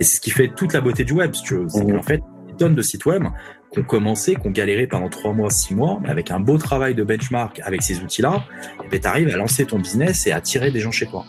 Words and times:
Et 0.00 0.04
c'est 0.04 0.16
ce 0.16 0.20
qui 0.20 0.30
fait 0.30 0.48
toute 0.48 0.72
la 0.72 0.80
beauté 0.80 1.04
du 1.04 1.12
web, 1.12 1.34
si 1.34 1.42
tu 1.42 1.54
veux. 1.54 1.68
C'est 1.68 1.84
qu'en 1.84 2.02
fait, 2.02 2.20
des 2.48 2.54
tonnes 2.56 2.74
de 2.74 2.82
sites 2.82 3.04
web 3.06 3.24
qu'on 3.74 3.82
commençait, 3.82 4.34
qu'on 4.34 4.50
galérait 4.50 4.86
pendant 4.86 5.08
trois 5.08 5.32
mois, 5.32 5.50
six 5.50 5.74
mois, 5.74 5.98
mais 6.02 6.10
avec 6.10 6.30
un 6.30 6.40
beau 6.40 6.58
travail 6.58 6.94
de 6.94 7.02
benchmark 7.02 7.60
avec 7.64 7.82
ces 7.82 8.00
outils-là, 8.00 8.44
et 8.84 8.88
ben, 8.88 9.00
tu 9.00 9.06
arrives 9.06 9.28
à 9.28 9.36
lancer 9.36 9.64
ton 9.64 9.78
business 9.78 10.26
et 10.26 10.32
à 10.32 10.36
attirer 10.36 10.70
des 10.70 10.80
gens 10.80 10.90
chez 10.90 11.06
toi. 11.06 11.24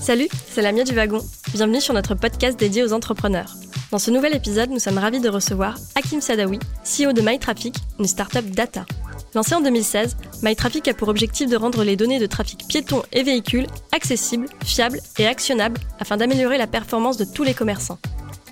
Salut, 0.00 0.28
c'est 0.48 0.62
Lamia 0.62 0.84
du 0.84 0.94
Wagon. 0.94 1.20
Bienvenue 1.54 1.80
sur 1.80 1.94
notre 1.94 2.14
podcast 2.14 2.58
dédié 2.58 2.82
aux 2.82 2.92
entrepreneurs. 2.92 3.54
Dans 3.92 3.98
ce 3.98 4.10
nouvel 4.10 4.34
épisode, 4.34 4.70
nous 4.70 4.78
sommes 4.78 4.98
ravis 4.98 5.20
de 5.20 5.28
recevoir 5.28 5.76
Hakim 5.94 6.20
Sadawi, 6.20 6.58
CEO 6.82 7.12
de 7.12 7.20
MyTraffic, 7.20 7.76
une 7.98 8.06
startup 8.06 8.50
data. 8.50 8.86
Lancé 9.34 9.54
en 9.54 9.62
2016, 9.62 10.16
MyTraffic 10.42 10.88
a 10.88 10.94
pour 10.94 11.08
objectif 11.08 11.48
de 11.48 11.56
rendre 11.56 11.84
les 11.84 11.96
données 11.96 12.18
de 12.18 12.26
trafic 12.26 12.66
piétons 12.68 13.02
et 13.12 13.22
véhicules 13.22 13.66
accessibles, 13.90 14.46
fiables 14.62 15.00
et 15.18 15.26
actionnables 15.26 15.80
afin 15.98 16.18
d'améliorer 16.18 16.58
la 16.58 16.66
performance 16.66 17.16
de 17.16 17.24
tous 17.24 17.42
les 17.42 17.54
commerçants. 17.54 17.98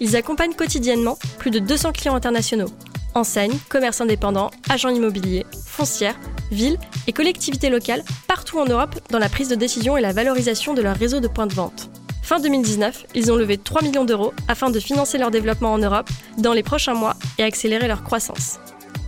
Ils 0.01 0.17
accompagnent 0.17 0.55
quotidiennement 0.55 1.19
plus 1.39 1.51
de 1.51 1.59
200 1.59 1.93
clients 1.93 2.15
internationaux, 2.15 2.71
enseignes, 3.15 3.59
commerces 3.69 4.01
indépendants, 4.01 4.51
agents 4.71 4.89
immobiliers, 4.89 5.45
foncières, 5.67 6.19
villes 6.51 6.79
et 7.07 7.13
collectivités 7.13 7.69
locales 7.69 8.03
partout 8.27 8.59
en 8.59 8.65
Europe 8.65 8.99
dans 9.11 9.19
la 9.19 9.29
prise 9.29 9.49
de 9.49 9.57
décision 9.57 9.99
et 9.99 10.01
la 10.01 10.15
valorisation 10.15 10.73
de 10.73 10.81
leur 10.81 10.97
réseau 10.97 11.21
de 11.21 11.29
points 11.29 11.47
de 11.47 11.55
vente. 11.55 11.91
Fin 12.23 12.41
2019, 12.41 13.07
ils 13.15 13.31
ont 13.31 13.37
levé 13.37 13.59
3 13.59 13.83
millions 13.83 14.05
d'euros 14.07 14.33
afin 14.49 14.71
de 14.71 14.81
financer 14.81 15.19
leur 15.19 15.31
développement 15.31 15.75
en 15.75 15.79
Europe 15.79 16.09
dans 16.39 16.55
les 16.55 16.63
prochains 16.63 16.95
mois 16.95 17.17
et 17.37 17.43
accélérer 17.43 17.87
leur 17.89 18.03
croissance. 18.03 18.59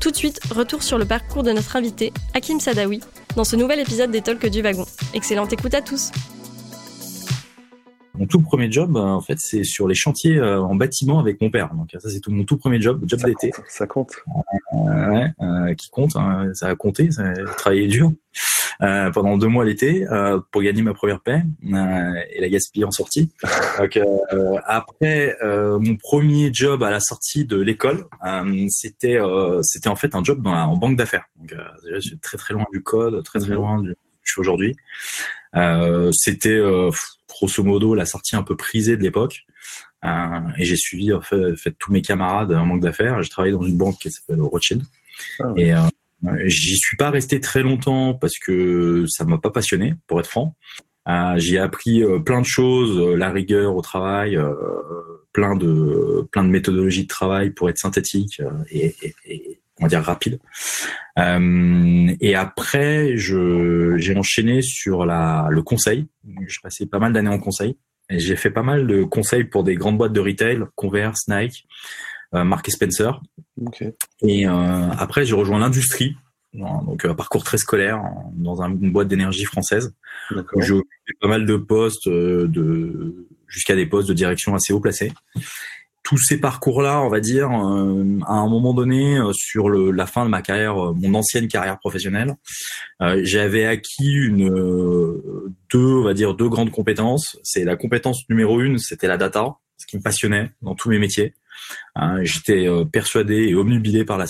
Tout 0.02 0.10
de 0.10 0.16
suite, 0.16 0.40
retour 0.50 0.82
sur 0.82 0.98
le 0.98 1.04
parcours 1.04 1.44
de 1.44 1.52
notre 1.52 1.76
invité, 1.76 2.12
Hakim 2.34 2.58
Sadawi, 2.58 2.98
dans 3.36 3.44
ce 3.44 3.54
nouvel 3.54 3.78
épisode 3.78 4.10
des 4.10 4.20
Talks 4.20 4.46
du 4.46 4.60
Wagon. 4.60 4.84
Excellente 5.14 5.52
écoute 5.52 5.74
à 5.74 5.80
tous! 5.80 6.10
Mon 8.14 8.26
tout 8.26 8.40
premier 8.40 8.70
job, 8.70 8.96
en 8.96 9.20
fait, 9.20 9.38
c'est 9.38 9.64
sur 9.64 9.88
les 9.88 9.94
chantiers 9.94 10.38
euh, 10.38 10.60
en 10.60 10.74
bâtiment 10.74 11.18
avec 11.18 11.40
mon 11.40 11.50
père. 11.50 11.74
Donc 11.74 11.90
ça, 11.92 12.10
c'est 12.10 12.20
tout 12.20 12.30
mon 12.30 12.44
tout 12.44 12.56
premier 12.56 12.80
job, 12.80 13.02
job 13.06 13.20
d'été. 13.24 13.52
Ça 13.68 13.86
compte. 13.86 14.12
Euh, 14.74 15.10
ouais, 15.10 15.32
euh, 15.40 15.74
qui 15.74 15.90
compte. 15.90 16.16
Hein, 16.16 16.50
ça 16.54 16.68
a 16.68 16.74
compté. 16.74 17.10
Ça 17.10 17.28
a 17.28 17.44
travaillé 17.44 17.88
dur. 17.88 18.12
Euh, 18.80 19.10
pendant 19.10 19.36
deux 19.36 19.48
mois 19.48 19.64
l'été 19.64 20.06
euh, 20.10 20.40
pour 20.50 20.62
gagner 20.62 20.82
ma 20.82 20.94
première 20.94 21.20
paix 21.20 21.42
euh, 21.72 22.14
et 22.30 22.40
la 22.40 22.48
gaspiller 22.48 22.84
en 22.84 22.90
sortie. 22.90 23.30
Donc, 23.78 24.00
après 24.64 25.36
mon 25.42 25.96
premier 25.96 26.52
job 26.52 26.82
à 26.82 26.90
la 26.90 27.00
sortie 27.00 27.44
de 27.44 27.56
l'école, 27.60 28.06
c'était 28.68 29.18
c'était 29.62 29.88
en 29.88 29.96
fait 29.96 30.14
un 30.14 30.24
job 30.24 30.42
dans 30.42 30.52
en 30.52 30.76
banque 30.76 30.96
d'affaires. 30.96 31.24
Donc 31.36 31.54
je 31.90 32.00
suis 32.00 32.18
très 32.18 32.38
très 32.38 32.54
loin 32.54 32.66
du 32.72 32.82
code, 32.82 33.22
très 33.24 33.38
très 33.40 33.54
loin 33.54 33.80
du 33.80 33.94
je 34.22 34.32
suis 34.32 34.40
aujourd'hui. 34.40 34.76
c'était 36.12 36.60
grosso 37.42 37.64
modo 37.64 37.94
la 37.94 38.04
sortie 38.04 38.36
un 38.36 38.44
peu 38.44 38.56
prisée 38.56 38.96
de 38.96 39.02
l'époque. 39.02 39.44
et 40.04 40.64
j'ai 40.64 40.76
suivi 40.76 41.12
en 41.12 41.20
fait, 41.20 41.56
fait, 41.56 41.74
tous 41.78 41.92
mes 41.92 42.02
camarades 42.02 42.52
en 42.52 42.66
banque 42.66 42.82
d'affaires. 42.82 43.22
J'ai 43.22 43.30
travaillé 43.30 43.52
dans 43.52 43.62
une 43.62 43.76
banque 43.76 43.98
qui 43.98 44.10
s'appelle 44.10 44.40
Rothschild. 44.40 44.82
Ah 45.40 45.52
et 45.56 45.74
J'y 46.44 46.76
suis 46.76 46.96
pas 46.96 47.10
resté 47.10 47.40
très 47.40 47.62
longtemps 47.62 48.14
parce 48.14 48.38
que 48.38 49.06
ça 49.08 49.24
m'a 49.24 49.38
pas 49.38 49.50
passionné, 49.50 49.94
pour 50.06 50.20
être 50.20 50.28
franc. 50.28 50.54
Euh, 51.08 51.36
J'y 51.38 51.56
ai 51.56 51.58
appris 51.58 52.04
euh, 52.04 52.20
plein 52.20 52.40
de 52.40 52.46
choses, 52.46 52.96
euh, 52.96 53.16
la 53.16 53.30
rigueur 53.30 53.74
au 53.74 53.82
travail, 53.82 54.36
euh, 54.36 54.52
plein 55.32 55.56
de 55.56 56.28
plein 56.30 56.44
de 56.44 56.48
méthodologies 56.48 57.04
de 57.04 57.08
travail 57.08 57.50
pour 57.50 57.68
être 57.68 57.78
synthétique 57.78 58.40
et, 58.70 58.94
et, 59.02 59.14
et, 59.24 59.61
on 59.80 59.84
va 59.84 59.88
dire 59.88 60.02
rapide. 60.02 60.38
et 61.16 62.34
après, 62.34 63.16
je 63.16 63.96
j'ai 63.96 64.16
enchaîné 64.16 64.62
sur 64.62 65.04
la 65.04 65.48
le 65.50 65.62
conseil. 65.62 66.06
J'ai 66.46 66.60
passé 66.62 66.86
pas 66.86 66.98
mal 66.98 67.12
d'années 67.12 67.30
en 67.30 67.38
conseil 67.38 67.76
et 68.10 68.18
j'ai 68.18 68.36
fait 68.36 68.50
pas 68.50 68.62
mal 68.62 68.86
de 68.86 69.04
conseils 69.04 69.44
pour 69.44 69.64
des 69.64 69.74
grandes 69.74 69.98
boîtes 69.98 70.12
de 70.12 70.20
retail, 70.20 70.60
Converse, 70.74 71.28
Nike 71.28 71.66
euh, 72.34 72.44
Mark 72.44 72.68
Spencer. 72.70 73.20
Et 74.22 74.46
euh, 74.46 74.90
après, 74.98 75.24
j'ai 75.24 75.34
rejoint 75.34 75.58
l'industrie, 75.58 76.16
donc 76.54 77.04
un 77.04 77.14
parcours 77.14 77.44
très 77.44 77.58
scolaire 77.58 78.02
dans 78.32 78.62
une 78.62 78.90
boîte 78.90 79.08
d'énergie 79.08 79.44
française. 79.44 79.94
J'ai 80.30 80.72
occupé 80.72 81.12
pas 81.20 81.28
mal 81.28 81.44
de 81.44 81.56
postes, 81.56 82.06
euh, 82.08 82.46
de 82.48 83.28
jusqu'à 83.46 83.76
des 83.76 83.86
postes 83.86 84.08
de 84.08 84.14
direction 84.14 84.54
assez 84.54 84.72
haut 84.72 84.80
placés. 84.80 85.12
Tous 86.02 86.18
ces 86.18 86.40
parcours-là, 86.40 87.00
on 87.02 87.08
va 87.08 87.20
dire, 87.20 87.50
à 87.50 87.54
un 87.54 88.48
moment 88.48 88.74
donné, 88.74 89.20
sur 89.32 89.68
le, 89.68 89.92
la 89.92 90.06
fin 90.06 90.24
de 90.24 90.30
ma 90.30 90.42
carrière, 90.42 90.74
mon 90.94 91.14
ancienne 91.14 91.46
carrière 91.46 91.78
professionnelle, 91.78 92.34
j'avais 93.00 93.66
acquis 93.66 94.12
une 94.12 94.50
deux, 95.70 95.78
on 95.78 96.02
va 96.02 96.14
dire, 96.14 96.34
deux 96.34 96.48
grandes 96.48 96.70
compétences. 96.70 97.38
C'est 97.42 97.64
la 97.64 97.76
compétence 97.76 98.28
numéro 98.28 98.60
une, 98.60 98.78
c'était 98.78 99.06
la 99.06 99.16
data, 99.16 99.54
ce 99.76 99.86
qui 99.86 99.96
me 99.96 100.02
passionnait 100.02 100.50
dans 100.60 100.74
tous 100.74 100.90
mes 100.90 100.98
métiers. 100.98 101.34
J'étais 102.22 102.66
euh, 102.68 102.84
persuadé 102.84 103.48
et 103.48 103.54
omnubilé 103.54 104.04
par 104.04 104.18
la, 104.18 104.26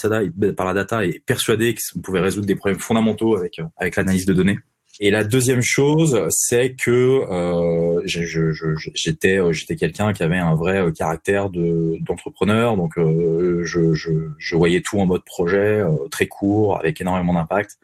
data 0.75 1.05
et 1.05 1.23
persuadé 1.25 1.75
qu'on 1.75 2.01
pouvait 2.01 2.21
résoudre 2.21 2.47
des 2.47 2.57
problèmes 2.57 2.81
fondamentaux 2.81 3.37
avec, 3.37 3.59
euh, 3.59 3.65
avec 3.77 3.97
l'analyse 3.97 4.27
de 4.27 4.35
données. 4.35 4.59
Et 5.01 5.11
la 5.11 5.25
deuxième 5.25 5.63
chose, 5.63 6.27
c'est 6.31 6.75
que 6.75 6.91
euh, 7.31 8.03
j'étais 8.05 9.41
j'étais 9.53 9.77
quelqu'un 9.77 10.13
qui 10.13 10.23
avait 10.23 10.39
un 10.39 10.55
vrai 10.55 10.93
caractère 10.93 11.51
de 11.51 11.97
d'entrepreneur, 12.01 12.77
donc 12.77 12.93
je, 12.97 13.95
je, 13.95 14.13
je, 14.39 14.57
voyais 14.57 14.81
tout 14.83 14.99
en 15.01 15.07
mode 15.07 15.25
projet, 15.25 15.83
très 16.11 16.27
court, 16.27 16.79
avec 16.79 17.01
énormément 17.01 17.35
d'impact. 17.35 17.79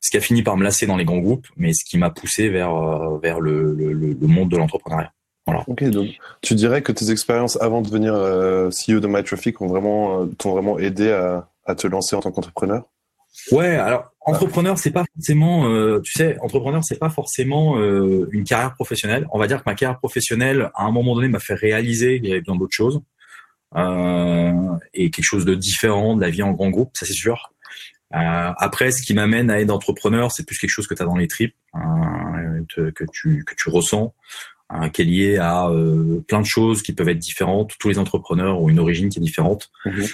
Ce 0.00 0.10
qui 0.10 0.18
a 0.18 0.20
fini 0.20 0.42
par 0.42 0.56
me 0.58 0.64
lasser 0.64 0.86
dans 0.86 0.98
les 0.98 1.06
grands 1.06 1.18
groupes, 1.18 1.46
mais 1.56 1.72
ce 1.72 1.84
qui 1.84 1.96
m'a 1.96 2.10
poussé 2.10 2.50
vers 2.50 3.18
vers 3.18 3.40
le, 3.40 3.72
le, 3.74 3.92
le 3.92 4.26
monde 4.26 4.50
de 4.50 4.56
l'entrepreneuriat. 4.58 5.12
Ok, 5.66 5.84
donc 5.84 6.08
tu 6.40 6.54
dirais 6.54 6.82
que 6.82 6.92
tes 6.92 7.10
expériences 7.10 7.60
avant 7.60 7.82
de 7.82 7.86
devenir 7.86 8.14
euh, 8.14 8.70
CEO 8.70 9.00
de 9.00 9.06
MyTraffic 9.06 9.60
ont 9.60 9.66
vraiment 9.66 10.22
euh, 10.22 10.26
t'ont 10.38 10.52
vraiment 10.52 10.78
aidé 10.78 11.10
à, 11.10 11.48
à, 11.66 11.74
te 11.74 11.86
lancer 11.86 12.16
en 12.16 12.20
tant 12.20 12.32
qu'entrepreneur? 12.32 12.84
Ouais, 13.50 13.76
alors 13.76 14.10
entrepreneur 14.20 14.78
c'est 14.78 14.90
pas 14.90 15.04
forcément, 15.14 15.68
euh, 15.68 16.00
tu 16.00 16.12
sais, 16.12 16.38
entrepreneur 16.40 16.82
c'est 16.84 16.98
pas 16.98 17.10
forcément 17.10 17.78
euh, 17.78 18.28
une 18.32 18.44
carrière 18.44 18.74
professionnelle. 18.74 19.26
On 19.32 19.38
va 19.38 19.46
dire 19.46 19.58
que 19.58 19.68
ma 19.68 19.74
carrière 19.74 19.98
professionnelle 19.98 20.70
à 20.74 20.84
un 20.84 20.90
moment 20.90 21.14
donné 21.14 21.28
m'a 21.28 21.40
fait 21.40 21.54
réaliser 21.54 22.20
qu'il 22.20 22.28
y 22.28 22.32
avait 22.32 22.40
besoin 22.40 22.56
d'autres 22.56 22.74
choses 22.74 23.02
et 23.76 25.10
quelque 25.10 25.24
chose 25.24 25.44
de 25.44 25.56
différent 25.56 26.14
de 26.14 26.20
la 26.20 26.30
vie 26.30 26.44
en 26.44 26.52
grand 26.52 26.70
groupe, 26.70 26.92
ça 26.94 27.06
c'est 27.06 27.12
sûr. 27.12 27.52
après, 28.12 28.92
ce 28.92 29.02
qui 29.02 29.14
m'amène 29.14 29.50
à 29.50 29.60
être 29.60 29.70
entrepreneur, 29.70 30.30
c'est 30.30 30.46
plus 30.46 30.58
quelque 30.58 30.70
chose 30.70 30.86
que 30.86 30.94
tu 30.94 31.02
as 31.02 31.06
dans 31.06 31.16
les 31.16 31.26
tripes, 31.26 31.56
hein, 31.72 32.62
que 32.68 33.04
tu 33.12 33.44
que 33.44 33.54
tu 33.56 33.68
ressens 33.70 34.14
hein, 34.70 34.90
qui 34.90 35.02
est 35.02 35.04
lié 35.04 35.38
à 35.38 35.68
euh, 35.68 36.20
plein 36.26 36.40
de 36.40 36.46
choses 36.46 36.82
qui 36.82 36.92
peuvent 36.92 37.08
être 37.08 37.18
différentes. 37.18 37.72
Tous 37.78 37.88
les 37.88 37.98
entrepreneurs 37.98 38.60
ont 38.60 38.68
une 38.68 38.78
origine 38.78 39.08
qui 39.08 39.18
est 39.18 39.22
différente. 39.22 39.70
Mhm. 39.86 40.06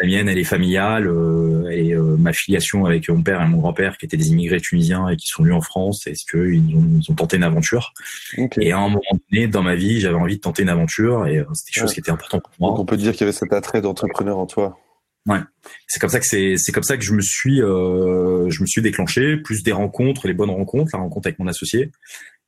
La 0.00 0.06
mienne, 0.06 0.28
elle 0.28 0.38
est 0.38 0.44
familiale 0.44 1.06
euh, 1.06 1.68
et 1.70 1.92
euh, 1.92 2.16
ma 2.16 2.32
filiation 2.32 2.84
avec 2.84 3.08
mon 3.08 3.22
père 3.22 3.42
et 3.42 3.46
mon 3.46 3.58
grand-père 3.58 3.98
qui 3.98 4.06
étaient 4.06 4.16
des 4.16 4.30
immigrés 4.30 4.60
tunisiens 4.60 5.08
et 5.08 5.16
qui 5.16 5.26
sont 5.26 5.42
venus 5.42 5.56
en 5.56 5.60
France, 5.60 6.06
est-ce 6.06 6.24
qu'ils 6.24 6.76
ont, 6.76 6.84
ils 7.00 7.10
ont 7.10 7.14
tenté 7.14 7.36
une 7.36 7.44
aventure 7.44 7.92
Et 8.60 8.72
à 8.72 8.78
un 8.78 8.88
moment 8.88 9.00
donné, 9.30 9.46
dans 9.46 9.62
ma 9.62 9.74
vie, 9.74 10.00
j'avais 10.00 10.16
envie 10.16 10.36
de 10.36 10.40
tenter 10.40 10.62
une 10.62 10.68
aventure 10.68 11.26
et 11.26 11.44
c'était 11.54 11.72
quelque 11.72 11.82
chose 11.82 11.94
qui 11.94 12.00
était 12.00 12.10
important 12.10 12.40
pour 12.40 12.52
moi. 12.58 12.70
Donc 12.70 12.78
on 12.78 12.86
peut 12.86 12.96
dire 12.96 13.12
qu'il 13.12 13.22
y 13.22 13.24
avait 13.24 13.32
cet 13.32 13.52
attrait 13.52 13.80
d'entrepreneur 13.80 14.38
en 14.38 14.46
toi. 14.46 14.78
Ouais, 15.26 15.38
c'est 15.86 16.00
comme 16.00 16.10
ça 16.10 16.18
que 16.18 16.26
c'est 16.26 16.56
c'est 16.56 16.72
comme 16.72 16.82
ça 16.82 16.96
que 16.96 17.04
je 17.04 17.12
me 17.12 17.20
suis 17.20 17.62
euh, 17.62 18.50
je 18.50 18.60
me 18.60 18.66
suis 18.66 18.82
déclenché, 18.82 19.36
plus 19.36 19.62
des 19.62 19.70
rencontres, 19.70 20.26
les 20.26 20.34
bonnes 20.34 20.50
rencontres, 20.50 20.90
la 20.94 20.98
rencontre 20.98 21.28
avec 21.28 21.38
mon 21.38 21.46
associé, 21.46 21.92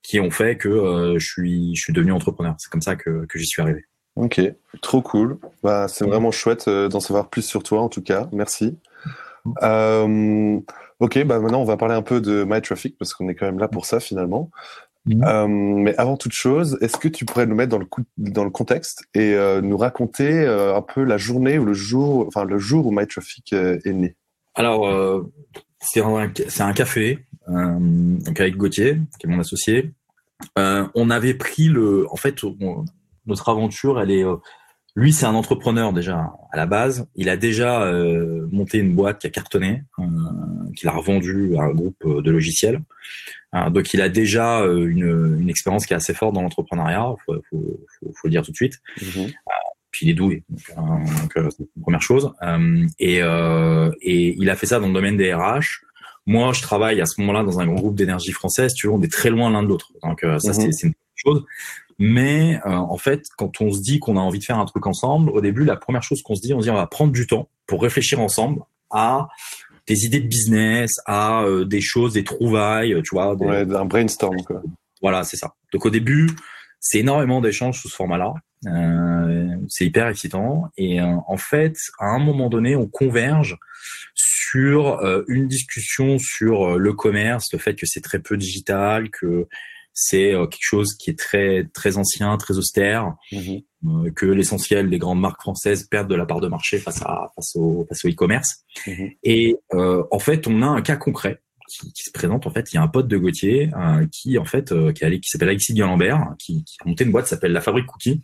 qui 0.02 0.18
ont 0.18 0.30
fait 0.30 0.56
que 0.56 0.68
euh, 0.68 1.18
je 1.18 1.24
suis 1.24 1.76
je 1.76 1.80
suis 1.80 1.92
devenu 1.92 2.10
entrepreneur. 2.10 2.56
C'est 2.58 2.70
comme 2.70 2.82
ça 2.82 2.96
que 2.96 3.26
que 3.26 3.38
j'y 3.38 3.46
suis 3.46 3.62
arrivé. 3.62 3.84
Ok, 4.16 4.40
trop 4.80 5.02
cool. 5.02 5.38
Bah 5.62 5.88
c'est 5.88 6.04
vraiment 6.04 6.30
chouette 6.30 6.68
euh, 6.68 6.88
d'en 6.88 7.00
savoir 7.00 7.28
plus 7.28 7.42
sur 7.42 7.62
toi 7.62 7.82
en 7.82 7.88
tout 7.88 8.02
cas. 8.02 8.28
Merci. 8.32 8.78
Euh, 9.62 10.60
ok, 11.00 11.24
bah 11.24 11.40
maintenant 11.40 11.60
on 11.60 11.64
va 11.64 11.76
parler 11.76 11.94
un 11.94 12.02
peu 12.02 12.20
de 12.20 12.44
MyTraffic 12.44 12.96
parce 12.96 13.12
qu'on 13.12 13.28
est 13.28 13.34
quand 13.34 13.46
même 13.46 13.58
là 13.58 13.68
pour 13.68 13.86
ça 13.86 13.98
finalement. 14.00 14.50
Mhm. 15.06 15.24
Euh, 15.24 15.48
mais 15.48 15.96
avant 15.96 16.16
toute 16.16 16.32
chose, 16.32 16.78
est-ce 16.80 16.96
que 16.96 17.08
tu 17.08 17.24
pourrais 17.24 17.46
nous 17.46 17.56
mettre 17.56 17.70
dans 17.70 17.78
le, 17.78 17.84
coup, 17.84 18.02
dans 18.16 18.44
le 18.44 18.50
contexte 18.50 19.04
et 19.14 19.34
euh, 19.34 19.60
nous 19.60 19.76
raconter 19.76 20.46
un 20.46 20.80
peu 20.80 21.02
la 21.02 21.18
journée 21.18 21.58
ou 21.58 21.64
le 21.64 21.74
jour, 21.74 22.24
enfin 22.28 22.44
le 22.44 22.58
jour 22.58 22.86
où 22.86 22.92
MyTraffic 22.92 23.52
est 23.52 23.92
né? 23.92 24.14
Alors 24.54 24.88
c'est 25.80 26.00
un, 26.00 26.32
c'est 26.48 26.62
un 26.62 26.72
café 26.72 27.26
donc 27.48 28.40
avec 28.40 28.56
Gauthier, 28.56 28.98
qui 29.18 29.26
est 29.26 29.30
mon 29.30 29.40
associé. 29.40 29.92
On 30.56 31.10
avait 31.10 31.34
pris 31.34 31.66
le, 31.66 32.06
en 32.10 32.16
fait, 32.16 32.44
notre 33.26 33.48
aventure, 33.48 34.00
elle 34.00 34.10
est, 34.10 34.24
euh, 34.24 34.36
lui, 34.96 35.12
c'est 35.12 35.26
un 35.26 35.34
entrepreneur 35.34 35.92
déjà 35.92 36.32
à 36.52 36.56
la 36.56 36.66
base. 36.66 37.08
Il 37.16 37.28
a 37.28 37.36
déjà 37.36 37.90
monté 38.52 38.78
une 38.78 38.94
boîte 38.94 39.20
qui 39.20 39.26
a 39.26 39.30
cartonné, 39.30 39.82
qu'il 40.76 40.88
a 40.88 40.92
revendu 40.92 41.56
à 41.56 41.62
un 41.62 41.72
groupe 41.72 41.96
de 42.06 42.30
logiciels. 42.30 42.80
donc, 43.70 43.92
il 43.92 44.00
a 44.00 44.08
déjà 44.08 44.60
une, 44.60 45.36
une 45.40 45.50
expérience 45.50 45.86
qui 45.86 45.94
est 45.94 45.96
assez 45.96 46.14
forte 46.14 46.32
dans 46.32 46.42
l'entrepreneuriat. 46.42 47.12
Faut, 47.26 47.34
faut, 47.50 47.80
faut, 47.98 48.12
faut, 48.14 48.28
le 48.28 48.30
dire 48.30 48.44
tout 48.44 48.52
de 48.52 48.56
suite. 48.56 48.78
Mm-hmm. 49.00 49.34
puis 49.90 50.06
il 50.06 50.10
est 50.10 50.14
doué, 50.14 50.44
donc, 50.48 51.32
c'est 51.34 51.58
la 51.58 51.82
première 51.82 52.02
chose. 52.02 52.32
et, 53.00 53.18
et 53.18 54.36
il 54.38 54.48
a 54.48 54.54
fait 54.54 54.66
ça 54.66 54.78
dans 54.78 54.86
le 54.86 54.94
domaine 54.94 55.16
des 55.16 55.34
RH. 55.34 55.84
Moi, 56.26 56.52
je 56.52 56.62
travaille 56.62 57.00
à 57.00 57.06
ce 57.06 57.20
moment-là 57.20 57.42
dans 57.42 57.60
un 57.60 57.66
grand 57.66 57.76
groupe 57.76 57.96
d'énergie 57.96 58.32
française. 58.32 58.74
Tu 58.74 58.86
vois, 58.86 58.96
on 58.96 59.02
est 59.02 59.12
très 59.12 59.30
loin 59.30 59.50
l'un 59.50 59.62
de 59.62 59.68
l'autre. 59.68 59.92
Donc 60.02 60.24
euh, 60.24 60.38
ça, 60.38 60.52
mhm. 60.52 60.72
c'est 60.72 60.86
une 60.86 60.94
chose. 61.14 61.44
Mais 61.98 62.60
en 62.64 62.96
fait, 62.96 63.26
quand 63.36 63.60
on 63.60 63.70
se 63.72 63.80
dit 63.80 64.00
qu'on 64.00 64.16
a 64.16 64.20
envie 64.20 64.38
de 64.38 64.44
faire 64.44 64.58
un 64.58 64.64
truc 64.64 64.86
ensemble, 64.86 65.30
au 65.30 65.40
début, 65.40 65.64
la 65.64 65.76
première 65.76 66.02
chose 66.02 66.22
qu'on 66.22 66.34
se 66.34 66.40
dit, 66.40 66.52
on 66.52 66.60
se 66.60 66.64
dit 66.64 66.70
on 66.70 66.74
va 66.74 66.86
prendre 66.86 67.12
du 67.12 67.26
temps 67.26 67.48
pour 67.66 67.82
réfléchir 67.82 68.20
ensemble 68.20 68.62
à 68.90 69.28
des 69.86 70.04
idées 70.04 70.20
de 70.20 70.28
business, 70.28 71.00
à 71.06 71.44
des 71.66 71.80
choses, 71.80 72.14
des 72.14 72.24
trouvailles, 72.24 73.00
tu 73.02 73.14
vois. 73.14 73.36
Des... 73.36 73.44
Ouais, 73.44 73.74
un 73.74 73.84
brainstorm 73.84 74.42
quoi. 74.42 74.62
Voilà, 75.02 75.22
c'est 75.22 75.36
ça. 75.36 75.54
Donc 75.72 75.84
au 75.84 75.90
début, 75.90 76.30
c'est 76.80 76.98
énormément 76.98 77.40
d'échanges 77.40 77.80
sous 77.80 77.88
ce 77.88 77.96
format-là. 77.96 78.34
Euh, 78.66 79.56
c'est 79.68 79.86
hyper 79.86 80.08
excitant. 80.08 80.70
Et 80.76 81.00
euh, 81.00 81.16
en 81.26 81.36
fait, 81.36 81.76
à 81.98 82.06
un 82.06 82.18
moment 82.18 82.48
donné, 82.48 82.76
on 82.76 82.86
converge 82.86 83.58
sur 84.14 85.00
euh, 85.00 85.22
une 85.28 85.48
discussion 85.48 86.18
sur 86.18 86.78
le 86.78 86.92
commerce, 86.92 87.52
le 87.52 87.58
fait 87.58 87.74
que 87.74 87.86
c'est 87.86 88.00
très 88.00 88.18
peu 88.18 88.36
digital, 88.36 89.10
que 89.10 89.46
c'est 89.94 90.32
quelque 90.32 90.58
chose 90.60 90.94
qui 90.94 91.10
est 91.10 91.18
très 91.18 91.68
très 91.72 91.96
ancien, 91.96 92.36
très 92.36 92.58
austère, 92.58 93.14
mmh 93.32 93.58
que 94.16 94.24
l'essentiel 94.24 94.88
des 94.88 94.96
grandes 94.96 95.20
marques 95.20 95.42
françaises 95.42 95.86
perdent 95.90 96.08
de 96.08 96.14
la 96.14 96.24
part 96.24 96.40
de 96.40 96.48
marché 96.48 96.78
face 96.78 97.02
à 97.02 97.30
face 97.34 97.54
au 97.54 97.84
face 97.86 98.02
au 98.06 98.08
e-commerce. 98.08 98.64
Mmh 98.86 99.08
Et 99.22 99.56
en 99.72 100.18
fait, 100.18 100.46
on 100.46 100.62
a 100.62 100.66
un 100.66 100.80
cas 100.80 100.96
concret 100.96 101.42
qui, 101.68 102.02
se 102.02 102.10
présente 102.12 102.46
en 102.46 102.50
fait. 102.50 102.72
Il 102.72 102.76
y 102.76 102.78
a 102.78 102.82
un 102.82 102.88
pote 102.88 103.08
de 103.08 103.16
Gauthier 103.16 103.70
euh, 103.76 104.06
qui 104.10 104.38
en 104.38 104.44
fait 104.44 104.72
euh, 104.72 104.92
qui, 104.92 105.20
qui 105.20 105.28
s'appelle 105.28 105.48
Alexis 105.48 105.74
Lambert, 105.74 106.34
qui, 106.38 106.64
qui, 106.64 106.76
a 106.84 106.88
monté 106.88 107.04
une 107.04 107.12
boîte 107.12 107.24
qui 107.24 107.30
s'appelle 107.30 107.52
La 107.52 107.60
Fabrique 107.60 107.86
Cookie 107.86 108.22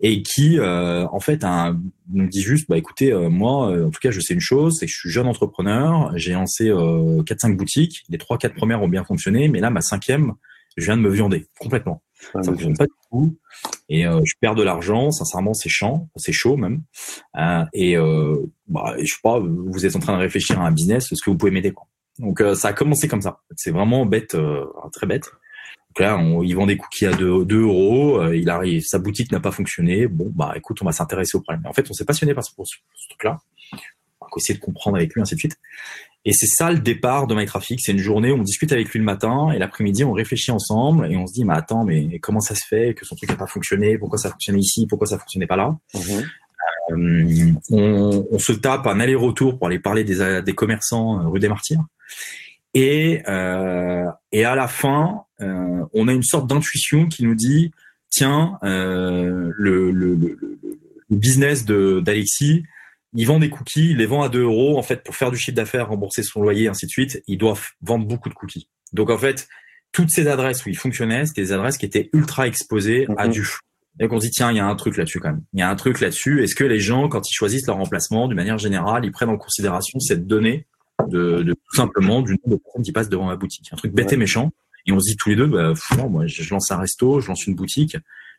et 0.00 0.22
qui 0.22 0.58
euh, 0.58 1.06
en 1.08 1.20
fait 1.20 1.42
un, 1.42 1.80
nous 2.12 2.28
dit 2.28 2.42
juste 2.42 2.68
bah 2.68 2.76
écoutez 2.76 3.14
moi 3.30 3.68
en 3.68 3.88
tout 3.88 4.00
cas 4.00 4.10
je 4.10 4.20
sais 4.20 4.34
une 4.34 4.40
chose 4.40 4.76
c'est 4.78 4.84
que 4.84 4.92
je 4.92 4.98
suis 4.98 5.10
jeune 5.10 5.26
entrepreneur 5.26 6.12
j'ai 6.16 6.34
lancé 6.34 6.70
quatre 7.24 7.40
cinq 7.40 7.56
boutiques 7.56 8.04
les 8.10 8.18
trois 8.18 8.36
quatre 8.36 8.54
premières 8.54 8.82
ont 8.82 8.88
bien 8.88 9.04
fonctionné 9.04 9.48
mais 9.48 9.58
là 9.58 9.70
ma 9.70 9.80
cinquième 9.80 10.34
je 10.76 10.84
viens 10.84 10.96
de 10.96 11.02
me 11.02 11.10
viander 11.10 11.46
complètement 11.58 12.02
ah, 12.34 12.42
ça 12.42 12.52
fonctionne 12.52 12.76
pas 12.76 12.86
du 12.86 12.92
tout 13.10 13.36
et 13.88 14.02
je 14.02 14.34
perds 14.40 14.54
de 14.54 14.62
l'argent 14.62 15.10
sincèrement 15.10 15.54
c'est 15.54 15.68
chiant 15.68 16.08
c'est 16.16 16.32
chaud 16.32 16.56
même 16.56 16.82
et 17.72 17.96
bah 18.68 18.94
je 18.98 19.06
sais 19.06 19.20
pas 19.22 19.38
vous 19.40 19.86
êtes 19.86 19.96
en 19.96 20.00
train 20.00 20.14
de 20.14 20.20
réfléchir 20.20 20.60
à 20.60 20.66
un 20.66 20.72
business 20.72 21.12
est-ce 21.12 21.22
que 21.22 21.30
vous 21.30 21.36
pouvez 21.36 21.52
m'aider 21.52 21.72
quoi 21.72 21.86
donc 22.18 22.40
euh, 22.40 22.54
ça 22.54 22.68
a 22.68 22.72
commencé 22.72 23.08
comme 23.08 23.22
ça. 23.22 23.40
C'est 23.56 23.70
vraiment 23.70 24.06
bête, 24.06 24.34
euh, 24.34 24.64
très 24.92 25.06
bête. 25.06 25.24
Donc 25.24 26.00
là, 26.00 26.16
on, 26.18 26.42
ils 26.42 26.54
vendent 26.54 26.68
des 26.68 26.76
cookies 26.76 27.06
à 27.06 27.12
2, 27.12 27.44
2 27.44 27.60
euros. 27.62 28.20
Euh, 28.20 28.36
il 28.36 28.48
arrive, 28.50 28.82
sa 28.82 28.98
boutique 28.98 29.32
n'a 29.32 29.40
pas 29.40 29.50
fonctionné. 29.50 30.06
Bon, 30.06 30.30
bah 30.34 30.52
écoute, 30.56 30.78
on 30.82 30.84
va 30.84 30.92
s'intéresser 30.92 31.36
au 31.36 31.40
problème. 31.40 31.64
en 31.66 31.72
fait, 31.72 31.86
on 31.90 31.92
s'est 31.92 32.04
passionné 32.04 32.34
par 32.34 32.44
ce, 32.44 32.52
ce, 32.64 33.08
truc-là. 33.10 33.38
On 34.20 34.26
va 34.26 34.30
essayer 34.36 34.58
de 34.58 34.64
comprendre 34.64 34.96
avec 34.96 35.14
lui, 35.14 35.20
ainsi 35.20 35.34
de 35.34 35.40
suite. 35.40 35.58
Et 36.26 36.32
c'est 36.32 36.48
ça 36.48 36.72
le 36.72 36.80
départ 36.80 37.28
de 37.28 37.36
MyTraffic. 37.36 37.80
C'est 37.80 37.92
une 37.92 37.98
journée 37.98 38.32
où 38.32 38.34
on 38.34 38.42
discute 38.42 38.72
avec 38.72 38.90
lui 38.90 38.98
le 38.98 39.04
matin 39.04 39.52
et 39.52 39.58
l'après-midi, 39.58 40.02
on 40.02 40.12
réfléchit 40.12 40.50
ensemble 40.50 41.10
et 41.10 41.16
on 41.16 41.26
se 41.26 41.32
dit, 41.32 41.44
mais 41.44 41.54
attends, 41.54 41.84
mais 41.84 42.18
comment 42.18 42.40
ça 42.40 42.56
se 42.56 42.66
fait 42.66 42.94
que 42.94 43.06
son 43.06 43.14
truc 43.14 43.30
n'a 43.30 43.36
pas 43.36 43.46
fonctionné? 43.46 43.96
Pourquoi 43.96 44.18
ça 44.18 44.30
fonctionnait 44.30 44.58
ici? 44.58 44.88
Pourquoi 44.88 45.06
ça 45.06 45.18
fonctionnait 45.18 45.46
pas 45.46 45.56
là? 45.56 45.76
Mhm. 45.94 46.26
Euh, 46.90 47.52
on, 47.70 48.26
on, 48.30 48.38
se 48.40 48.52
tape 48.52 48.86
un 48.88 48.98
aller-retour 48.98 49.56
pour 49.56 49.68
aller 49.68 49.78
parler 49.78 50.02
des, 50.02 50.42
des 50.42 50.52
commerçants 50.52 51.20
euh, 51.20 51.28
rue 51.28 51.38
des 51.38 51.48
Martyrs. 51.48 51.84
Et, 52.74 53.22
euh, 53.28 54.04
et 54.32 54.44
à 54.44 54.54
la 54.54 54.68
fin, 54.68 55.22
euh, 55.40 55.84
on 55.94 56.08
a 56.08 56.12
une 56.12 56.22
sorte 56.22 56.48
d'intuition 56.48 57.06
qui 57.06 57.24
nous 57.24 57.34
dit 57.34 57.70
tiens, 58.10 58.58
euh, 58.64 59.50
le, 59.56 59.90
le, 59.92 60.14
le, 60.14 60.38
le, 60.40 60.60
business 61.08 61.64
de 61.64 62.00
d'Alexis, 62.00 62.64
il 63.14 63.26
vend 63.26 63.38
des 63.38 63.50
cookies, 63.50 63.90
il 63.90 63.98
les 63.98 64.06
vend 64.06 64.22
à 64.22 64.28
2 64.28 64.42
euros. 64.42 64.78
En 64.78 64.82
fait, 64.82 65.02
pour 65.02 65.16
faire 65.16 65.30
du 65.30 65.36
chiffre 65.36 65.56
d'affaires, 65.56 65.88
rembourser 65.88 66.22
son 66.22 66.42
loyer, 66.42 66.68
ainsi 66.68 66.86
de 66.86 66.90
suite, 66.90 67.22
il 67.26 67.38
doit 67.38 67.58
vendre 67.80 68.06
beaucoup 68.06 68.28
de 68.28 68.34
cookies. 68.34 68.68
Donc 68.92 69.10
en 69.10 69.18
fait, 69.18 69.48
toutes 69.92 70.10
ces 70.10 70.28
adresses 70.28 70.64
où 70.66 70.68
il 70.68 70.76
fonctionnait, 70.76 71.26
c'était 71.26 71.42
des 71.42 71.52
adresses 71.52 71.78
qui 71.78 71.86
étaient 71.86 72.10
ultra 72.12 72.46
exposées 72.46 73.06
à 73.16 73.26
mhm. 73.26 73.32
du 73.32 73.44
flou. 73.44 73.60
Et 73.98 74.08
qu'on 74.08 74.20
se 74.20 74.26
dit, 74.26 74.30
tiens, 74.30 74.50
il 74.50 74.58
y 74.58 74.60
a 74.60 74.66
un 74.66 74.76
truc 74.76 74.98
là-dessus 74.98 75.20
quand 75.20 75.30
même. 75.30 75.42
Il 75.54 75.60
y 75.60 75.62
a 75.62 75.70
un 75.70 75.76
truc 75.76 76.00
là-dessus. 76.00 76.42
Est-ce 76.42 76.54
que 76.54 76.64
les 76.64 76.80
gens, 76.80 77.08
quand 77.08 77.30
ils 77.30 77.34
choisissent 77.34 77.66
leur 77.66 77.76
remplacement, 77.76 78.28
d'une 78.28 78.36
manière 78.36 78.58
générale, 78.58 79.06
ils 79.06 79.10
prennent 79.10 79.30
en 79.30 79.38
considération 79.38 79.98
cette 80.00 80.26
donnée 80.26 80.66
de, 81.08 81.42
de 81.42 81.54
tout 81.54 81.76
simplement 81.76 82.20
du 82.20 82.32
nombre 82.32 82.56
de 82.58 82.62
personnes 82.62 82.82
qui 82.82 82.92
passent 82.92 83.08
devant 83.08 83.24
ma 83.24 83.36
boutique? 83.36 83.70
Un 83.72 83.76
truc 83.76 83.94
bête 83.94 84.12
et 84.12 84.18
méchant. 84.18 84.52
Et 84.86 84.92
on 84.92 85.00
se 85.00 85.10
dit 85.10 85.16
tous 85.16 85.30
les 85.30 85.36
deux, 85.36 85.46
bah, 85.46 85.72
moi, 86.10 86.26
je 86.26 86.48
lance 86.50 86.70
un 86.70 86.76
resto, 86.76 87.20
je 87.20 87.28
lance 87.28 87.46
une 87.46 87.54
boutique. 87.54 87.96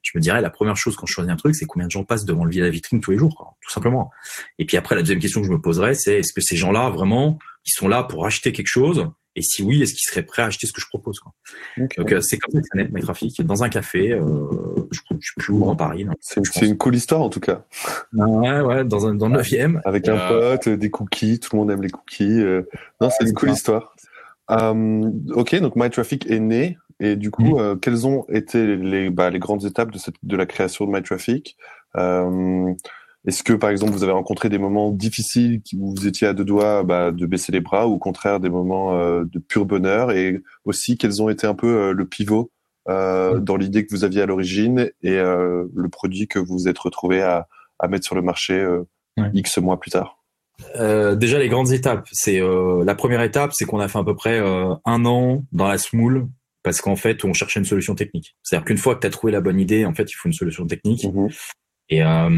Je 0.07 0.17
me 0.17 0.21
dirais, 0.21 0.39
la 0.39 0.49
première 0.49 0.77
chose 0.77 0.95
quand 0.95 1.05
je 1.05 1.11
choisis 1.11 1.31
un 1.31 1.35
truc, 1.35 1.53
c'est 1.53 1.65
combien 1.65 1.87
de 1.87 1.91
gens 1.91 2.05
passent 2.05 2.23
devant 2.23 2.45
le 2.45 2.51
la 2.61 2.69
vitrine 2.69 3.01
tous 3.01 3.11
les 3.11 3.17
jours, 3.17 3.57
tout 3.61 3.69
simplement. 3.69 4.09
Et 4.57 4.65
puis 4.65 4.77
après, 4.77 4.95
la 4.95 5.01
deuxième 5.01 5.19
question 5.19 5.41
que 5.41 5.47
je 5.47 5.51
me 5.51 5.59
poserais, 5.59 5.95
c'est 5.95 6.19
est-ce 6.19 6.31
que 6.31 6.39
ces 6.39 6.55
gens-là, 6.55 6.89
vraiment, 6.89 7.37
ils 7.65 7.71
sont 7.71 7.89
là 7.89 8.03
pour 8.03 8.25
acheter 8.25 8.53
quelque 8.53 8.67
chose? 8.67 9.09
Et 9.35 9.41
si 9.41 9.63
oui, 9.63 9.83
est-ce 9.83 9.93
qu'ils 9.93 10.09
seraient 10.09 10.23
prêts 10.23 10.43
à 10.43 10.45
acheter 10.45 10.65
ce 10.65 10.71
que 10.71 10.79
je 10.79 10.87
propose 10.87 11.19
quoi? 11.19 11.33
Donc 11.77 12.11
euh, 12.11 12.21
c'est 12.21 12.37
comme 12.37 12.55
ça 12.55 12.61
que 12.61 12.67
ça 12.71 12.77
naît 12.77 12.89
MyTraffic, 12.89 13.39
dans 13.45 13.63
un 13.63 13.69
café, 13.69 14.13
euh, 14.13 14.21
je 14.91 15.01
ne 15.11 15.19
suis 15.19 15.35
plus 15.37 15.53
où 15.53 15.65
en 15.65 15.75
Paris. 15.75 16.07
C'est 16.21 16.65
une 16.65 16.77
cool 16.77 16.95
histoire 16.95 17.21
en 17.21 17.29
tout 17.29 17.41
cas. 17.41 17.65
Ouais, 18.13 18.61
ouais, 18.61 18.85
dans, 18.85 19.07
un, 19.07 19.13
dans 19.13 19.27
le 19.27 19.35
9 19.35 19.81
Avec 19.85 20.07
un 20.07 20.17
euh, 20.17 20.57
pote, 20.57 20.69
des 20.69 20.89
cookies, 20.89 21.39
tout 21.39 21.49
le 21.53 21.59
monde 21.59 21.69
aime 21.69 21.83
les 21.83 21.89
cookies. 21.89 22.41
Non, 23.01 23.09
c'est 23.09 23.25
une 23.25 23.33
cool 23.33 23.51
histoire. 23.51 23.93
Ok, 24.49 25.59
donc 25.59 25.75
MyTraffic 25.75 26.29
est 26.29 26.39
né. 26.39 26.77
Et 26.99 27.15
du 27.15 27.29
coup, 27.29 27.59
mm. 27.59 27.79
quelles 27.79 28.07
ont 28.07 28.25
été 28.27 28.75
les, 28.75 29.09
bah, 29.09 29.29
les 29.29 29.39
grandes 29.39 29.65
étapes 29.65 29.91
de, 29.91 29.99
cette, 29.99 30.15
de 30.23 30.35
la 30.35 30.45
création 30.45 30.85
de 30.85 30.91
MyTraffic 30.91 31.57
est-ce 33.27 33.43
que, 33.43 33.51
par 33.51 33.69
exemple, 33.69 33.91
vous 33.91 34.03
avez 34.03 34.13
rencontré 34.13 34.47
des 34.47 34.57
moments 34.57 34.89
difficiles 34.89 35.61
où 35.75 35.93
vous 35.93 36.07
étiez 36.07 36.27
à 36.27 36.33
deux 36.33 36.45
doigts 36.45 36.83
bah, 36.83 37.11
de 37.11 37.25
baisser 37.25 37.51
les 37.51 37.59
bras 37.59 37.85
ou 37.85 37.93
au 37.93 37.99
contraire 37.99 38.39
des 38.39 38.49
moments 38.49 38.97
euh, 38.97 39.25
de 39.25 39.37
pur 39.37 39.65
bonheur? 39.65 40.11
Et 40.11 40.41
aussi, 40.63 40.97
quels 40.97 41.21
ont 41.21 41.27
été 41.27 41.45
un 41.45 41.53
peu 41.53 41.67
euh, 41.67 41.93
le 41.93 42.05
pivot 42.05 42.51
euh, 42.87 43.39
dans 43.39 43.57
l'idée 43.57 43.85
que 43.85 43.93
vous 43.93 44.05
aviez 44.05 44.21
à 44.21 44.25
l'origine 44.25 44.89
et 45.03 45.17
le 45.17 45.89
produit 45.91 46.29
que 46.29 46.39
vous 46.39 46.53
vous 46.53 46.67
êtes 46.69 46.79
retrouvé 46.79 47.21
à, 47.21 47.47
à 47.79 47.89
mettre 47.89 48.05
sur 48.05 48.15
le 48.15 48.21
marché 48.21 48.65
X 49.33 49.57
mois 49.57 49.77
plus 49.77 49.91
tard? 49.91 50.16
Déjà 50.75 51.39
les 51.39 51.49
grandes 51.49 51.71
étapes, 51.71 52.07
c'est 52.11 52.39
la 52.39 52.95
première 52.95 53.21
étape, 53.21 53.51
c'est 53.53 53.65
qu'on 53.65 53.79
a 53.79 53.87
fait 53.87 53.99
à 53.99 54.03
peu 54.03 54.15
près 54.15 54.39
un 54.39 55.05
an 55.05 55.43
dans 55.51 55.67
la 55.67 55.77
smoule 55.77 56.27
parce 56.63 56.81
qu'en 56.81 56.95
fait 56.95 57.23
on 57.23 57.33
cherchait 57.33 57.59
une 57.59 57.65
solution 57.65 57.95
technique. 57.95 58.35
C'est-à-dire 58.43 58.65
qu'une 58.65 58.77
fois 58.77 58.95
que 58.95 59.01
tu 59.01 59.07
as 59.07 59.09
trouvé 59.09 59.31
la 59.31 59.41
bonne 59.41 59.59
idée, 59.59 59.85
en 59.85 59.93
fait 59.93 60.11
il 60.11 60.15
faut 60.15 60.27
une 60.27 60.33
solution 60.33 60.65
technique. 60.65 61.05
Mmh 61.05 61.29
et, 61.89 62.03
euh, 62.03 62.29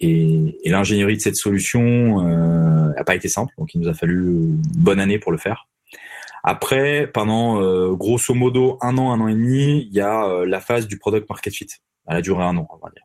et, 0.00 0.58
et 0.64 0.70
l'ingénierie 0.70 1.16
de 1.16 1.20
cette 1.20 1.36
solution 1.36 2.26
euh, 2.26 2.94
n'a 2.94 3.04
pas 3.04 3.14
été 3.14 3.28
simple, 3.28 3.52
donc 3.58 3.74
il 3.74 3.80
nous 3.80 3.88
a 3.88 3.94
fallu 3.94 4.24
une 4.24 4.62
bonne 4.76 5.00
année 5.00 5.18
pour 5.18 5.32
le 5.32 5.38
faire. 5.38 5.66
Après, 6.42 7.06
pendant 7.06 7.60
euh, 7.60 7.94
grosso 7.94 8.34
modo 8.34 8.78
un 8.82 8.98
an, 8.98 9.12
un 9.12 9.20
an 9.20 9.28
et 9.28 9.34
demi, 9.34 9.86
il 9.90 9.94
y 9.94 10.00
a 10.00 10.24
euh, 10.26 10.46
la 10.46 10.60
phase 10.60 10.86
du 10.86 10.98
product 10.98 11.28
market 11.28 11.54
fit. 11.54 11.66
Elle 12.06 12.16
a 12.16 12.22
duré 12.22 12.42
un 12.42 12.56
an, 12.56 12.66
on 12.70 12.76
va 12.84 12.90
dire. 12.90 13.03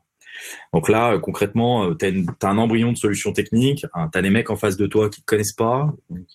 Donc 0.74 0.90
là, 0.90 1.14
euh, 1.14 1.20
concrètement, 1.20 1.94
tu 1.96 2.06
as, 2.06 2.48
un 2.48 2.58
embryon 2.58 2.92
de 2.92 2.98
solution 2.98 3.34
technique, 3.34 3.86
hein, 3.94 4.10
tu 4.12 4.18
as 4.18 4.22
des 4.22 4.30
mecs 4.30 4.50
en 4.50 4.56
face 4.56 4.78
de 4.78 4.88
toi 4.88 5.10
qui 5.10 5.22
te 5.22 5.26
connaissent 5.26 5.54
pas, 5.54 5.94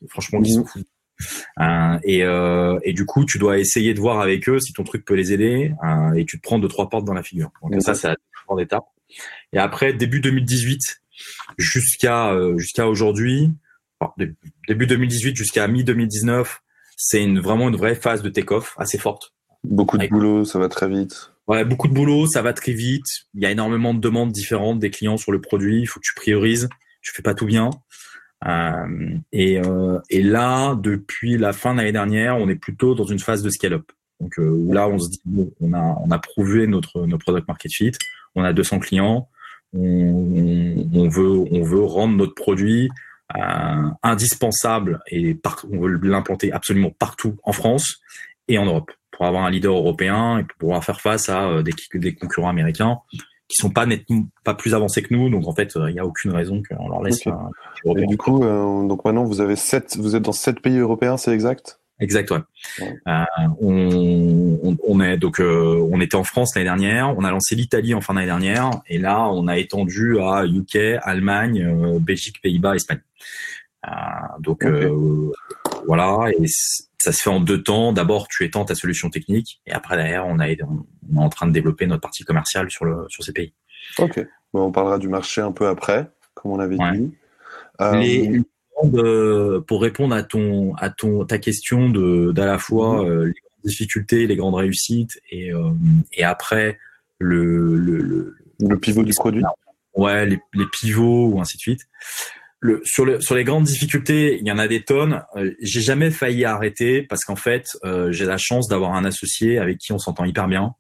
franchement, 0.09 0.41
qui 0.41 0.53
sont 0.53 0.65
fous. 0.65 0.83
Euh, 1.61 1.99
et, 2.03 2.25
euh, 2.25 2.79
et, 2.83 2.93
du 2.93 3.07
coup, 3.07 3.25
tu 3.25 3.39
dois 3.39 3.59
essayer 3.59 3.95
de 3.95 4.01
voir 4.01 4.21
avec 4.21 4.49
eux 4.49 4.59
si 4.59 4.73
ton 4.73 4.85
truc 4.85 5.05
peut 5.05 5.15
les 5.15 5.33
aider, 5.33 5.73
euh, 5.85 6.13
et 6.15 6.25
tu 6.25 6.39
te 6.39 6.43
prends 6.43 6.59
deux 6.59 6.69
trois 6.69 6.89
portes 6.89 7.05
dans 7.05 7.15
la 7.15 7.23
figure. 7.23 7.51
Donc 7.63 7.83
ça, 7.83 7.95
c'est 7.95 8.09
la 8.09 8.17
grande 8.47 8.61
étape. 8.61 8.85
Et 9.53 9.59
après, 9.59 9.93
début 9.93 10.21
2018 10.21 11.03
jusqu'à 11.57 12.33
euh, 12.33 12.59
jusqu'à 12.59 12.89
aujourd'hui, 12.89 13.53
début 14.69 14.87
2018 14.87 15.37
jusqu'à 15.37 15.69
mi 15.69 15.85
2019, 15.85 16.63
c'est 16.97 17.23
une, 17.23 17.41
vraiment 17.41 17.69
une 17.69 17.77
vraie 17.77 17.95
phase 17.95 18.23
de 18.23 18.29
take-off 18.29 18.75
assez 18.77 18.99
forte. 18.99 19.33
Beaucoup 19.63 19.99
de 19.99 20.07
boulot, 20.09 20.45
ça 20.45 20.59
va 20.59 20.69
très 20.69 20.89
vite. 20.89 21.34
Ouais, 21.47 21.65
beaucoup 21.65 21.89
de 21.89 21.93
boulot, 21.93 22.27
ça 22.27 22.43
va 22.43 22.53
très 22.53 22.73
vite. 22.73 23.05
Il 23.35 23.43
y 23.43 23.47
a 23.47 23.51
énormément 23.51 23.93
de 23.93 24.01
demandes 24.01 24.33
différentes 24.33 24.79
des 24.79 24.91
clients 24.91 25.17
sur 25.17 25.33
le 25.33 25.41
produit. 25.41 25.81
Il 25.81 25.87
faut 25.87 26.01
que 26.01 26.07
tu 26.07 26.15
priorises. 26.15 26.69
Tu 27.03 27.13
fais 27.13 27.23
pas 27.23 27.35
tout 27.35 27.47
bien. 27.47 27.71
Euh, 28.47 29.19
et, 29.33 29.59
euh, 29.59 29.99
et 30.11 30.23
là, 30.23 30.75
depuis 30.75 31.37
la 31.37 31.53
fin 31.53 31.73
de 31.73 31.79
l'année 31.79 31.93
dernière, 31.93 32.37
on 32.39 32.49
est 32.49 32.57
plutôt 32.57 32.95
dans 32.95 33.05
une 33.05 33.19
phase 33.19 33.43
de 33.43 33.51
scale-up. 33.51 33.91
Donc 34.21 34.39
euh, 34.39 34.73
là, 34.73 34.89
on 34.89 34.99
se 34.99 35.11
dit 35.11 35.21
on 35.61 35.73
a 35.75 35.99
on 36.03 36.11
a 36.11 36.19
prouvé 36.19 36.67
notre 36.67 37.07
notre 37.07 37.25
product 37.25 37.49
market 37.49 37.73
fit, 37.73 37.93
on 38.35 38.45
a 38.45 38.53
200 38.53 38.79
clients, 38.79 39.29
on, 39.75 41.09
veut, 41.09 41.45
on 41.51 41.63
veut 41.63 41.83
rendre 41.83 42.17
notre 42.17 42.35
produit 42.35 42.91
euh, 43.37 43.89
indispensable 44.03 45.01
et 45.11 45.37
on 45.71 45.81
veut 45.81 45.99
l'implanter 46.03 46.53
absolument 46.53 46.91
partout 46.91 47.37
en 47.43 47.53
France 47.53 48.01
et 48.49 48.59
en 48.59 48.67
Europe 48.67 48.93
pour 49.17 49.27
avoir 49.27 49.45
un 49.45 49.51
leader 49.51 49.75
européen 49.75 50.39
et 50.39 50.45
pour 50.45 50.57
pouvoir 50.59 50.85
faire 50.85 51.01
face 51.01 51.29
à 51.29 51.49
euh, 51.49 51.63
des, 51.63 51.73
des 51.95 52.15
concurrents 52.15 52.49
américains 52.49 52.99
qui 53.49 53.57
sont 53.57 53.71
pas 53.71 53.87
nettement 53.87 54.27
pas 54.43 54.55
plus 54.55 54.75
avancés 54.75 55.03
que 55.03 55.13
nous. 55.15 55.29
Donc 55.29 55.47
en 55.47 55.55
fait, 55.55 55.73
il 55.77 55.93
n'y 55.93 56.01
a 56.01 56.07
aucune 56.07 56.33
raison 56.33 56.63
qu'on 56.69 56.89
leur 56.89 57.03
laisse. 57.03 57.23
et 57.27 58.07
du 58.07 58.17
coup, 58.17 58.43
euh, 58.43 58.87
donc 58.87 59.05
maintenant 59.05 59.25
vous 59.25 59.41
avez 59.41 59.57
sept, 59.57 59.97
vous 59.99 60.17
êtes 60.17 60.23
dans 60.23 60.33
sept 60.33 60.61
pays 60.61 60.79
européens, 60.79 61.17
c'est 61.17 61.33
exact? 61.33 61.79
Exact, 62.01 62.33
ouais. 62.33 62.39
Euh, 63.07 63.25
on, 63.61 64.77
on, 64.83 65.01
est 65.01 65.17
donc 65.17 65.41
euh, 65.41 65.89
on 65.93 66.01
était 66.01 66.17
en 66.17 66.25
France 66.25 66.55
l'année 66.57 66.65
dernière, 66.65 67.17
on 67.17 67.23
a 67.23 67.31
lancé 67.31 67.55
l'Italie 67.55 67.95
en 67.95 68.01
fin 68.01 68.15
d'année 68.15 68.27
dernière, 68.27 68.71
et 68.89 68.99
là 68.99 69.29
on 69.29 69.47
a 69.47 69.59
étendu 69.59 70.19
à 70.19 70.45
UK, 70.45 70.99
Allemagne, 71.03 71.63
euh, 71.63 71.99
Belgique, 72.01 72.43
Pays-Bas, 72.43 72.75
Espagne. 72.75 73.01
Euh, 73.87 73.91
donc 74.41 74.67
voilà, 75.87 76.31
et 76.39 76.47
ça 76.99 77.13
se 77.13 77.23
fait 77.23 77.31
en 77.31 77.41
deux 77.41 77.63
temps. 77.63 77.93
D'abord, 77.93 78.29
tu 78.29 78.45
étends 78.45 78.65
ta 78.65 78.75
solution 78.75 79.11
technique, 79.11 79.61
et 79.67 79.73
après 79.73 79.97
derrière, 79.97 80.27
on, 80.27 80.39
a, 80.39 80.47
on 80.49 80.51
est 80.51 81.25
en 81.25 81.29
train 81.29 81.47
de 81.47 81.53
développer 81.53 81.87
notre 81.87 82.01
partie 82.01 82.25
commerciale 82.25 82.71
sur 82.71 82.85
le 82.85 83.07
sur 83.09 83.25
ces 83.25 83.33
pays. 83.33 83.53
Ok, 83.99 84.25
on 84.53 84.73
parlera 84.73 84.99
du 84.99 85.09
marché 85.09 85.41
un 85.41 85.53
peu 85.53 85.67
après, 85.69 86.11
comme 86.35 86.53
on 86.53 86.59
avait 86.59 86.77
dit. 86.77 87.13
Les, 87.81 88.43
pour 89.67 89.83
répondre 89.83 90.15
à 90.15 90.23
ton 90.23 90.75
à 90.77 90.91
ton 90.91 91.25
ta 91.25 91.39
question 91.39 91.89
de 91.91 92.33
d'à 92.33 92.47
la 92.47 92.59
fois 92.59 93.05
mhm. 93.05 93.25
les 93.25 93.33
grandes 93.33 93.65
difficultés, 93.65 94.27
les 94.27 94.37
grandes 94.37 94.55
réussites, 94.55 95.21
et 95.31 95.53
et 96.13 96.25
après 96.25 96.79
le 97.19 97.77
le, 97.77 98.37
le 98.61 98.79
pivot 98.79 99.03
du 99.03 99.13
produit 99.15 99.45
ouais, 99.95 100.27
les, 100.27 100.41
les, 100.55 100.67
pivots 100.67 101.29
ou 101.29 101.41
ainsi 101.41 101.57
de 101.57 101.63
suite. 101.63 101.89
Le, 102.65 102.81
sur, 102.83 103.05
le, 103.05 103.21
sur 103.21 103.35
les 103.35 103.45
grandes 103.45 103.65
difficultés, 103.65 104.39
il 104.41 104.49
y 104.49 104.51
en 104.51 104.57
a 104.57 104.67
des 104.67 104.83
tonnes. 104.83 105.23
Euh, 105.37 105.53
j'ai 105.61 105.83
jamais 105.83 106.11
failli 106.11 106.47
arrêter 106.47 107.03
parce 107.03 107.23
qu'en 107.23 107.37
fait, 107.37 107.67
euh, 107.85 108.11
j'ai 108.11 108.25
la 108.25 108.39
chance 108.39 108.69
d'avoir 108.69 108.95
un 108.95 109.05
associé 109.05 109.59
avec 109.59 109.77
qui 109.77 109.93
on 109.93 109.99
s'entend 109.99 110.25
hyper 110.25 110.49
bien. 110.49 110.75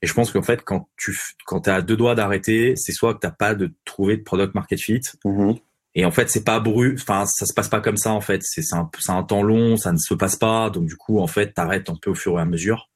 Et 0.00 0.06
je 0.06 0.14
pense 0.14 0.30
qu'en 0.30 0.44
fait, 0.44 0.62
quand 0.62 0.88
tu 0.96 1.18
quand 1.44 1.66
as 1.66 1.82
deux 1.82 1.96
doigts 1.96 2.14
d'arrêter, 2.14 2.74
c'est 2.76 2.92
soit 2.92 3.14
que 3.14 3.18
t'as 3.18 3.32
pas 3.32 3.56
de 3.56 3.74
trouver 3.84 4.16
de 4.16 4.22
product 4.22 4.54
market 4.54 4.78
fit. 4.78 5.00
Mm-hmm. 5.24 5.60
Et 5.96 6.04
en 6.04 6.12
fait, 6.12 6.30
c'est 6.30 6.44
pas 6.44 6.60
brut. 6.60 7.00
Enfin, 7.00 7.26
ça 7.26 7.46
se 7.46 7.52
passe 7.52 7.68
pas 7.68 7.80
comme 7.80 7.96
ça 7.96 8.12
en 8.12 8.20
fait. 8.20 8.40
C'est 8.44 8.62
un, 8.72 8.88
un 9.08 9.22
temps 9.24 9.42
long, 9.42 9.76
ça 9.76 9.90
ne 9.90 9.98
se 9.98 10.14
passe 10.14 10.36
pas. 10.36 10.70
Donc 10.70 10.86
du 10.86 10.94
coup, 10.94 11.18
en 11.18 11.26
fait, 11.26 11.52
t'arrêtes 11.52 11.90
un 11.90 11.96
peu 12.00 12.10
au 12.10 12.14
fur 12.14 12.38
et 12.38 12.42
à 12.42 12.44
mesure. 12.44 12.90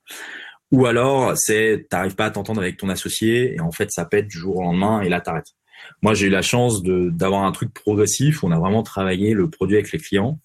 Ou 0.70 0.86
alors, 0.86 1.36
c'est 1.36 1.88
t'arrives 1.90 2.14
pas 2.14 2.26
à 2.26 2.30
t'entendre 2.30 2.60
avec 2.60 2.76
ton 2.76 2.88
associé 2.88 3.56
et 3.56 3.60
en 3.60 3.72
fait, 3.72 3.90
ça 3.90 4.04
pète 4.04 4.28
du 4.28 4.38
jour 4.38 4.58
au 4.58 4.62
lendemain 4.62 5.00
et 5.00 5.08
là, 5.08 5.20
t'arrêtes. 5.20 5.57
Moi, 6.02 6.14
j'ai 6.14 6.26
eu 6.26 6.30
la 6.30 6.42
chance 6.42 6.82
d'avoir 6.82 7.44
un 7.44 7.52
truc 7.52 7.72
progressif. 7.72 8.44
On 8.44 8.50
a 8.50 8.58
vraiment 8.58 8.82
travaillé 8.82 9.34
le 9.34 9.50
produit 9.50 9.76
avec 9.76 9.92
les 9.92 9.98
clients. 9.98 10.38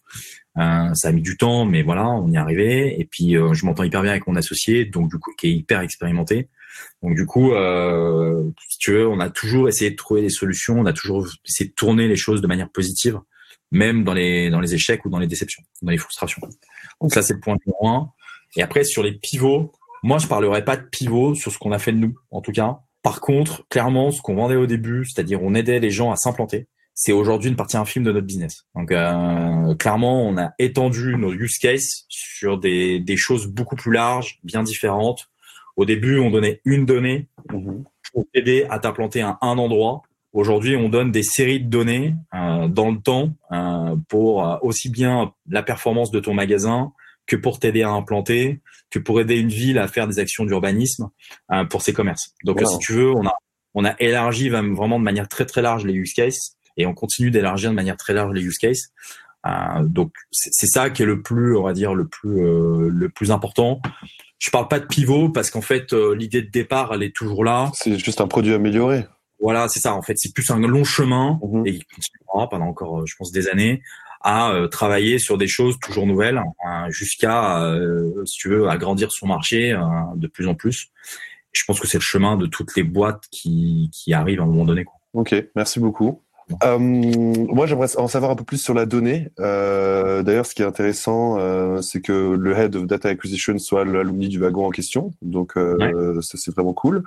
Euh, 0.57 0.93
ça 0.93 1.07
a 1.07 1.11
mis 1.11 1.21
du 1.21 1.37
temps, 1.37 1.65
mais 1.65 1.81
voilà, 1.81 2.07
on 2.07 2.29
y 2.29 2.35
est 2.35 2.37
arrivé. 2.37 2.99
Et 2.99 3.05
puis, 3.05 3.35
euh, 3.37 3.53
je 3.53 3.65
m'entends 3.65 3.83
hyper 3.83 4.01
bien 4.01 4.11
avec 4.11 4.27
mon 4.27 4.35
associé, 4.35 4.85
donc 4.85 5.09
du 5.09 5.17
coup, 5.19 5.31
qui 5.37 5.47
est 5.47 5.53
hyper 5.53 5.81
expérimenté. 5.81 6.49
Donc 7.01 7.15
du 7.15 7.25
coup, 7.25 7.53
euh, 7.53 8.43
si 8.67 8.77
tu 8.79 8.93
veux, 8.93 9.07
on 9.07 9.19
a 9.19 9.29
toujours 9.29 9.67
essayé 9.67 9.91
de 9.91 9.95
trouver 9.95 10.21
des 10.21 10.29
solutions. 10.29 10.79
On 10.79 10.85
a 10.85 10.93
toujours 10.93 11.27
essayé 11.45 11.69
de 11.69 11.75
tourner 11.75 12.07
les 12.07 12.15
choses 12.15 12.41
de 12.41 12.47
manière 12.47 12.69
positive, 12.69 13.19
même 13.71 14.03
dans 14.03 14.13
les 14.13 14.49
dans 14.49 14.59
les 14.59 14.73
échecs 14.73 15.05
ou 15.05 15.09
dans 15.09 15.19
les 15.19 15.27
déceptions, 15.27 15.63
dans 15.81 15.91
les 15.91 15.97
frustrations. 15.97 16.41
Donc 17.01 17.13
ça, 17.13 17.21
c'est 17.21 17.33
le 17.33 17.39
point 17.39 17.55
numéro 17.65 17.87
un. 17.87 18.11
Et 18.55 18.63
après, 18.63 18.83
sur 18.83 19.03
les 19.03 19.13
pivots, 19.13 19.71
moi, 20.03 20.17
je 20.17 20.27
parlerai 20.27 20.63
pas 20.63 20.77
de 20.77 20.83
pivot 20.83 21.35
sur 21.35 21.51
ce 21.51 21.57
qu'on 21.57 21.71
a 21.71 21.79
fait 21.79 21.91
de 21.91 21.97
nous, 21.97 22.17
en 22.31 22.41
tout 22.41 22.51
cas. 22.51 22.79
Par 23.03 23.21
contre, 23.21 23.67
clairement, 23.67 24.11
ce 24.11 24.21
qu'on 24.21 24.35
vendait 24.35 24.55
au 24.55 24.65
début, 24.65 25.05
c'est-à-dire 25.05 25.43
on 25.43 25.53
aidait 25.53 25.79
les 25.79 25.91
gens 25.91 26.11
à 26.11 26.15
s'implanter, 26.15 26.67
c'est 26.95 27.11
aujourd'hui 27.11 27.49
une 27.49 27.55
partie 27.55 27.77
infime 27.77 28.03
de 28.03 28.11
notre 28.11 28.25
business. 28.25 28.65
Donc, 28.75 28.91
euh, 28.91 29.75
clairement, 29.75 30.23
on 30.27 30.37
a 30.37 30.51
étendu 30.59 31.15
nos 31.17 31.33
use 31.33 31.57
cases 31.57 32.05
sur 32.07 32.57
des, 32.59 32.99
des 32.99 33.17
choses 33.17 33.47
beaucoup 33.47 33.75
plus 33.75 33.91
larges, 33.91 34.39
bien 34.43 34.63
différentes. 34.63 35.27
Au 35.75 35.85
début, 35.85 36.19
on 36.19 36.29
donnait 36.29 36.61
une 36.65 36.85
donnée 36.85 37.27
mhm. 37.51 37.83
pour 38.13 38.25
t'aider 38.33 38.65
à 38.69 38.79
t'implanter 38.79 39.21
à 39.21 39.37
un 39.41 39.57
endroit. 39.57 40.03
Aujourd'hui, 40.33 40.75
on 40.75 40.89
donne 40.89 41.11
des 41.11 41.23
séries 41.23 41.59
de 41.59 41.69
données 41.69 42.15
euh, 42.33 42.67
dans 42.67 42.89
le 42.89 42.99
temps 42.99 43.29
euh, 43.51 43.95
pour 44.07 44.47
euh, 44.47 44.57
aussi 44.61 44.89
bien 44.89 45.31
la 45.47 45.61
performance 45.61 46.09
de 46.09 46.19
ton 46.19 46.33
magasin, 46.33 46.91
que 47.25 47.35
pour 47.35 47.59
t'aider 47.59 47.83
à 47.83 47.89
implanter, 47.89 48.61
que 48.89 48.99
pour 48.99 49.19
aider 49.19 49.37
une 49.37 49.49
ville 49.49 49.77
à 49.77 49.87
faire 49.87 50.07
des 50.07 50.19
actions 50.19 50.45
d'urbanisme 50.45 51.09
euh, 51.51 51.65
pour 51.65 51.81
ses 51.81 51.93
commerces. 51.93 52.33
Donc 52.43 52.61
si 52.65 52.77
tu 52.79 52.93
veux, 52.93 53.11
on 53.11 53.25
a 53.25 53.33
on 53.73 53.85
a 53.85 53.95
élargi 53.99 54.49
vraiment 54.49 54.99
de 54.99 55.03
manière 55.03 55.27
très 55.27 55.45
très 55.45 55.61
large 55.61 55.85
les 55.85 55.93
use 55.93 56.13
cases 56.13 56.57
et 56.77 56.85
on 56.85 56.93
continue 56.93 57.31
d'élargir 57.31 57.69
de 57.71 57.75
manière 57.75 57.97
très 57.97 58.13
large 58.13 58.33
les 58.33 58.41
use 58.41 58.57
cases. 58.57 58.91
Euh, 59.45 59.83
donc 59.83 60.13
c'est 60.31 60.67
ça 60.67 60.89
qui 60.89 61.03
est 61.03 61.05
le 61.05 61.21
plus, 61.21 61.57
on 61.57 61.63
va 61.63 61.73
dire, 61.73 61.93
le 61.93 62.07
plus 62.07 62.45
euh, 62.45 62.89
le 62.89 63.09
plus 63.09 63.31
important. 63.31 63.81
Je 64.39 64.49
parle 64.51 64.67
pas 64.67 64.79
de 64.79 64.85
pivot 64.85 65.29
parce 65.29 65.49
qu'en 65.49 65.61
fait 65.61 65.93
euh, 65.93 66.15
l'idée 66.15 66.41
de 66.41 66.49
départ 66.49 66.93
elle 66.93 67.03
est 67.03 67.15
toujours 67.15 67.43
là. 67.43 67.71
C'est 67.73 67.97
juste 67.97 68.21
un 68.21 68.27
produit 68.27 68.53
amélioré. 68.53 69.05
Voilà, 69.39 69.67
c'est 69.67 69.81
ça. 69.81 69.93
En 69.93 70.01
fait, 70.01 70.17
c'est 70.17 70.33
plus 70.33 70.49
un 70.51 70.59
long 70.59 70.85
chemin 70.85 71.37
mhm. 71.43 71.67
et 71.67 71.71
il 71.71 71.85
continuera 71.85 72.49
pendant 72.49 72.67
encore, 72.67 73.05
je 73.05 73.13
pense, 73.17 73.31
des 73.33 73.49
années 73.49 73.81
à 74.23 74.51
euh, 74.51 74.67
travailler 74.67 75.19
sur 75.19 75.37
des 75.37 75.47
choses 75.47 75.77
toujours 75.79 76.07
nouvelles 76.07 76.41
hein, 76.65 76.89
jusqu'à, 76.89 77.61
euh, 77.63 78.25
si 78.25 78.37
tu 78.37 78.49
veux, 78.49 78.69
agrandir 78.69 79.11
son 79.11 79.27
marché 79.27 79.73
euh, 79.73 79.79
de 80.15 80.27
plus 80.27 80.47
en 80.47 80.55
plus. 80.55 80.87
Je 81.51 81.63
pense 81.65 81.79
que 81.79 81.87
c'est 81.87 81.97
le 81.97 82.03
chemin 82.03 82.37
de 82.37 82.47
toutes 82.47 82.75
les 82.75 82.83
boîtes 82.83 83.25
qui, 83.29 83.91
qui 83.93 84.13
arrivent 84.13 84.39
à 84.39 84.43
un 84.43 84.47
moment 84.47 84.65
donné. 84.65 84.85
Quoi. 84.85 84.95
Ok, 85.13 85.35
merci 85.55 85.79
beaucoup. 85.79 86.21
Euh, 86.63 86.77
moi, 86.77 87.67
j'aimerais 87.67 87.95
en 87.97 88.07
savoir 88.07 88.31
un 88.31 88.35
peu 88.35 88.43
plus 88.43 88.61
sur 88.61 88.73
la 88.73 88.85
donnée. 88.85 89.29
Euh, 89.39 90.23
D'ailleurs, 90.23 90.45
ce 90.45 90.55
qui 90.55 90.61
est 90.61 90.65
intéressant, 90.65 91.37
euh, 91.39 91.81
c'est 91.81 92.01
que 92.01 92.35
le 92.35 92.57
head 92.57 92.75
of 92.75 92.85
data 92.85 93.09
acquisition 93.09 93.57
soit 93.59 93.85
l'alumni 93.85 94.29
du 94.29 94.39
wagon 94.39 94.65
en 94.65 94.71
question. 94.71 95.11
Donc, 95.21 95.53
ça 95.55 96.37
c'est 96.37 96.51
vraiment 96.53 96.73
cool. 96.73 97.03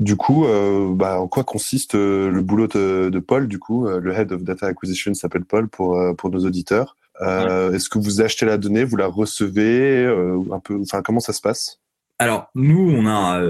Du 0.00 0.16
coup, 0.16 0.46
euh, 0.46 0.94
bah, 0.94 1.20
en 1.20 1.28
quoi 1.28 1.44
consiste 1.44 1.94
euh, 1.94 2.30
le 2.30 2.40
boulot 2.40 2.66
de, 2.68 3.18
Paul 3.18 3.46
Du 3.46 3.58
coup, 3.58 3.86
euh, 3.86 4.00
le 4.00 4.14
head 4.14 4.32
of 4.32 4.42
data 4.42 4.66
acquisition 4.66 5.12
s'appelle 5.12 5.44
Paul 5.44 5.68
pour 5.68 6.00
pour 6.16 6.30
nos 6.30 6.44
auditeurs. 6.46 6.96
Est-ce 7.20 7.90
que 7.90 7.98
vous 7.98 8.22
achetez 8.22 8.46
la 8.46 8.56
donnée, 8.56 8.82
vous 8.82 8.96
la 8.96 9.06
recevez 9.06 10.06
un 10.06 10.58
peu 10.58 10.80
Enfin, 10.80 11.02
comment 11.02 11.20
ça 11.20 11.34
se 11.34 11.42
passe? 11.42 11.80
Alors 12.18 12.50
nous, 12.54 12.90
on 12.90 13.06
a, 13.06 13.42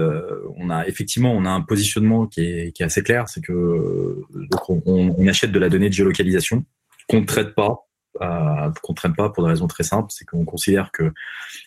on 0.57 0.69
a 0.69 0.85
effectivement, 0.87 1.31
on 1.31 1.45
a 1.45 1.49
un 1.49 1.61
positionnement 1.61 2.27
qui 2.27 2.41
est, 2.41 2.71
qui 2.73 2.83
est 2.83 2.85
assez 2.85 3.01
clair, 3.01 3.29
c'est 3.29 3.41
que 3.41 4.21
donc 4.33 4.69
on, 4.69 4.81
on, 4.85 5.27
achète 5.27 5.53
de 5.53 5.59
la 5.59 5.69
donnée 5.69 5.87
de 5.87 5.93
géolocalisation 5.93 6.65
qu'on 7.07 7.21
ne 7.21 7.25
traite 7.25 7.55
pas, 7.55 7.87
euh, 8.21 8.71
qu'on 8.81 8.93
traîne 8.93 9.15
pas 9.15 9.29
pour 9.29 9.43
des 9.43 9.49
raisons 9.49 9.67
très 9.67 9.83
simples, 9.83 10.09
c'est 10.11 10.25
qu'on 10.25 10.45
considère 10.45 10.91
que 10.91 11.11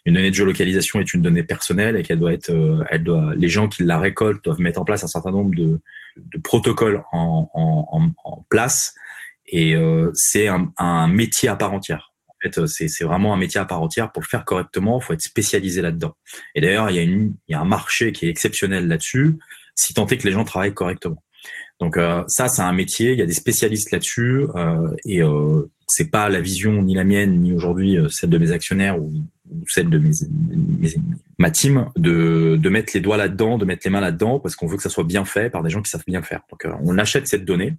une 0.05 0.15
donnée 0.15 0.31
de 0.31 0.35
géolocalisation 0.35 1.01
est 1.01 1.15
une 1.15 1.23
donnée 1.23 1.43
personnelle 1.43 1.97
et 1.97 2.03
qu'elle 2.03 2.19
doit 2.19 2.33
être, 2.33 2.51
euh, 2.51 2.85
elle 2.91 3.03
doit, 3.03 3.35
les 3.35 3.49
gens 3.49 3.69
qui 3.69 3.83
la 3.83 3.99
récoltent 3.99 4.45
doivent 4.45 4.61
mettre 4.61 4.81
en 4.81 4.85
place 4.85 5.05
un 5.05 5.09
certain 5.09 5.31
nombre 5.31 5.55
de, 5.55 5.81
de 6.17 6.39
protocoles 6.39 7.03
en, 7.13 7.51
en, 7.55 8.11
en, 8.25 8.47
place 8.49 8.95
et 9.47 9.75
euh, 9.75 10.11
c'est 10.15 10.49
un, 10.49 10.73
un, 10.79 11.09
métier 11.09 11.49
à 11.49 11.57
part 11.57 11.73
entière. 11.73 12.13
En 12.29 12.35
fait, 12.43 12.67
c'est 12.67 13.05
vraiment 13.05 13.33
un 13.33 13.39
métier 13.39 13.61
à 13.61 13.65
part 13.65 13.81
entière. 13.83 14.13
Pour 14.13 14.23
le 14.23 14.29
faire 14.29 14.45
correctement, 14.45 15.01
il 15.01 15.05
faut 15.05 15.13
être 15.15 15.23
spécialisé 15.23 15.83
là-dedans. 15.83 16.15
Et 16.55 16.61
d'ailleurs, 16.61 16.91
il 16.91 16.97
y 16.97 16.99
a 16.99 17.03
une, 17.03 17.35
il 17.49 17.53
y 17.53 17.55
a 17.55 17.61
un 17.61 17.65
marché 17.65 18.13
qui 18.13 18.27
est 18.27 18.29
exceptionnel 18.29 18.87
là-dessus, 18.87 19.39
si 19.75 19.95
tant 19.95 20.07
est 20.07 20.19
que 20.19 20.27
les 20.27 20.33
gens 20.33 20.45
travaillent 20.45 20.75
correctement. 20.75 21.23
Donc 21.81 21.97
euh, 21.97 22.25
ça, 22.29 22.49
c'est 22.49 22.63
un 22.63 22.73
métier. 22.73 23.13
Il 23.13 23.19
y 23.19 23.23
a 23.23 23.27
des 23.27 23.35
spécialistes 23.35 23.91
là-dessus 23.91 24.47
euh, 24.55 24.89
et 25.05 25.23
euh, 25.23 25.71
c'est 25.95 26.11
pas 26.11 26.29
la 26.29 26.41
vision 26.41 26.83
ni 26.83 26.95
la 26.95 27.05
mienne 27.05 27.41
ni 27.41 27.53
aujourd'hui 27.53 27.99
euh, 27.99 28.09
celle 28.09 28.31
de 28.31 28.39
mes 28.39 28.51
actionnaires 28.51 29.01
ou, 29.01 29.13
celle 29.69 29.89
de 29.91 29.99
mes, 29.99 30.11
ma 31.39 31.51
team 31.51 31.87
de, 31.97 32.57
de 32.61 32.69
mettre 32.69 32.93
les 32.95 33.01
doigts 33.01 33.17
là-dedans, 33.17 33.59
de 33.59 33.65
mettre 33.65 33.83
les 33.85 33.91
mains 33.91 34.01
là-dedans 34.01 34.41
parce 34.41 34.57
qu'on 34.57 34.67
veut 34.67 34.77
que 34.77 34.83
ça 34.83 34.89
soit 34.89 35.05
bien 35.05 35.25
fait 35.25 35.51
par 35.51 35.63
des 35.63 35.71
gens 35.71 35.83
qui 35.83 35.91
savent 35.91 36.05
bien 36.07 36.21
le 36.21 36.25
faire. 36.25 36.41
Donc 36.51 36.65
on 36.83 36.99
achète 36.99 37.29
cette 37.29 37.45
donnée, 37.45 37.75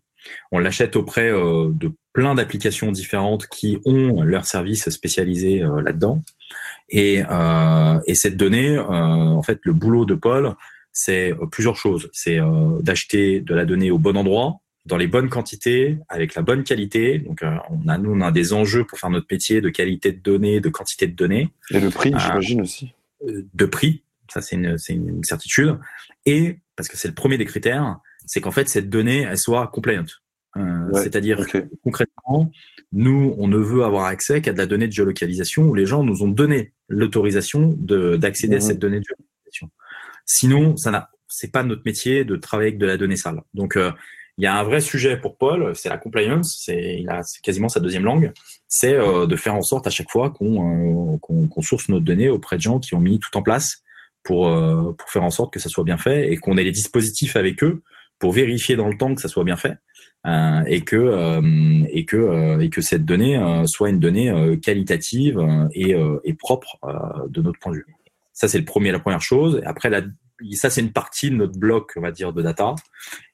on 0.52 0.60
l'achète 0.60 0.96
auprès 0.96 1.32
de 1.32 1.92
plein 2.14 2.36
d'applications 2.36 2.92
différentes 2.92 3.48
qui 3.48 3.80
ont 3.84 4.22
leurs 4.22 4.46
services 4.46 4.90
spécialisés 4.90 5.64
là-dedans. 5.84 6.22
Et, 6.90 7.24
et 8.06 8.16
cette 8.16 8.38
donnée, 8.38 8.78
en 8.80 9.42
fait, 9.42 9.60
le 9.64 9.74
boulot 9.74 10.06
de 10.06 10.14
Paul, 10.14 10.56
c'est 10.96 11.34
euh, 11.34 11.46
plusieurs 11.46 11.76
choses. 11.76 12.10
C'est 12.14 12.40
euh, 12.40 12.80
d'acheter 12.82 13.42
de 13.42 13.54
la 13.54 13.66
donnée 13.66 13.92
au 13.92 14.00
bon 14.00 14.18
endroit, 14.18 14.62
dans 14.86 14.98
les 14.98 15.08
bonnes 15.08 15.30
quantités, 15.30 15.98
avec 16.10 16.36
la 16.36 16.42
bonne 16.42 16.64
qualité. 16.64 17.20
Donc, 17.20 17.42
euh, 17.44 17.56
on 17.70 17.88
a 17.88 17.98
nous, 17.98 18.12
on 18.12 18.22
a 18.22 18.32
des 18.32 18.54
enjeux 18.54 18.86
pour 18.86 19.00
faire 19.00 19.10
notre 19.10 19.28
métier 19.30 19.62
de 19.62 19.70
qualité 19.70 20.12
de 20.12 20.20
données, 20.20 20.60
de 20.60 20.70
quantité 20.70 21.08
de 21.08 21.16
données. 21.16 21.50
Et 21.72 21.80
le 21.80 21.90
prix, 21.90 22.14
j'imagine 22.18 22.62
aussi. 22.62 22.94
De 23.26 23.66
prix, 23.66 24.04
ça 24.32 24.42
c'est 24.42 24.56
une, 24.56 24.78
une, 24.90 25.24
certitude. 25.24 25.78
Et 26.26 26.58
parce 26.76 26.88
que 26.88 26.98
c'est 26.98 27.08
le 27.08 27.14
premier 27.14 27.38
des 27.38 27.46
critères, 27.46 28.00
c'est 28.26 28.42
qu'en 28.42 28.52
fait 28.52 28.68
cette 28.70 28.90
donnée 28.90 29.22
elle 29.22 29.38
soit 29.38 29.68
compliant. 29.68 30.06
C'est-à-dire 30.94 31.46
concrètement, 31.84 32.52
nous, 32.94 33.36
on 33.38 33.48
ne 33.48 33.58
veut 33.58 33.84
avoir 33.84 34.06
accès 34.06 34.42
qu'à 34.42 34.54
de 34.54 34.58
la 34.58 34.66
donnée 34.66 34.88
de 34.88 34.94
géolocalisation 34.94 35.64
où 35.64 35.76
les 35.76 35.86
gens 35.86 36.04
nous 36.04 36.24
ont 36.24 36.30
donné 36.30 36.72
l'autorisation 36.88 37.76
d'accéder 37.78 38.56
à 38.56 38.58
mmh 38.60 38.62
cette 38.62 38.80
donnée 38.80 39.00
de 39.00 39.06
géolocalisation. 39.06 39.70
Sinon, 40.26 40.78
ça 40.78 40.92
n'a, 40.92 41.10
c'est 41.28 41.52
pas 41.52 41.64
notre 41.64 41.82
métier 41.86 42.24
de 42.24 42.38
travailler 42.38 42.70
avec 42.70 42.80
de 42.80 42.86
la 42.86 42.96
donnée 42.96 43.18
sale. 43.18 43.42
Donc, 43.54 43.76
euh, 43.76 43.92
il 44.38 44.44
y 44.44 44.48
a 44.48 44.58
un 44.58 44.64
vrai 44.64 44.82
sujet 44.82 45.18
pour 45.18 45.38
Paul, 45.38 45.76
c'est 45.76 45.90
la 45.90 45.98
compliance. 45.98 46.62
C'est, 46.64 47.06
quasiment 47.42 47.70
sa 47.70 47.80
deuxième 47.80 48.04
langue. 48.04 48.34
C'est 48.68 48.94
euh, 48.94 49.28
de 49.28 49.36
faire 49.36 49.56
en 49.56 49.62
sorte 49.62 49.88
à 49.88 49.90
chaque 49.90 50.10
fois 50.10 50.30
qu'on, 50.30 51.14
euh, 51.14 51.18
qu'on, 51.20 51.62
source 51.62 51.88
notre 51.88 52.04
donnée 52.04 52.30
auprès 52.30 52.58
de 52.58 52.62
gens 52.62 52.80
qui 52.80 52.96
ont 52.96 53.00
mis 53.00 53.20
tout 53.20 53.36
en 53.38 53.42
place 53.42 53.84
pour 54.24 54.52
pour 54.98 55.10
faire 55.10 55.24
en 55.24 55.30
sorte 55.30 55.54
que 55.54 55.60
ça 55.60 55.70
soit 55.70 55.84
bien 55.84 55.98
fait 55.98 56.32
et 56.32 56.38
qu'on 56.38 56.58
ait 56.58 56.64
les 56.64 56.72
dispositifs 56.72 57.36
avec 57.36 57.64
eux 57.64 57.84
pour 58.18 58.32
vérifier 58.32 58.76
dans 58.76 58.88
le 58.88 58.98
temps 58.98 59.14
que 59.14 59.22
ça 59.22 59.28
soit 59.28 59.44
bien 59.44 59.56
fait 59.56 59.76
euh, 60.26 60.64
et 60.66 60.82
que 60.82 61.88
et 61.92 62.06
que 62.06 62.60
et 62.60 62.70
que 62.70 62.82
cette 62.82 63.06
donnée 63.06 63.40
soit 63.68 63.90
une 63.90 64.00
donnée 64.00 64.58
qualitative 64.64 65.40
et, 65.74 65.96
et 66.24 66.34
propre 66.34 66.80
de 67.30 67.42
notre 67.42 67.60
point 67.60 67.72
de 67.72 67.78
vue. 67.78 67.86
Ça, 68.34 68.50
c'est 68.50 68.60
le 68.60 68.66
premier, 68.66 68.92
la 68.92 69.00
première 69.00 69.22
chose. 69.22 69.62
Après, 69.66 69.90
la, 69.90 70.02
ça 70.54 70.70
c'est 70.70 70.82
une 70.82 70.92
partie 70.92 71.30
de 71.30 71.36
notre 71.36 71.58
bloc, 71.58 71.94
on 71.96 72.02
va 72.02 72.12
dire, 72.12 72.34
de 72.34 72.42
data. 72.42 72.76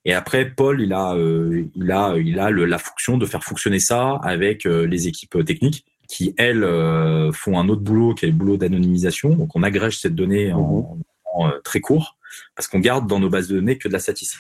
Et 0.06 0.14
après, 0.14 0.50
Paul, 0.50 0.82
il 0.82 0.94
a, 0.94 1.14
euh, 1.16 1.66
il 1.76 1.92
a, 1.92 2.16
il 2.18 2.40
a 2.40 2.50
le, 2.50 2.66
la 2.66 2.78
fonction 2.78 3.18
de 3.18 3.26
faire 3.26 3.44
fonctionner 3.44 3.80
ça 3.80 4.20
avec 4.24 4.66
euh, 4.66 4.86
les 4.86 5.08
équipes 5.08 5.44
techniques 5.46 5.86
qui 6.08 6.34
elles 6.38 6.64
euh, 6.64 7.32
font 7.32 7.58
un 7.58 7.70
autre 7.70 7.82
boulot 7.82 8.14
qui 8.14 8.26
est 8.26 8.30
le 8.30 8.34
boulot 8.34 8.58
d'anonymisation. 8.58 9.36
Donc 9.36 9.56
on 9.56 9.64
agrège 9.64 10.00
cette 10.00 10.16
donnée 10.16 10.52
en, 10.52 10.96
mhm. 10.96 11.04
en, 11.34 11.52
très 11.64 11.80
court 11.80 12.18
parce 12.56 12.68
qu'on 12.68 12.80
garde 12.80 13.08
dans 13.08 13.20
nos 13.20 13.30
bases 13.30 13.48
de 13.48 13.56
données 13.56 13.78
que 13.78 13.88
de 13.88 13.94
la 13.94 14.00
statistique. 14.00 14.40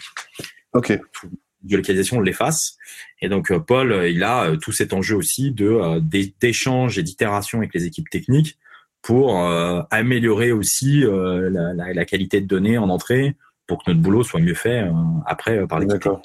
Ok. 0.74 1.00
De 1.64 1.78
localisation, 1.78 2.18
on 2.18 2.22
l'efface. 2.22 2.78
Et 3.22 3.30
donc 3.30 3.56
Paul, 3.60 4.08
il 4.10 4.24
a 4.24 4.58
tout 4.58 4.72
cet 4.72 4.94
enjeu 4.94 5.16
aussi 5.16 5.52
de 5.52 6.00
d'échange 6.40 6.98
et 6.98 7.04
d'itération 7.04 7.60
avec 7.60 7.74
les 7.74 7.86
équipes 7.86 8.10
techniques 8.10 8.58
pour 9.02 9.40
euh, 9.40 9.82
améliorer 9.90 10.52
aussi 10.52 11.04
euh, 11.04 11.50
la, 11.50 11.74
la, 11.74 11.94
la, 11.94 12.06
qualité 12.06 12.42
de 12.42 12.48
données 12.48 12.78
en 12.78 12.90
entrée 12.90 13.36
pour 13.68 13.84
que 13.84 13.92
notre 13.92 14.02
boulot 14.02 14.24
soit 14.24 14.40
mieux 14.40 14.54
fait 14.54 14.84
euh, 14.84 14.92
après 15.26 15.66
par 15.68 15.80
l'équipe. 15.80 15.94
D'accord. 15.94 16.22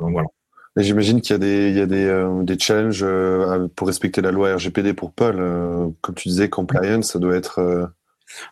Donc 0.00 0.12
voilà. 0.12 0.28
J'imagine 0.76 1.20
qu'il 1.20 1.32
y 1.32 1.34
a 1.34 1.38
des, 1.38 1.68
il 1.68 1.76
y 1.76 1.80
a 1.80 1.86
des, 1.86 2.44
des 2.44 2.58
challenges 2.58 3.04
pour 3.76 3.86
respecter 3.86 4.22
la 4.22 4.30
loi 4.30 4.54
RGPD 4.54 4.94
pour 4.94 5.12
Paul. 5.12 5.36
Comme 6.00 6.14
tu 6.14 6.28
disais, 6.28 6.48
compliance, 6.48 7.12
ça 7.12 7.18
doit 7.18 7.36
être. 7.36 7.92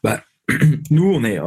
Bah, 0.04 0.20
nous, 0.90 1.10
on 1.14 1.24
est 1.24 1.38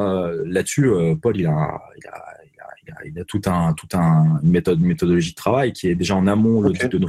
là-dessus. 0.46 0.89
Paul, 1.22 1.38
il 1.38 1.46
a, 1.46 1.79
il 1.96 2.08
a, 2.08 2.25
il 2.43 2.60
a, 2.60 2.65
il 2.82 2.91
a, 2.91 2.96
il 3.05 3.20
a 3.20 3.24
tout 3.24 3.41
un, 3.46 3.74
tout 3.74 3.88
un 3.93 4.39
une 4.41 4.50
méthode, 4.50 4.79
une 4.79 4.88
méthodologie 4.88 5.32
de 5.32 5.36
travail 5.36 5.74
qui 5.74 5.89
est 5.89 5.96
déjà 5.96 6.15
en 6.15 6.25
amont 6.25 6.65
okay. 6.65 6.88
de 6.88 6.98
nos 6.98 7.08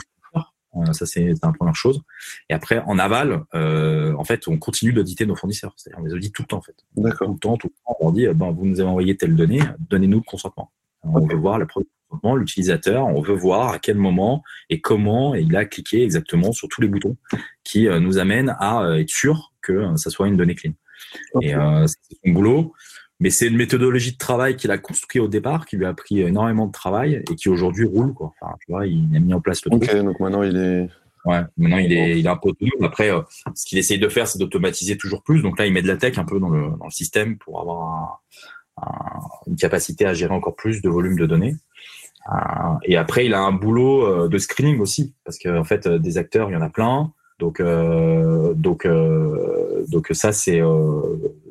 ça, 0.92 1.06
c'est 1.06 1.34
la 1.42 1.52
première 1.52 1.76
chose. 1.76 2.02
Et 2.48 2.54
après, 2.54 2.80
en 2.86 2.98
aval, 2.98 3.44
euh, 3.54 4.14
en 4.16 4.24
fait, 4.24 4.48
on 4.48 4.58
continue 4.58 4.92
d'auditer 4.92 5.26
nos 5.26 5.36
fournisseurs. 5.36 5.72
C'est-à-dire, 5.76 6.00
on 6.00 6.06
les 6.06 6.14
audite 6.14 6.34
tout 6.34 6.42
le 6.42 6.48
temps, 6.48 6.58
en 6.58 6.62
fait. 6.62 6.76
D'accord. 6.96 7.28
Tout 7.28 7.32
le 7.34 7.38
temps, 7.38 7.56
tout 7.56 7.68
le 7.68 7.74
temps. 7.84 7.96
On 8.00 8.10
dit, 8.10 8.26
ben, 8.34 8.50
vous 8.50 8.66
nous 8.66 8.80
avez 8.80 8.88
envoyé 8.88 9.16
telle 9.16 9.36
donnée, 9.36 9.60
donnez-nous 9.88 10.18
le 10.18 10.24
consentement. 10.24 10.70
On 11.02 11.16
okay. 11.16 11.34
veut 11.34 11.40
voir 11.40 11.58
le 11.58 11.66
consentement, 11.66 12.36
l'utilisateur, 12.36 13.06
on 13.06 13.20
veut 13.20 13.34
voir 13.34 13.70
à 13.70 13.78
quel 13.78 13.96
moment 13.96 14.42
et 14.70 14.80
comment 14.80 15.34
il 15.34 15.54
a 15.56 15.64
cliqué 15.64 16.02
exactement 16.02 16.52
sur 16.52 16.68
tous 16.68 16.80
les 16.80 16.88
boutons 16.88 17.16
qui 17.62 17.88
euh, 17.88 18.00
nous 18.00 18.18
amènent 18.18 18.54
à 18.58 18.82
euh, 18.82 18.98
être 18.98 19.10
sûr 19.10 19.52
que 19.60 19.72
euh, 19.72 19.96
ça 19.96 20.10
soit 20.10 20.28
une 20.28 20.36
donnée 20.36 20.54
clean. 20.54 20.72
Okay. 21.34 21.48
Et 21.48 21.54
euh, 21.54 21.86
c'est 21.86 22.16
son 22.24 22.32
boulot. 22.32 22.72
Mais 23.20 23.30
c'est 23.30 23.46
une 23.46 23.56
méthodologie 23.56 24.12
de 24.12 24.18
travail 24.18 24.56
qu'il 24.56 24.70
a 24.70 24.78
construit 24.78 25.20
au 25.20 25.28
départ, 25.28 25.66
qui 25.66 25.76
lui 25.76 25.86
a 25.86 25.94
pris 25.94 26.20
énormément 26.20 26.66
de 26.66 26.72
travail 26.72 27.22
et 27.30 27.34
qui 27.36 27.48
aujourd'hui 27.48 27.84
roule. 27.84 28.12
Quoi. 28.12 28.32
Enfin, 28.40 28.54
tu 28.60 28.72
vois, 28.72 28.86
il 28.86 29.16
a 29.16 29.20
mis 29.20 29.32
en 29.34 29.40
place 29.40 29.64
le 29.64 29.70
truc. 29.70 29.82
Ok, 29.84 29.96
donc 30.02 30.20
maintenant 30.20 30.42
il 30.42 30.56
est. 30.56 30.88
Ouais, 31.24 31.40
maintenant 31.56 31.78
il 31.78 31.92
est, 31.92 32.18
il 32.18 32.26
est 32.26 32.28
un 32.28 32.36
peu 32.36 32.50
autonome. 32.50 32.84
Après, 32.84 33.10
euh, 33.10 33.22
ce 33.54 33.64
qu'il 33.64 33.78
essaye 33.78 33.98
de 33.98 34.08
faire, 34.08 34.26
c'est 34.26 34.38
d'automatiser 34.38 34.98
toujours 34.98 35.22
plus. 35.22 35.40
Donc 35.40 35.58
là, 35.58 35.66
il 35.66 35.72
met 35.72 35.80
de 35.80 35.88
la 35.88 35.96
tech 35.96 36.18
un 36.18 36.24
peu 36.24 36.38
dans 36.38 36.50
le, 36.50 36.76
dans 36.76 36.84
le 36.84 36.90
système 36.90 37.38
pour 37.38 37.60
avoir 37.60 37.82
un, 37.82 38.82
un, 38.82 39.20
une 39.46 39.56
capacité 39.56 40.04
à 40.04 40.12
gérer 40.12 40.34
encore 40.34 40.54
plus 40.54 40.82
de 40.82 40.88
volume 40.90 41.16
de 41.16 41.24
données. 41.24 41.54
Euh, 42.30 42.74
et 42.84 42.96
après, 42.96 43.26
il 43.26 43.34
a 43.34 43.40
un 43.40 43.52
boulot 43.52 44.06
euh, 44.06 44.28
de 44.28 44.38
screening 44.38 44.80
aussi, 44.80 45.14
parce 45.24 45.38
qu'en 45.38 45.56
en 45.56 45.64
fait, 45.64 45.88
des 45.88 46.18
acteurs, 46.18 46.50
il 46.50 46.54
y 46.54 46.56
en 46.56 46.62
a 46.62 46.70
plein. 46.70 47.12
Donc, 47.38 47.60
euh, 47.60 48.54
donc, 48.54 48.86
donc 49.88 50.08
ça, 50.12 50.32
c'est 50.32 50.60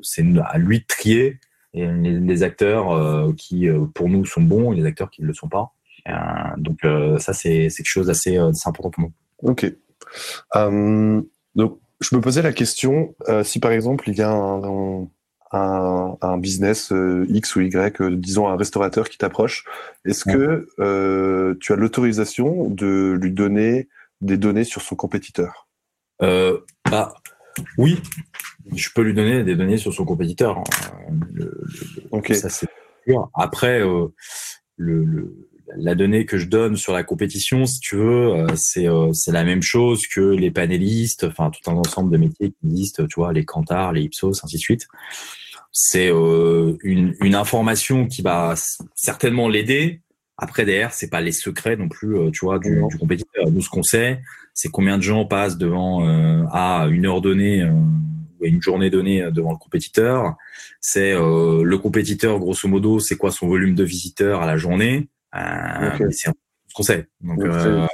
c'est 0.01 0.25
à 0.45 0.57
lui 0.57 0.79
de 0.79 0.85
trier 0.87 1.39
et 1.73 1.87
les, 1.87 2.19
les 2.19 2.43
acteurs 2.43 2.91
euh, 2.91 3.33
qui 3.33 3.67
euh, 3.67 3.85
pour 3.93 4.09
nous 4.09 4.25
sont 4.25 4.41
bons 4.41 4.73
et 4.73 4.75
les 4.75 4.85
acteurs 4.85 5.09
qui 5.09 5.21
ne 5.21 5.27
le 5.27 5.33
sont 5.33 5.49
pas. 5.49 5.73
Euh, 6.07 6.13
donc 6.57 6.79
ça 7.19 7.33
c'est 7.33 7.69
quelque 7.69 7.85
chose 7.85 8.07
d'assez 8.07 8.37
important 8.37 8.89
pour 8.89 9.03
nous. 9.03 9.13
Ok. 9.41 9.65
donc 10.53 11.79
je 12.01 12.15
me 12.15 12.21
posais 12.21 12.41
la 12.41 12.51
question 12.51 13.15
si 13.43 13.59
par 13.59 13.71
exemple 13.71 14.09
il 14.09 14.17
y 14.17 14.21
a 14.21 14.31
un, 14.31 15.07
un, 15.51 16.17
un 16.21 16.37
business 16.37 16.91
X 17.29 17.55
ou 17.55 17.61
Y, 17.61 18.01
disons 18.19 18.49
un 18.49 18.57
restaurateur 18.57 19.09
qui 19.09 19.17
t'approche, 19.17 19.63
est-ce 20.05 20.27
ouais. 20.27 20.35
que 20.35 21.57
tu 21.61 21.71
as 21.73 21.75
l'autorisation 21.77 22.69
de 22.69 23.17
lui 23.19 23.31
donner 23.31 23.87
des 24.19 24.37
données 24.37 24.65
sur 24.65 24.81
son 24.81 24.95
compétiteur? 24.95 25.67
Bah, 26.19 27.13
Oui, 27.77 28.01
je 28.75 28.89
peux 28.95 29.01
lui 29.01 29.13
donner 29.13 29.43
des 29.43 29.55
données 29.55 29.77
sur 29.77 29.93
son 29.93 30.05
compétiteur. 30.05 30.57
Hein. 30.57 30.63
Le, 31.33 31.45
le, 31.45 32.03
okay. 32.11 32.33
Ça, 32.35 32.49
c'est 32.49 32.67
sûr. 33.07 33.29
Après, 33.33 33.81
euh, 33.81 34.07
le, 34.77 35.03
le, 35.03 35.49
la 35.77 35.95
donnée 35.95 36.25
que 36.25 36.37
je 36.37 36.47
donne 36.47 36.77
sur 36.77 36.93
la 36.93 37.03
compétition, 37.03 37.65
si 37.65 37.79
tu 37.79 37.95
veux, 37.95 38.33
euh, 38.33 38.47
c'est 38.55 38.87
euh, 38.87 39.11
la 39.27 39.43
même 39.43 39.61
chose 39.61 40.07
que 40.07 40.21
les 40.21 40.51
panélistes, 40.51 41.23
enfin 41.23 41.49
tout 41.49 41.69
un 41.69 41.75
ensemble 41.75 42.11
de 42.11 42.17
métiers 42.17 42.51
qui 42.51 42.67
existent, 42.67 43.05
tu 43.07 43.15
vois, 43.15 43.33
les 43.33 43.45
cantars, 43.45 43.91
les 43.91 44.03
Ipsos, 44.03 44.43
ainsi 44.43 44.55
de 44.55 44.61
suite. 44.61 44.87
C'est 45.71 46.11
euh, 46.11 46.77
une, 46.83 47.15
une 47.21 47.35
information 47.35 48.05
qui 48.05 48.21
va 48.21 48.53
certainement 48.95 49.49
l'aider. 49.49 50.01
Après, 50.37 50.65
derrière, 50.65 50.93
c'est 50.93 51.09
pas 51.09 51.21
les 51.21 51.31
secrets 51.31 51.75
non 51.75 51.89
plus, 51.89 52.17
euh, 52.17 52.29
tu 52.31 52.45
vois, 52.45 52.59
du, 52.59 52.81
du 52.89 52.97
compétiteur. 52.97 53.49
Nous, 53.49 53.61
ce 53.61 53.69
qu'on 53.69 53.83
sait, 53.83 54.21
c'est 54.53 54.69
combien 54.69 54.97
de 54.97 55.03
gens 55.03 55.25
passent 55.25 55.57
devant 55.57 56.07
euh, 56.07 56.43
à 56.51 56.87
une 56.89 57.05
heure 57.05 57.21
donnée 57.21 57.67
une 58.49 58.61
journée 58.61 58.89
donnée 58.89 59.29
devant 59.31 59.51
le 59.51 59.57
compétiteur. 59.57 60.35
C'est 60.85 61.13
euh, 61.13 61.63
le 61.63 61.77
compétiteur, 61.77 62.39
grosso 62.39 62.67
modo, 62.67 62.99
c'est 62.99 63.15
quoi 63.15 63.31
son 63.31 63.47
volume 63.47 63.73
de 63.73 63.83
visiteurs 63.83 64.41
à 64.41 64.45
la 64.45 64.57
journée? 64.57 65.07
Euh, 65.35 65.93
okay. 65.93 66.11
C'est 66.11 66.29
ce 66.29 66.73
qu'on 66.73 66.83
sait. 66.83 67.07
Donc, 67.21 67.41
euh, 67.41 67.87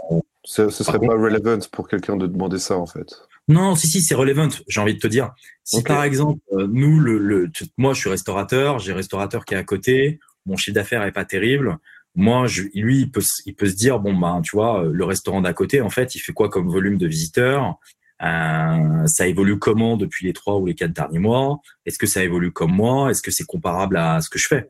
ce 0.43 0.69
serait 0.69 0.93
pas 0.93 0.99
contre, 0.99 1.21
relevant 1.21 1.59
pour 1.71 1.87
quelqu'un 1.87 2.17
de 2.17 2.25
demander 2.25 2.57
ça, 2.57 2.77
en 2.77 2.87
fait. 2.87 3.21
Non, 3.47 3.75
si, 3.75 3.87
si, 3.87 4.01
c'est 4.01 4.15
relevant, 4.15 4.49
j'ai 4.67 4.81
envie 4.81 4.95
de 4.95 4.99
te 4.99 5.07
dire. 5.07 5.33
Si 5.63 5.77
okay. 5.77 5.87
par 5.87 6.03
exemple, 6.03 6.41
nous, 6.51 6.99
le, 6.99 7.19
le, 7.19 7.51
moi, 7.77 7.93
je 7.93 7.99
suis 7.99 8.09
restaurateur, 8.09 8.79
j'ai 8.79 8.93
restaurateur 8.93 9.45
qui 9.45 9.53
est 9.53 9.57
à 9.57 9.63
côté, 9.63 10.19
mon 10.45 10.57
chiffre 10.57 10.75
d'affaires 10.75 11.03
est 11.03 11.11
pas 11.11 11.25
terrible. 11.25 11.77
Moi, 12.15 12.47
je, 12.47 12.63
lui, 12.73 13.01
il 13.01 13.11
peut, 13.11 13.21
il 13.45 13.53
peut 13.53 13.67
se 13.67 13.75
dire, 13.75 13.99
bon, 13.99 14.17
ben, 14.17 14.41
tu 14.41 14.55
vois, 14.55 14.83
le 14.83 15.05
restaurant 15.05 15.41
d'à 15.41 15.53
côté, 15.53 15.81
en 15.81 15.91
fait, 15.91 16.15
il 16.15 16.19
fait 16.19 16.33
quoi 16.33 16.49
comme 16.49 16.67
volume 16.67 16.97
de 16.97 17.05
visiteurs? 17.05 17.77
Euh, 18.21 19.07
ça 19.07 19.27
évolue 19.27 19.59
comment 19.59 19.97
depuis 19.97 20.25
les 20.25 20.33
trois 20.33 20.57
ou 20.57 20.65
les 20.65 20.75
quatre 20.75 20.91
derniers 20.91 21.19
mois? 21.19 21.61
Est-ce 21.85 21.97
que 21.97 22.07
ça 22.07 22.23
évolue 22.23 22.51
comme 22.51 22.71
moi? 22.71 23.11
Est-ce 23.11 23.21
que 23.21 23.31
c'est 23.31 23.45
comparable 23.45 23.97
à 23.97 24.21
ce 24.21 24.29
que 24.29 24.39
je 24.39 24.47
fais? 24.47 24.69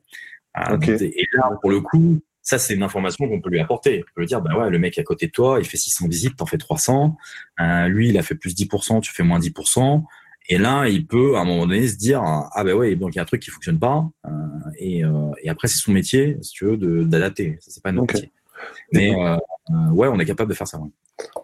Euh, 0.58 0.76
okay. 0.76 1.04
Et 1.04 1.26
là, 1.34 1.52
pour 1.62 1.72
le 1.72 1.82
coup, 1.82 2.20
ça 2.42 2.60
c'est 2.60 2.74
une 2.76 2.84
information 2.84 3.28
qu'on 3.28 3.42
peut 3.42 3.50
lui 3.50 3.60
apporter. 3.60 4.04
On 4.04 4.14
peut 4.16 4.22
lui 4.22 4.28
dire, 4.28 4.42
bah 4.42 4.58
ouais, 4.58 4.70
le 4.70 4.80
mec 4.80 4.98
à 5.00 5.04
côté 5.04 5.28
de 5.28 5.32
toi, 5.32 5.60
il 5.60 5.66
fait 5.66 5.78
600 5.78 6.08
visites, 6.08 6.36
t'en 6.36 6.46
fais 6.46 6.58
300. 6.58 7.18
Euh, 7.60 7.88
lui, 7.88 8.10
il 8.10 8.18
a 8.18 8.24
fait 8.24 8.36
plus 8.36 8.56
10%, 8.56 9.02
tu 9.02 9.12
fais 9.12 9.24
moins 9.24 9.40
10%. 9.40 10.04
Et 10.52 10.58
là, 10.58 10.88
il 10.88 11.06
peut 11.06 11.38
à 11.38 11.42
un 11.42 11.46
moment 11.46 11.68
donné 11.68 11.88
se 11.88 11.96
dire, 11.96 12.22
ah 12.24 12.64
ben 12.64 12.74
ouais, 12.74 12.96
donc 12.96 13.14
il 13.14 13.18
y 13.18 13.20
a 13.20 13.22
un 13.22 13.26
truc 13.26 13.42
qui 13.42 13.52
fonctionne 13.52 13.78
pas. 13.78 14.10
Et, 14.80 15.04
et, 15.44 15.50
après, 15.50 15.68
c'est 15.68 15.78
son 15.78 15.92
métier, 15.92 16.38
si 16.42 16.52
tu 16.54 16.66
veux, 16.66 17.06
d'adapter. 17.06 17.58
Ça 17.62 17.70
c'est 17.70 17.84
pas 17.84 17.92
notre 17.92 18.16
okay. 18.16 18.16
métier. 18.16 18.32
Mais 18.94 19.16
ouais, 19.92 20.08
on 20.08 20.20
est 20.20 20.26
capable 20.26 20.50
de 20.50 20.56
faire 20.56 20.68
ça. 20.68 20.80
Ouais. 20.80 20.90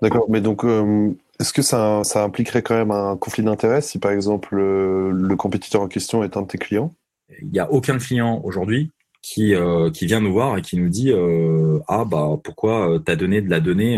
D'accord, 0.01 0.25
mais 0.29 0.41
donc 0.41 0.63
euh, 0.63 1.11
est-ce 1.39 1.53
que 1.53 1.61
ça, 1.61 2.01
ça, 2.03 2.23
impliquerait 2.23 2.61
quand 2.61 2.75
même 2.75 2.91
un 2.91 3.17
conflit 3.17 3.43
d'intérêt 3.43 3.81
si 3.81 3.99
par 3.99 4.11
exemple 4.11 4.55
le, 4.55 5.11
le, 5.11 5.35
compétiteur 5.35 5.81
en 5.81 5.87
question 5.87 6.23
est 6.23 6.37
un 6.37 6.43
de 6.43 6.47
tes 6.47 6.57
clients? 6.57 6.93
Il 7.41 7.49
n'y 7.49 7.59
a 7.59 7.71
aucun 7.71 7.97
client 7.97 8.41
aujourd'hui 8.43 8.91
qui, 9.21 9.55
euh, 9.55 9.89
qui 9.89 10.05
vient 10.05 10.21
nous 10.21 10.31
voir 10.31 10.57
et 10.57 10.61
qui 10.61 10.77
nous 10.77 10.89
dit 10.89 11.11
euh, 11.11 11.79
ah 11.87 12.05
bah 12.05 12.29
pourquoi 12.43 12.99
tu 13.03 13.11
as 13.11 13.15
donné 13.15 13.41
de 13.41 13.49
la 13.49 13.59
donnée 13.59 13.97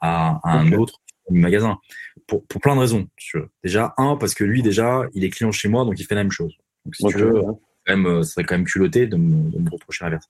à, 0.00 0.40
à, 0.42 0.58
un 0.58 0.72
autre 0.72 1.00
magasin? 1.30 1.78
Pour, 2.26 2.44
pour, 2.46 2.60
plein 2.60 2.74
de 2.74 2.80
raisons. 2.80 3.06
Déjà 3.62 3.94
un 3.96 4.16
parce 4.16 4.34
que 4.34 4.44
lui 4.44 4.62
déjà 4.62 5.04
il 5.14 5.24
est 5.24 5.30
client 5.30 5.52
chez 5.52 5.68
moi 5.68 5.84
donc 5.84 5.98
il 6.00 6.04
fait 6.04 6.14
la 6.14 6.22
même 6.22 6.32
chose. 6.32 6.54
Donc 6.84 6.96
si 6.96 7.04
okay, 7.04 7.14
tu 7.14 7.22
veux, 7.22 7.40
ouais. 7.40 7.54
quand 7.86 7.96
même, 7.96 8.22
ça 8.24 8.32
serait 8.32 8.44
quand 8.44 8.56
même 8.56 8.66
culotté 8.66 9.06
de 9.06 9.16
me, 9.16 9.50
de 9.50 9.58
me 9.58 9.70
reprocher 9.70 10.04
l'inverse. 10.04 10.28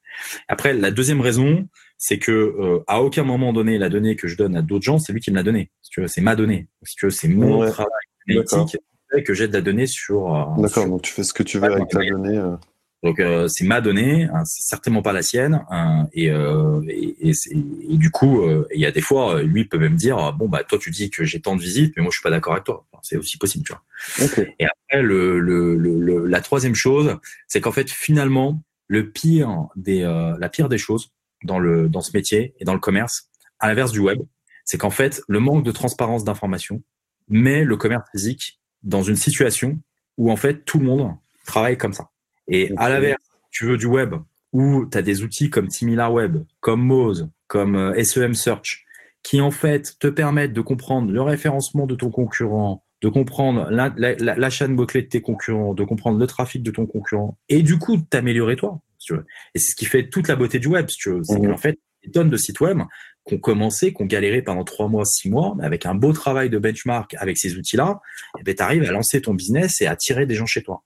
Après 0.49 0.73
la 0.73 0.91
deuxième 0.91 1.21
raison 1.21 1.67
c'est 2.07 2.19
que 2.19 2.33
euh, 2.33 2.85
à 2.87 3.03
aucun 3.03 3.23
moment 3.25 3.55
donné 3.55 3.79
la 3.79 3.89
donnée 3.89 4.15
que 4.15 4.29
je 4.29 4.37
donne 4.37 4.57
à 4.57 4.61
d'autres 4.61 4.85
gens, 4.85 4.99
c'est 4.99 5.15
lui 5.15 5.23
qui 5.23 5.31
me 5.31 5.37
l'a 5.37 5.43
donnée. 5.43 5.71
Si 5.81 5.89
tu 5.91 6.03
veux, 6.03 6.07
c'est 6.07 6.21
ma 6.21 6.37
donnée. 6.37 6.69
Si 6.83 6.97
tu 6.97 7.07
veux, 7.07 7.11
c'est 7.11 7.29
mon 7.29 7.61
ouais. 7.61 7.71
travail 7.71 7.89
analytique 8.29 8.77
que 9.25 9.33
j'ai 9.33 9.49
de 9.49 9.55
la 9.55 9.63
donnée 9.63 9.87
sur. 9.87 10.35
Euh, 10.35 10.61
D'accord. 10.61 10.87
Donc 10.87 11.01
tu 11.01 11.15
fais 11.15 11.23
ce 11.23 11.33
que 11.33 11.43
tu 11.43 11.59
veux 11.59 11.65
avec 11.65 11.89
ta 11.89 12.01
donnée. 12.01 12.37
Euh... 12.37 12.57
Donc 13.03 13.21
euh, 13.21 13.49
c'est 13.49 13.65
ma 13.65 13.81
donnée, 13.81 14.25
hein, 14.25 14.45
c'est 14.45 14.65
certainement 14.65 15.01
pas 15.01 15.15
la 15.15 15.23
sienne. 15.23 15.65
Hein, 15.71 16.07
et, 16.13 16.31
euh, 16.31 16.83
et, 16.91 17.31
et, 17.31 17.33
et, 17.33 17.97
du 17.97 18.11
coup, 18.11 18.43
euh, 18.43 18.69
il 18.75 18.83
y 18.83 18.87
a 18.87 18.93
des 18.93 19.01
fois, 19.01 19.43
lui 19.43 19.65
peut 19.65 19.79
même 19.79 19.97
dire 19.97 20.35
bon 20.35 20.47
bah 20.47 20.63
toi 20.63 20.79
tu 20.79 20.91
dis 20.91 21.09
que 21.09 21.25
j'ai 21.25 21.41
tant 21.41 21.57
de 21.57 21.63
visites, 21.63 21.95
mais 21.97 22.03
moi 22.03 22.11
je 22.11 22.19
suis 22.19 22.23
pas 22.23 22.29
d'accord 22.29 22.53
avec 22.53 22.65
toi. 22.65 22.85
Enfin, 22.93 23.01
c'est 23.03 23.17
aussi 23.17 23.39
possible, 23.39 23.65
tu 23.65 23.73
vois. 23.73 24.27
Okay. 24.27 24.55
Et 24.59 24.67
après 24.67 25.03
le, 25.03 25.41
le, 25.41 25.75
le, 25.75 26.27
la 26.27 26.41
troisième 26.43 26.75
chose, 26.75 27.17
c'est 27.49 27.63
qu'en 27.63 27.73
fait 27.73 27.89
finalement 27.89 28.63
le 28.89 29.09
pire 29.09 29.69
des 29.75 30.03
la 30.03 30.49
pire 30.51 30.69
des 30.69 30.77
choses 30.77 31.14
dans 31.45 31.59
le 31.59 31.89
dans 31.89 32.01
ce 32.01 32.11
métier 32.15 32.55
et 32.59 32.65
dans 32.65 32.75
le 32.75 32.81
commerce, 32.81 33.31
à 33.59 33.69
l'inverse 33.69 33.93
du 33.93 34.01
web, 34.01 34.21
c'est 34.65 34.79
qu'en 34.79 34.91
fait 34.91 35.23
le 35.29 35.41
manque 35.41 35.65
de 35.65 35.73
transparence 35.73 36.25
d'information 36.25 36.83
met 37.29 37.65
le 37.65 37.77
commerce 37.77 38.09
physique 38.11 38.61
dans 38.83 39.03
une 39.03 39.17
situation 39.17 39.81
où 40.19 40.31
en 40.31 40.37
fait 40.37 40.65
tout 40.65 40.79
le 40.79 40.87
monde 40.87 41.15
travaille 41.47 41.79
comme 41.79 41.93
ça. 41.93 42.11
Et 42.49 42.73
à 42.77 42.89
l'inverse, 42.89 43.23
tu 43.51 43.67
veux 43.67 43.77
du 43.77 43.87
web 43.87 44.15
où 44.53 44.87
tu 44.87 44.97
as 44.97 45.03
des 45.03 45.23
outils 45.23 45.51
comme 45.51 45.71
SimilarWeb, 45.71 46.45
comme 46.61 46.83
Moz, 46.83 47.29
comme 47.49 47.77
euh, 47.77 48.05
SEM 48.05 48.35
Search, 48.35 48.85
qui 49.23 49.41
en 49.41 49.51
fait 49.51 49.99
te 49.99 50.07
permettent 50.07 50.53
de 50.53 50.61
comprendre 50.61 51.11
le 51.11 51.23
référencement 51.23 51.87
de 51.87 51.95
ton 51.95 52.11
concurrent, 52.11 52.85
de 53.03 53.09
comprendre 53.09 53.69
la, 53.71 53.93
la, 53.97 54.15
la, 54.15 54.51
chaîne 54.51 54.77
bouclée 54.77 55.03
de 55.03 55.09
tes 55.09 55.21
concurrents, 55.21 55.75
de 55.75 55.83
comprendre 55.83 56.19
le 56.19 56.27
trafic 56.27 56.63
de 56.63 56.71
ton 56.71 56.87
concurrent, 56.87 57.37
et 57.49 57.63
du 57.63 57.79
coup 57.79 57.99
t'améliorer 57.99 58.57
toi. 58.57 58.81
Tu 59.05 59.15
veux. 59.15 59.27
Et 59.55 59.59
c'est 59.59 59.73
ce 59.73 59.77
qui 59.77 59.87
fait 59.87 60.09
toute 60.09 60.29
la 60.29 60.37
beauté 60.37 60.59
du 60.59 60.69
web, 60.69 60.89
si 60.89 60.97
tu 60.97 61.11
veux. 61.11 61.23
C'est 61.25 61.39
mmh. 61.39 61.49
qu'en 61.49 61.57
fait, 61.57 61.79
des 62.05 62.11
tonnes 62.11 62.31
de 62.31 62.37
sites 62.37 62.61
web 62.61 62.81
qui 63.27 63.35
ont 63.35 63.39
commencé, 63.39 63.95
qui 63.95 64.03
ont 64.03 64.07
galéré 64.07 64.43
pendant 64.43 64.65
trois 64.65 64.89
mois, 64.89 65.05
six 65.05 65.31
mois, 65.31 65.55
mais 65.57 65.65
avec 65.65 65.87
un 65.87 65.95
beau 65.95 66.13
travail 66.13 66.51
de 66.51 66.59
benchmark 66.59 67.15
avec 67.15 67.39
ces 67.39 67.57
outils-là, 67.57 68.01
et 68.37 68.41
eh 68.41 68.43
ben, 68.43 68.55
tu 68.55 68.63
arrives 68.63 68.85
à 68.85 68.93
lancer 68.93 69.23
ton 69.23 69.35
business 69.35 69.81
et 69.81 69.87
à 69.87 69.93
attirer 69.93 70.27
des 70.27 70.35
gens 70.35 70.47
chez 70.47 70.63
toi. 70.63 70.83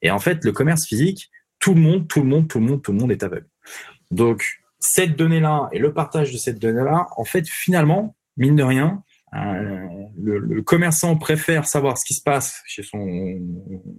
Et 0.00 0.10
en 0.10 0.18
fait, 0.18 0.44
le 0.44 0.52
commerce 0.52 0.86
physique, 0.86 1.30
tout 1.58 1.74
le 1.74 1.80
monde, 1.80 2.08
tout 2.08 2.20
le 2.20 2.26
monde, 2.26 2.48
tout 2.48 2.58
le 2.58 2.66
monde, 2.66 2.82
tout 2.82 2.92
le 2.92 2.98
monde 2.98 3.12
est 3.12 3.22
aveugle. 3.22 3.46
Donc, 4.10 4.62
cette 4.80 5.16
donnée-là 5.16 5.68
et 5.72 5.78
le 5.78 5.92
partage 5.92 6.32
de 6.32 6.38
cette 6.38 6.58
donnée-là, 6.58 7.06
en 7.16 7.24
fait, 7.24 7.46
finalement, 7.48 8.16
mine 8.36 8.56
de 8.56 8.62
rien, 8.62 9.02
euh, 9.34 9.86
le, 10.20 10.60
commerçant 10.62 11.16
préfère 11.16 11.66
savoir 11.66 11.96
ce 11.96 12.04
qui 12.04 12.14
se 12.14 12.22
passe 12.22 12.60
chez 12.66 12.82
son 12.82 13.38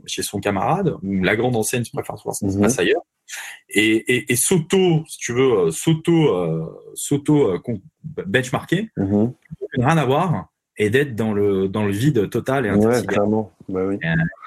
chez 0.06 0.22
son 0.22 0.40
camarade, 0.40 0.96
ou 1.02 1.24
la 1.24 1.36
grande 1.36 1.56
enseigne 1.56 1.84
préfère 1.92 2.18
savoir 2.18 2.36
ce 2.36 2.46
qui 2.46 2.52
se 2.52 2.60
passe 2.60 2.76
mhm. 2.76 2.82
ailleurs, 2.82 3.02
et, 3.70 4.16
et, 4.16 4.32
et 4.32 4.36
s'auto, 4.36 5.04
si 5.08 5.18
tu 5.18 5.34
veux, 5.34 5.52
euh, 5.54 5.72
s'auto 5.72 6.36
euh, 6.36 6.66
s'auto 6.96 7.60
benchmarker, 8.26 8.90
mhm. 8.98 9.34
rien 9.78 9.98
à 9.98 10.06
voir, 10.06 10.50
et 10.78 10.90
d'être 10.90 11.16
dans 11.16 11.34
le 11.34 11.68
dans 11.68 11.86
le 11.86 11.92
vide 11.92 12.30
total 12.30 12.66
et 12.66 12.72
ouais, 12.72 13.02
bah 13.70 13.86
oui. 13.88 13.98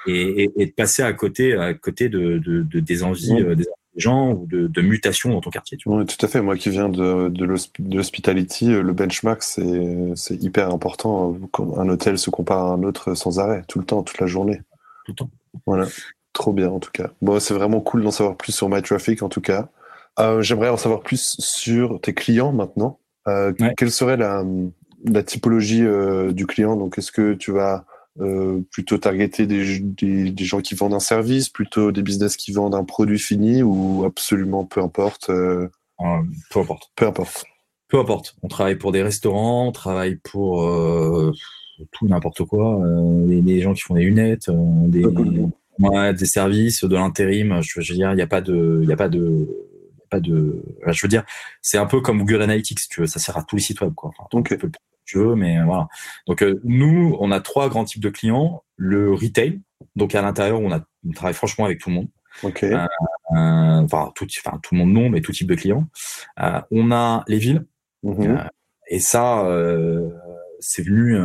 et, 0.07 0.51
et, 0.57 0.65
de 0.65 0.71
passer 0.71 1.01
à 1.01 1.13
côté 1.13 1.53
à 1.53 1.73
côté 1.73 2.09
de, 2.09 2.37
de, 2.37 2.61
de 2.61 2.79
des 2.79 3.03
envies 3.03 3.43
des 3.55 3.65
gens 3.97 4.31
ou 4.31 4.45
de, 4.45 4.67
de 4.67 4.81
mutations 4.81 5.31
dans 5.31 5.41
ton 5.41 5.49
quartier. 5.49 5.77
Tu 5.77 5.89
vois. 5.89 5.99
Oui, 5.99 6.05
tout 6.05 6.23
à 6.23 6.29
fait. 6.29 6.41
Moi 6.41 6.55
qui 6.55 6.69
viens 6.69 6.89
de, 6.89 7.29
de 7.29 7.45
l'hospitality, 7.45 8.71
euh, 8.71 8.81
le 8.81 8.93
benchmark, 8.93 9.43
c'est 9.43 10.35
hyper 10.35 10.69
important. 10.69 11.37
Un 11.77 11.89
hôtel 11.89 12.17
se 12.17 12.29
compare 12.29 12.67
à 12.67 12.73
un 12.73 12.83
autre 12.83 13.15
sans 13.15 13.39
arrêt, 13.39 13.63
tout 13.67 13.79
le 13.79 13.85
temps, 13.85 14.03
toute 14.03 14.19
la 14.19 14.27
journée. 14.27 14.61
Tout 15.05 15.11
le 15.11 15.15
temps. 15.15 15.29
Voilà. 15.65 15.87
Trop 16.37 16.53
bien, 16.53 16.69
en 16.69 16.79
tout 16.79 16.91
cas. 16.93 17.09
Bon, 17.23 17.39
c'est 17.39 17.55
vraiment 17.55 17.81
cool 17.81 18.03
d'en 18.03 18.11
savoir 18.11 18.37
plus 18.37 18.51
sur 18.51 18.69
MyTraffic, 18.69 19.23
en 19.23 19.27
tout 19.27 19.41
cas. 19.41 19.69
Euh, 20.19 20.43
J'aimerais 20.43 20.69
en 20.69 20.77
savoir 20.77 21.01
plus 21.01 21.35
sur 21.39 21.99
tes 21.99 22.13
clients 22.13 22.51
maintenant. 22.51 22.99
Euh, 23.27 23.53
Quelle 23.75 23.89
serait 23.89 24.17
la, 24.17 24.43
la 25.03 25.23
typologie 25.23 25.83
euh, 25.83 26.31
du 26.33 26.45
client? 26.45 26.75
Donc, 26.75 26.99
est-ce 26.99 27.11
que 27.11 27.33
tu 27.33 27.51
vas 27.51 27.85
plutôt 28.71 28.99
targeter 28.99 29.47
des, 29.47 29.79
des, 29.79 30.29
des, 30.29 30.45
gens 30.45 30.61
qui 30.61 30.75
vendent 30.75 30.93
un 30.93 30.99
service, 30.99 31.49
plutôt 31.49 31.91
des 31.91 32.03
business 32.03 32.37
qui 32.37 32.51
vendent 32.51 32.75
un 32.75 32.83
produit 32.83 33.19
fini 33.19 33.63
ou 33.63 34.05
absolument 34.05 34.65
peu 34.65 34.81
importe 34.81 35.27
peu 35.29 36.59
importe. 36.59 36.91
Peu 36.95 37.05
importe. 37.07 37.45
Peu 37.87 37.99
importe. 37.99 38.35
On 38.43 38.47
travaille 38.47 38.75
pour 38.75 38.91
des 38.91 39.03
restaurants, 39.03 39.67
on 39.67 39.71
travaille 39.71 40.15
pour 40.15 40.63
tout 41.91 42.07
n'importe 42.07 42.43
quoi. 42.45 42.79
Les, 43.27 43.41
les, 43.41 43.61
gens 43.61 43.73
qui 43.73 43.81
font 43.81 43.93
des 43.93 44.03
lunettes, 44.03 44.49
des, 44.49 45.05
ouais, 45.79 46.13
des 46.13 46.25
services, 46.25 46.83
de 46.83 46.95
l'intérim. 46.95 47.61
Je, 47.61 47.79
veux 47.79 47.83
dire, 47.83 48.11
il 48.11 48.15
n'y 48.15 48.21
a 48.21 48.27
pas 48.27 48.41
de, 48.41 48.79
il 48.83 48.89
y 48.89 48.93
a 48.93 48.97
pas 48.97 49.09
de 49.09 49.47
pas 50.09 50.19
de. 50.19 50.63
Je 50.87 51.01
veux 51.01 51.09
dire, 51.09 51.23
c'est 51.61 51.77
un 51.77 51.85
peu 51.85 52.01
comme 52.01 52.19
Google 52.19 52.41
Analytics, 52.41 52.87
tu 52.89 53.01
veux, 53.01 53.07
ça 53.07 53.19
sert 53.19 53.37
à 53.37 53.43
tous 53.43 53.57
les 53.57 53.61
sites 53.61 53.81
web, 53.81 53.93
quoi. 53.93 54.11
Enfin, 54.17 54.27
okay 54.39 54.57
tu 55.05 55.17
veux, 55.17 55.35
mais 55.35 55.63
voilà. 55.63 55.87
Donc 56.27 56.43
euh, 56.43 56.59
nous, 56.65 57.15
on 57.21 57.31
a 57.31 57.39
trois 57.39 57.69
grands 57.69 57.85
types 57.85 58.03
de 58.03 58.09
clients. 58.09 58.63
Le 58.75 59.13
retail, 59.13 59.61
donc 59.95 60.13
à 60.13 60.21
l'intérieur, 60.21 60.59
on, 60.61 60.71
a, 60.71 60.81
on 61.07 61.11
travaille 61.11 61.33
franchement 61.33 61.65
avec 61.65 61.79
tout 61.79 61.89
le 61.89 61.95
monde. 61.95 62.09
Euh, 62.43 62.49
euh, 62.73 62.87
enfin, 63.31 64.11
tout, 64.15 64.27
enfin, 64.45 64.59
tout 64.61 64.75
le 64.75 64.79
monde 64.79 64.91
non, 64.91 65.09
mais 65.09 65.21
tout 65.21 65.31
type 65.31 65.47
de 65.47 65.55
clients. 65.55 65.87
Euh, 66.39 66.61
on 66.71 66.91
a 66.91 67.23
les 67.27 67.39
villes. 67.39 67.65
Mm-hmm. 68.03 68.47
et 68.89 68.99
ça, 68.99 69.43
c'est 70.59 70.83
venu, 70.83 71.17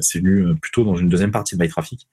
c'est 0.00 0.20
venu 0.20 0.56
plutôt 0.60 0.84
dans 0.84 0.94
une 0.94 1.08
deuxième 1.08 1.32
partie 1.32 1.56
de 1.56 1.62
MyTraffic 1.62 2.08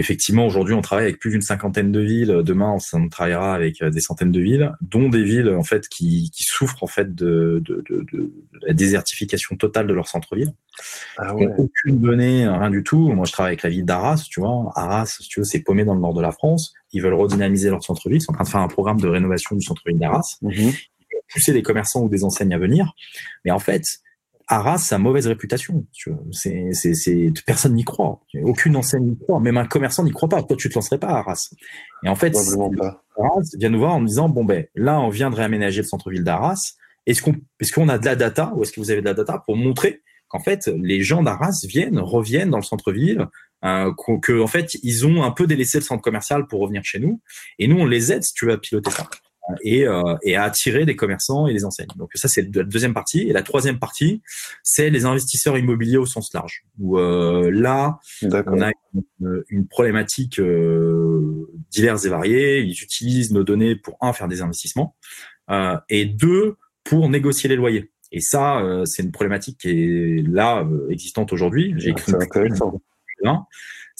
effectivement, 0.00 0.46
aujourd'hui, 0.46 0.74
on 0.74 0.80
travaille 0.80 1.04
avec 1.04 1.18
plus 1.18 1.30
d'une 1.30 1.42
cinquantaine 1.42 1.92
de 1.92 2.00
villes. 2.00 2.42
Demain, 2.44 2.76
on 2.92 3.08
travaillera 3.08 3.54
avec 3.54 3.82
euh, 3.82 3.90
des 3.90 4.00
centaines 4.00 4.32
de 4.32 4.40
villes, 4.40 4.72
dont 4.80 5.08
des 5.08 5.22
villes 5.22 5.50
en 5.50 5.62
fait 5.62 5.88
qui, 5.88 6.30
qui 6.30 6.44
souffrent 6.44 6.82
en 6.82 6.86
fait 6.86 7.14
de, 7.14 7.62
de, 7.64 7.84
de, 7.88 8.06
de, 8.12 8.32
la 8.62 8.72
désertification 8.72 9.56
totale 9.56 9.86
de 9.86 9.92
leur 9.92 10.08
centre-ville. 10.08 10.52
Ah 11.18 11.34
ouais. 11.34 11.48
Aucune 11.58 12.00
donnée, 12.00 12.48
rien 12.48 12.70
du 12.70 12.82
tout. 12.82 13.12
Moi, 13.12 13.26
je 13.26 13.32
travaille 13.32 13.50
avec 13.50 13.62
la 13.62 13.70
ville 13.70 13.84
d'Arras, 13.84 14.24
tu 14.30 14.40
vois. 14.40 14.72
Arras, 14.74 15.06
si 15.06 15.28
tu 15.28 15.40
veux, 15.40 15.44
c'est 15.44 15.60
paumé 15.60 15.84
dans 15.84 15.94
le 15.94 16.00
nord 16.00 16.14
de 16.14 16.22
la 16.22 16.32
France. 16.32 16.72
Ils 16.92 17.02
veulent 17.02 17.14
redynamiser 17.14 17.68
leur 17.68 17.82
centre-ville. 17.82 18.18
Ils 18.18 18.22
sont 18.22 18.32
en 18.32 18.36
train 18.36 18.44
de 18.44 18.48
faire 18.48 18.60
un 18.60 18.68
programme 18.68 19.00
de 19.00 19.08
rénovation 19.08 19.56
du 19.56 19.62
centre-ville 19.62 19.98
d'Arras. 19.98 20.38
Ils 20.42 20.64
veulent 20.64 20.72
pousser 21.30 21.52
des 21.52 21.62
commerçants 21.62 22.02
ou 22.02 22.08
des 22.08 22.24
enseignes 22.24 22.54
à 22.54 22.58
venir. 22.58 22.92
Mais 23.44 23.50
en 23.50 23.58
fait, 23.58 23.84
Arras 24.48 24.88
a 24.92 24.98
mauvaise 24.98 25.26
réputation. 25.26 25.86
C'est, 26.30 26.68
c'est, 26.72 26.94
c'est, 26.94 27.32
personne 27.46 27.74
n'y 27.74 27.84
croit. 27.84 28.20
Aucune 28.42 28.76
enseigne 28.76 29.04
n'y 29.04 29.18
croit. 29.18 29.40
Même 29.40 29.56
un 29.56 29.66
commerçant 29.66 30.04
n'y 30.04 30.10
croit 30.10 30.28
pas. 30.28 30.42
Toi, 30.42 30.56
tu 30.56 30.68
te 30.68 30.74
lancerais 30.74 30.98
pas 30.98 31.08
à 31.08 31.18
Arras. 31.18 31.50
Et 32.04 32.08
en 32.08 32.14
fait, 32.14 32.34
Arras 32.36 33.42
vient 33.58 33.70
nous 33.70 33.78
voir 33.78 33.94
en 33.94 34.00
nous 34.00 34.06
disant 34.06 34.28
bon 34.28 34.44
ben 34.44 34.66
là, 34.74 35.00
on 35.00 35.08
vient 35.08 35.30
de 35.30 35.36
réaménager 35.36 35.82
le 35.82 35.86
centre-ville 35.86 36.24
d'Arras. 36.24 36.74
Est-ce 37.06 37.22
qu'on, 37.22 37.34
est-ce 37.60 37.72
qu'on 37.72 37.88
a 37.88 37.98
de 37.98 38.04
la 38.04 38.16
data 38.16 38.52
ou 38.54 38.62
est-ce 38.62 38.72
que 38.72 38.80
vous 38.80 38.90
avez 38.90 39.00
de 39.00 39.06
la 39.06 39.14
data 39.14 39.42
pour 39.44 39.56
montrer 39.56 40.02
qu'en 40.28 40.40
fait 40.40 40.66
les 40.66 41.02
gens 41.02 41.22
d'Arras 41.22 41.64
viennent, 41.64 41.98
reviennent 41.98 42.50
dans 42.50 42.58
le 42.58 42.62
centre-ville, 42.62 43.26
euh, 43.64 43.92
que 44.22 44.40
en 44.40 44.46
fait 44.46 44.76
ils 44.82 45.06
ont 45.06 45.22
un 45.22 45.30
peu 45.30 45.46
délaissé 45.46 45.78
le 45.78 45.84
centre 45.84 46.02
commercial 46.02 46.46
pour 46.46 46.60
revenir 46.60 46.82
chez 46.84 47.00
nous. 47.00 47.20
Et 47.58 47.68
nous, 47.68 47.78
on 47.78 47.86
les 47.86 48.12
aide 48.12 48.22
si 48.22 48.34
tu 48.34 48.46
veux 48.46 48.52
à 48.52 48.58
piloter 48.58 48.90
ça 48.90 49.08
et, 49.62 49.86
euh, 49.86 50.14
et 50.22 50.36
à 50.36 50.44
attirer 50.44 50.84
des 50.84 50.96
commerçants 50.96 51.46
et 51.46 51.52
des 51.52 51.64
enseignes. 51.64 51.88
Donc 51.96 52.10
ça, 52.14 52.28
c'est 52.28 52.54
la 52.54 52.62
deuxième 52.64 52.94
partie. 52.94 53.22
Et 53.22 53.32
la 53.32 53.42
troisième 53.42 53.78
partie, 53.78 54.22
c'est 54.62 54.90
les 54.90 55.04
investisseurs 55.04 55.58
immobiliers 55.58 55.96
au 55.96 56.06
sens 56.06 56.32
large. 56.32 56.64
Où 56.78 56.98
euh, 56.98 57.50
là, 57.50 57.98
on 58.22 58.60
a 58.60 58.70
une, 58.94 59.44
une 59.48 59.66
problématique 59.66 60.38
euh, 60.38 61.48
diverses 61.70 62.04
et 62.04 62.08
variées. 62.08 62.60
Ils 62.60 62.82
utilisent 62.82 63.32
nos 63.32 63.44
données 63.44 63.76
pour 63.76 63.96
un 64.00 64.12
faire 64.12 64.28
des 64.28 64.42
investissements 64.42 64.96
euh, 65.50 65.76
et 65.88 66.04
deux 66.04 66.56
pour 66.84 67.08
négocier 67.08 67.48
les 67.48 67.56
loyers. 67.56 67.90
Et 68.12 68.20
ça, 68.20 68.60
euh, 68.60 68.84
c'est 68.84 69.02
une 69.02 69.10
problématique 69.10 69.58
qui 69.58 69.70
est 69.70 70.28
là 70.28 70.62
euh, 70.64 70.88
existante 70.90 71.32
aujourd'hui. 71.32 71.74
J'ai 71.78 71.90
écrit 71.90 72.12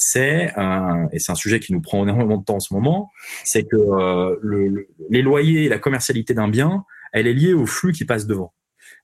c'est 0.02 0.52
euh, 0.58 1.06
et 1.12 1.18
c'est 1.18 1.32
un 1.32 1.36
sujet 1.36 1.60
qui 1.60 1.72
nous 1.72 1.80
prend 1.80 2.02
énormément 2.02 2.36
de 2.36 2.44
temps 2.44 2.56
en 2.56 2.60
ce 2.60 2.74
moment, 2.74 3.12
c'est 3.44 3.62
que 3.62 3.76
euh, 3.76 4.36
le, 4.42 4.88
les 5.10 5.22
loyers 5.22 5.64
et 5.64 5.68
la 5.68 5.78
commercialité 5.78 6.34
d'un 6.34 6.48
bien, 6.48 6.84
elle 7.12 7.26
est 7.26 7.32
liée 7.32 7.54
au 7.54 7.66
flux 7.66 7.92
qui 7.92 8.04
passe 8.04 8.26
devant. 8.26 8.52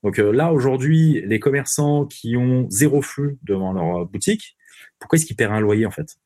Donc 0.02 0.18
euh, 0.18 0.32
là 0.32 0.52
aujourd'hui, 0.52 1.22
les 1.24 1.38
commerçants 1.38 2.04
qui 2.06 2.37
ont 2.37 2.66
zéro 2.68 3.00
flux 3.00 3.38
devant 3.44 3.72
leur 3.72 4.06
boutique, 4.06 4.56
pourquoi 4.98 5.16
est-ce 5.16 5.26
qu'ils 5.26 5.37
paient 5.37 5.44
un 5.44 5.61
loyer 5.61 5.87
en 5.87 5.92
fait? 5.92 6.16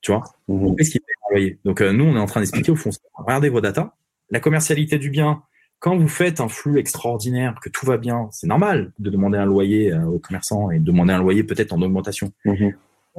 Tu 0.00 0.10
vois? 0.10 0.24
Mmh. 0.48 0.64
Pourquoi 0.64 0.76
est-ce 0.78 0.90
qu'ils 0.90 1.00
paient 1.00 1.12
un 1.30 1.34
loyer? 1.34 1.58
Donc 1.64 1.80
nous, 1.80 2.04
on 2.04 2.16
est 2.16 2.20
en 2.20 2.26
train 2.26 2.40
d'expliquer 2.40 2.72
au 2.72 2.76
fond. 2.76 2.90
Regardez 3.14 3.48
vos 3.48 3.60
datas. 3.60 3.94
La 4.30 4.40
commercialité 4.40 4.98
du 4.98 5.10
bien, 5.10 5.42
quand 5.78 5.96
vous 5.96 6.08
faites 6.08 6.40
un 6.40 6.48
flux 6.48 6.78
extraordinaire, 6.78 7.54
que 7.62 7.68
tout 7.68 7.86
va 7.86 7.96
bien, 7.96 8.28
c'est 8.32 8.48
normal 8.48 8.92
de 8.98 9.10
demander 9.10 9.38
un 9.38 9.46
loyer 9.46 9.94
aux 9.94 10.18
commerçants 10.18 10.70
et 10.70 10.80
de 10.80 10.84
demander 10.84 11.12
un 11.12 11.20
loyer 11.20 11.44
peut-être 11.44 11.72
en 11.72 11.80
augmentation. 11.80 12.32
Mmh 12.44 12.70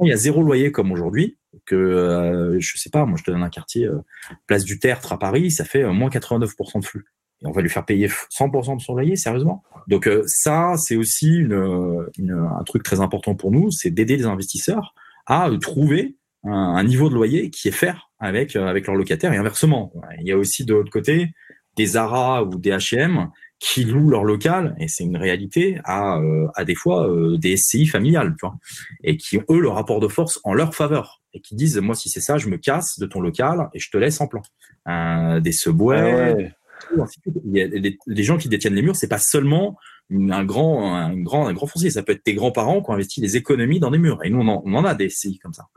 il 0.02 0.08
y 0.08 0.12
a 0.12 0.16
zéro 0.16 0.42
loyer 0.42 0.72
comme 0.72 0.92
aujourd'hui, 0.92 1.38
que 1.66 1.74
euh, 1.74 2.58
je 2.58 2.78
sais 2.78 2.90
pas, 2.90 3.04
moi 3.04 3.16
je 3.18 3.24
te 3.24 3.30
donne 3.30 3.42
un 3.42 3.50
quartier 3.50 3.86
euh, 3.86 4.00
Place 4.46 4.64
du 4.64 4.78
Tertre 4.78 5.12
à 5.12 5.18
Paris, 5.18 5.50
ça 5.50 5.64
fait 5.64 5.82
euh, 5.82 5.92
moins 5.92 6.10
89% 6.10 6.80
de 6.80 6.84
flux. 6.84 7.04
Et 7.42 7.46
on 7.46 7.52
va 7.52 7.62
lui 7.62 7.70
faire 7.70 7.84
payer 7.84 8.08
100% 8.08 8.76
de 8.76 8.82
son 8.82 8.94
loyer, 8.94 9.16
sérieusement. 9.16 9.62
Donc 9.86 10.08
euh, 10.08 10.24
ça, 10.26 10.74
c'est 10.76 10.96
aussi 10.96 11.28
une, 11.28 12.08
une, 12.18 12.32
un 12.32 12.64
truc 12.64 12.82
très 12.82 13.00
important 13.00 13.34
pour 13.34 13.52
nous, 13.52 13.70
c'est 13.70 13.90
d'aider 13.90 14.16
les 14.16 14.26
investisseurs 14.26 14.94
à 15.26 15.48
trouver 15.60 16.16
un, 16.44 16.84
niveau 16.84 17.08
de 17.08 17.14
loyer 17.14 17.50
qui 17.50 17.68
est 17.68 17.72
faire 17.72 18.10
avec 18.18 18.54
avec 18.56 18.86
leurs 18.86 18.96
locataires 18.96 19.32
et 19.32 19.38
inversement. 19.38 19.92
Il 20.20 20.26
y 20.26 20.32
a 20.32 20.36
aussi 20.36 20.64
de 20.64 20.74
l'autre 20.74 20.90
côté 20.90 21.32
des 21.76 21.86
Zara 21.86 22.44
ou 22.44 22.58
des 22.58 22.70
H&M 22.70 23.30
qui 23.64 23.84
louent 23.84 24.10
leur 24.10 24.24
local, 24.24 24.76
et 24.78 24.88
c'est 24.88 25.04
une 25.04 25.16
réalité, 25.16 25.80
à, 25.84 26.18
euh, 26.18 26.48
à 26.54 26.66
des 26.66 26.74
fois 26.74 27.08
euh, 27.08 27.38
des 27.38 27.56
SCI 27.56 27.86
familiales, 27.86 28.34
tu 28.38 28.46
vois, 28.46 28.56
et 29.02 29.16
qui 29.16 29.38
ont 29.38 29.44
eux 29.48 29.58
le 29.58 29.70
rapport 29.70 30.00
de 30.00 30.08
force 30.08 30.38
en 30.44 30.52
leur 30.52 30.74
faveur, 30.74 31.22
et 31.32 31.40
qui 31.40 31.54
disent 31.54 31.78
moi 31.78 31.94
si 31.94 32.10
c'est 32.10 32.20
ça, 32.20 32.36
je 32.36 32.48
me 32.48 32.58
casse 32.58 32.98
de 32.98 33.06
ton 33.06 33.22
local 33.22 33.70
et 33.72 33.78
je 33.78 33.90
te 33.90 33.96
laisse 33.96 34.20
en 34.20 34.26
plan. 34.26 34.42
Euh, 34.86 35.40
des 35.40 35.52
Subway, 35.52 36.52
ah 36.94 37.04
a 37.04 37.68
des, 38.06 38.22
gens 38.22 38.36
qui 38.36 38.50
détiennent 38.50 38.74
les 38.74 38.82
murs, 38.82 38.96
c'est 38.96 39.08
pas 39.08 39.18
seulement 39.18 39.78
un 40.10 40.44
grand, 40.44 40.94
un 40.94 41.18
grand, 41.22 41.46
un 41.46 41.54
grand 41.54 41.66
foncier, 41.66 41.88
ça 41.88 42.02
peut 42.02 42.12
être 42.12 42.22
tes 42.22 42.34
grands-parents 42.34 42.82
qui 42.82 42.90
ont 42.90 42.92
investi 42.92 43.22
des 43.22 43.38
économies 43.38 43.80
dans 43.80 43.90
des 43.90 43.98
murs, 43.98 44.22
et 44.24 44.28
nous 44.28 44.40
on 44.40 44.48
en, 44.48 44.62
on 44.66 44.74
en 44.74 44.84
a 44.84 44.94
des 44.94 45.08
SCI 45.08 45.38
comme 45.38 45.54
ça. 45.54 45.68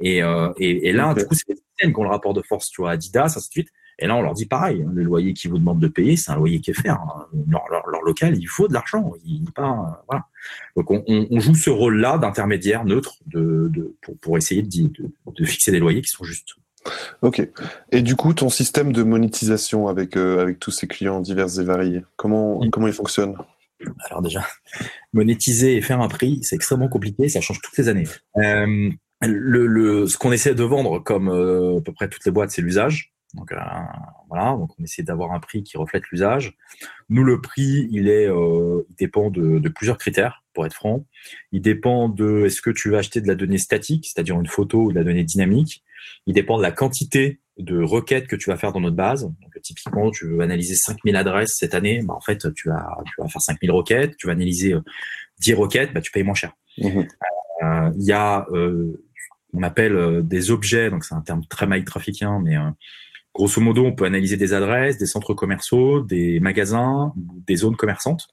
Et, 0.00 0.22
euh, 0.22 0.54
et, 0.56 0.88
et 0.88 0.92
là, 0.92 1.12
du 1.12 1.26
coup, 1.26 1.34
c'est 1.34 1.52
les 1.82 1.92
qui 1.92 2.00
ont 2.00 2.04
le 2.04 2.08
rapport 2.08 2.32
de 2.32 2.40
force, 2.40 2.70
tu 2.70 2.80
vois, 2.80 2.92
Adidas, 2.92 3.34
ainsi 3.36 3.48
de 3.48 3.52
suite 3.52 3.68
et 3.98 4.06
là, 4.06 4.16
on 4.16 4.22
leur 4.22 4.34
dit 4.34 4.46
pareil, 4.46 4.82
hein, 4.82 4.90
le 4.94 5.02
loyer 5.02 5.32
qu'ils 5.32 5.50
vous 5.50 5.58
demandent 5.58 5.80
de 5.80 5.88
payer, 5.88 6.16
c'est 6.16 6.30
un 6.30 6.36
loyer 6.36 6.60
qui 6.60 6.70
est 6.70 6.74
fait. 6.74 6.90
Hein. 6.90 7.00
Leur, 7.48 7.64
local, 8.04 8.36
il 8.38 8.46
faut 8.46 8.68
de 8.68 8.74
l'argent. 8.74 9.14
Il, 9.24 9.50
pas, 9.52 10.04
voilà. 10.06 10.26
Donc, 10.76 10.90
on, 10.90 11.02
on 11.08 11.40
joue 11.40 11.54
ce 11.54 11.70
rôle-là 11.70 12.18
d'intermédiaire 12.18 12.84
neutre 12.84 13.16
de, 13.26 13.70
de, 13.72 13.96
pour, 14.02 14.16
pour 14.18 14.36
essayer 14.36 14.62
de, 14.62 14.68
de, 14.68 15.10
de, 15.34 15.44
fixer 15.44 15.72
des 15.72 15.78
loyers 15.78 16.02
qui 16.02 16.10
sont 16.10 16.24
justes. 16.24 16.50
Ok. 17.22 17.48
Et 17.90 18.02
du 18.02 18.16
coup, 18.16 18.34
ton 18.34 18.50
système 18.50 18.92
de 18.92 19.02
monétisation 19.02 19.88
avec, 19.88 20.16
euh, 20.16 20.40
avec 20.40 20.58
tous 20.58 20.70
ces 20.70 20.86
clients 20.86 21.20
divers 21.20 21.58
et 21.58 21.64
variés, 21.64 22.04
comment, 22.16 22.60
comment 22.70 22.86
il 22.86 22.92
fonctionne? 22.92 23.34
Alors 24.08 24.22
déjà, 24.22 24.46
monétiser 25.12 25.76
et 25.76 25.82
faire 25.82 26.00
un 26.00 26.08
prix, 26.08 26.38
c'est 26.42 26.56
extrêmement 26.56 26.88
compliqué, 26.88 27.28
ça 27.28 27.40
change 27.40 27.60
toutes 27.60 27.76
les 27.76 27.88
années. 27.88 28.06
Euh, 28.36 28.90
le, 29.22 29.66
le, 29.66 30.06
ce 30.06 30.16
qu'on 30.16 30.32
essaie 30.32 30.54
de 30.54 30.62
vendre, 30.62 30.98
comme 31.00 31.28
euh, 31.28 31.78
à 31.78 31.80
peu 31.80 31.92
près 31.92 32.08
toutes 32.08 32.24
les 32.24 32.30
boîtes, 32.30 32.50
c'est 32.50 32.62
l'usage. 32.62 33.15
Donc 33.34 33.52
euh, 33.52 33.56
voilà, 34.28 34.52
donc 34.52 34.70
on 34.78 34.84
essaie 34.84 35.02
d'avoir 35.02 35.32
un 35.32 35.40
prix 35.40 35.62
qui 35.62 35.76
reflète 35.76 36.04
l'usage. 36.10 36.56
Nous, 37.08 37.24
le 37.24 37.40
prix, 37.40 37.88
il 37.90 38.08
est, 38.08 38.28
euh, 38.28 38.86
il 38.88 38.96
dépend 38.96 39.30
de, 39.30 39.58
de, 39.58 39.68
plusieurs 39.68 39.98
critères, 39.98 40.44
pour 40.54 40.64
être 40.64 40.74
franc. 40.74 41.04
Il 41.52 41.60
dépend 41.60 42.08
de 42.08 42.44
est-ce 42.46 42.62
que 42.62 42.70
tu 42.70 42.90
vas 42.90 42.98
acheter 42.98 43.20
de 43.20 43.28
la 43.28 43.34
donnée 43.34 43.58
statique, 43.58 44.06
c'est-à-dire 44.06 44.38
une 44.40 44.46
photo 44.46 44.84
ou 44.84 44.92
de 44.92 44.96
la 44.96 45.04
donnée 45.04 45.24
dynamique. 45.24 45.84
Il 46.26 46.34
dépend 46.34 46.56
de 46.56 46.62
la 46.62 46.72
quantité 46.72 47.40
de 47.58 47.82
requêtes 47.82 48.26
que 48.26 48.36
tu 48.36 48.50
vas 48.50 48.56
faire 48.56 48.72
dans 48.72 48.80
notre 48.80 48.96
base. 48.96 49.24
Donc, 49.24 49.62
typiquement, 49.62 50.10
tu 50.10 50.26
veux 50.26 50.40
analyser 50.40 50.74
5000 50.74 51.16
adresses 51.16 51.56
cette 51.56 51.74
année, 51.74 52.02
bah, 52.02 52.14
en 52.14 52.20
fait, 52.20 52.52
tu 52.54 52.68
vas, 52.68 52.98
tu 53.06 53.20
vas 53.20 53.28
faire 53.28 53.42
5000 53.42 53.70
requêtes. 53.70 54.16
Tu 54.16 54.26
vas 54.26 54.32
analyser 54.32 54.74
10 55.40 55.52
euh, 55.52 55.56
requêtes, 55.56 55.92
bah, 55.92 56.00
tu 56.00 56.10
payes 56.10 56.22
moins 56.22 56.34
cher. 56.34 56.52
Mmh. 56.78 57.02
Euh, 57.62 57.90
il 57.96 58.04
y 58.04 58.12
a, 58.12 58.46
euh, 58.50 59.02
on 59.52 59.62
appelle 59.62 59.96
euh, 59.96 60.22
des 60.22 60.50
objets, 60.50 60.90
donc 60.90 61.04
c'est 61.04 61.14
un 61.14 61.22
terme 61.22 61.44
très 61.46 61.66
mal 61.66 61.84
trafiquant, 61.84 62.40
mais 62.40 62.56
grosso 63.36 63.60
modo, 63.60 63.84
on 63.84 63.92
peut 63.92 64.06
analyser 64.06 64.38
des 64.38 64.54
adresses, 64.54 64.96
des 64.96 65.06
centres 65.06 65.34
commerciaux, 65.34 66.00
des 66.00 66.40
magasins, 66.40 67.12
des 67.46 67.56
zones 67.56 67.76
commerçantes. 67.76 68.28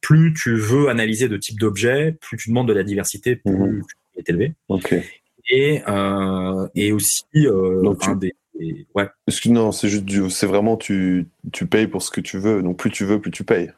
plus 0.00 0.34
tu 0.34 0.56
veux 0.56 0.88
analyser 0.88 1.28
de 1.28 1.36
types 1.36 1.58
d'objets, 1.58 2.16
plus 2.20 2.36
tu 2.36 2.50
demandes 2.50 2.66
de 2.66 2.72
la 2.72 2.82
diversité, 2.82 3.36
plus 3.36 3.52
mmh. 3.52 3.82
tu 4.14 4.20
est 4.20 4.28
élevé. 4.28 4.54
Okay. 4.68 5.04
Et, 5.50 5.82
euh, 5.88 6.66
et 6.74 6.92
aussi 6.92 7.24
euh, 7.36 7.80
Donc, 7.82 8.00
tu... 8.00 8.16
des, 8.16 8.34
des, 8.58 8.86
ouais. 8.94 9.08
que 9.26 9.48
non, 9.48 9.70
c'est 9.70 9.88
juste 9.88 10.28
c'est 10.30 10.46
vraiment 10.46 10.76
tu, 10.76 11.28
tu 11.52 11.66
payes 11.66 11.86
pour 11.86 12.02
ce 12.02 12.10
que 12.10 12.20
tu 12.20 12.38
veux. 12.38 12.60
Donc 12.62 12.78
plus 12.78 12.90
tu 12.90 13.04
veux, 13.04 13.20
plus 13.20 13.30
tu 13.30 13.44
payes. 13.44 13.70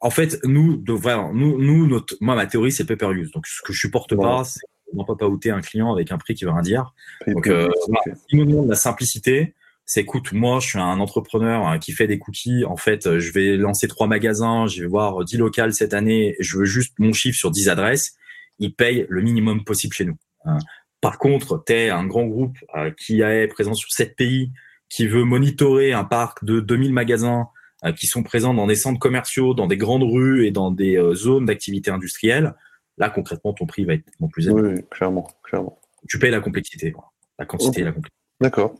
En 0.00 0.10
fait, 0.10 0.38
nous, 0.44 0.76
de, 0.76 0.92
vraiment, 0.92 1.32
nous, 1.32 1.62
nous, 1.62 1.86
notre, 1.86 2.16
moi, 2.20 2.34
ma 2.34 2.46
théorie, 2.46 2.72
c'est 2.72 2.84
pay 2.84 2.96
per 2.96 3.12
use. 3.12 3.30
Donc 3.30 3.46
ce 3.46 3.62
que 3.62 3.72
je 3.72 3.78
supporte 3.78 4.12
ouais. 4.12 4.18
pas, 4.18 4.44
c'est 4.44 4.60
peut 5.02 5.16
pas 5.16 5.26
outer 5.26 5.50
un 5.50 5.60
client 5.60 5.92
avec 5.92 6.12
un 6.12 6.18
prix 6.18 6.34
qui 6.34 6.44
veut 6.44 6.52
rien 6.52 6.62
dire. 6.62 6.94
Donc, 7.26 7.48
euh, 7.48 7.68
okay. 7.88 8.12
si 8.28 8.36
nous 8.36 8.44
demande 8.44 8.68
la 8.68 8.76
simplicité, 8.76 9.54
c'est 9.86 10.02
écoute, 10.02 10.32
moi, 10.32 10.60
je 10.60 10.68
suis 10.68 10.78
un 10.78 11.00
entrepreneur 11.00 11.66
hein, 11.66 11.80
qui 11.80 11.90
fait 11.90 12.06
des 12.06 12.20
cookies. 12.20 12.64
En 12.64 12.76
fait, 12.76 13.18
je 13.18 13.32
vais 13.32 13.56
lancer 13.56 13.88
trois 13.88 14.06
magasins, 14.06 14.66
je 14.68 14.82
vais 14.82 14.86
voir 14.86 15.24
10 15.24 15.38
locales 15.38 15.74
cette 15.74 15.94
année. 15.94 16.36
Je 16.38 16.58
veux 16.58 16.64
juste 16.64 16.94
mon 17.00 17.12
chiffre 17.12 17.38
sur 17.38 17.50
10 17.50 17.68
adresses. 17.68 18.14
Ils 18.60 18.74
payent 18.74 19.06
le 19.08 19.22
minimum 19.22 19.64
possible 19.64 19.94
chez 19.94 20.04
nous. 20.04 20.16
Hein. 20.44 20.58
Par 21.00 21.18
contre, 21.18 21.62
tu 21.66 21.74
es 21.74 21.90
un 21.90 22.06
grand 22.06 22.24
groupe 22.24 22.56
euh, 22.76 22.90
qui 22.90 23.20
est 23.20 23.46
présent 23.48 23.74
sur 23.74 23.90
sept 23.90 24.16
pays, 24.16 24.52
qui 24.88 25.06
veut 25.06 25.24
monitorer 25.24 25.92
un 25.92 26.04
parc 26.04 26.44
de 26.44 26.60
2000 26.60 26.94
magasins 26.94 27.48
euh, 27.84 27.92
qui 27.92 28.06
sont 28.06 28.22
présents 28.22 28.54
dans 28.54 28.66
des 28.66 28.74
centres 28.74 28.98
commerciaux, 28.98 29.52
dans 29.52 29.66
des 29.66 29.76
grandes 29.76 30.04
rues 30.04 30.46
et 30.46 30.50
dans 30.50 30.70
des 30.70 30.96
euh, 30.96 31.14
zones 31.14 31.44
d'activité 31.44 31.90
industrielle. 31.90 32.54
Là, 32.98 33.10
concrètement, 33.10 33.52
ton 33.52 33.66
prix 33.66 33.84
va 33.84 33.94
être 33.94 34.04
non 34.20 34.28
plus 34.28 34.46
élevé. 34.48 34.74
Oui, 34.74 34.84
clairement, 34.90 35.28
clairement. 35.42 35.78
Tu 36.08 36.18
payes 36.18 36.30
la 36.30 36.40
complexité, 36.40 36.94
la 37.38 37.46
quantité 37.46 37.70
okay. 37.70 37.80
et 37.80 37.84
la 37.84 37.92
complexité. 37.92 38.20
D'accord. 38.40 38.74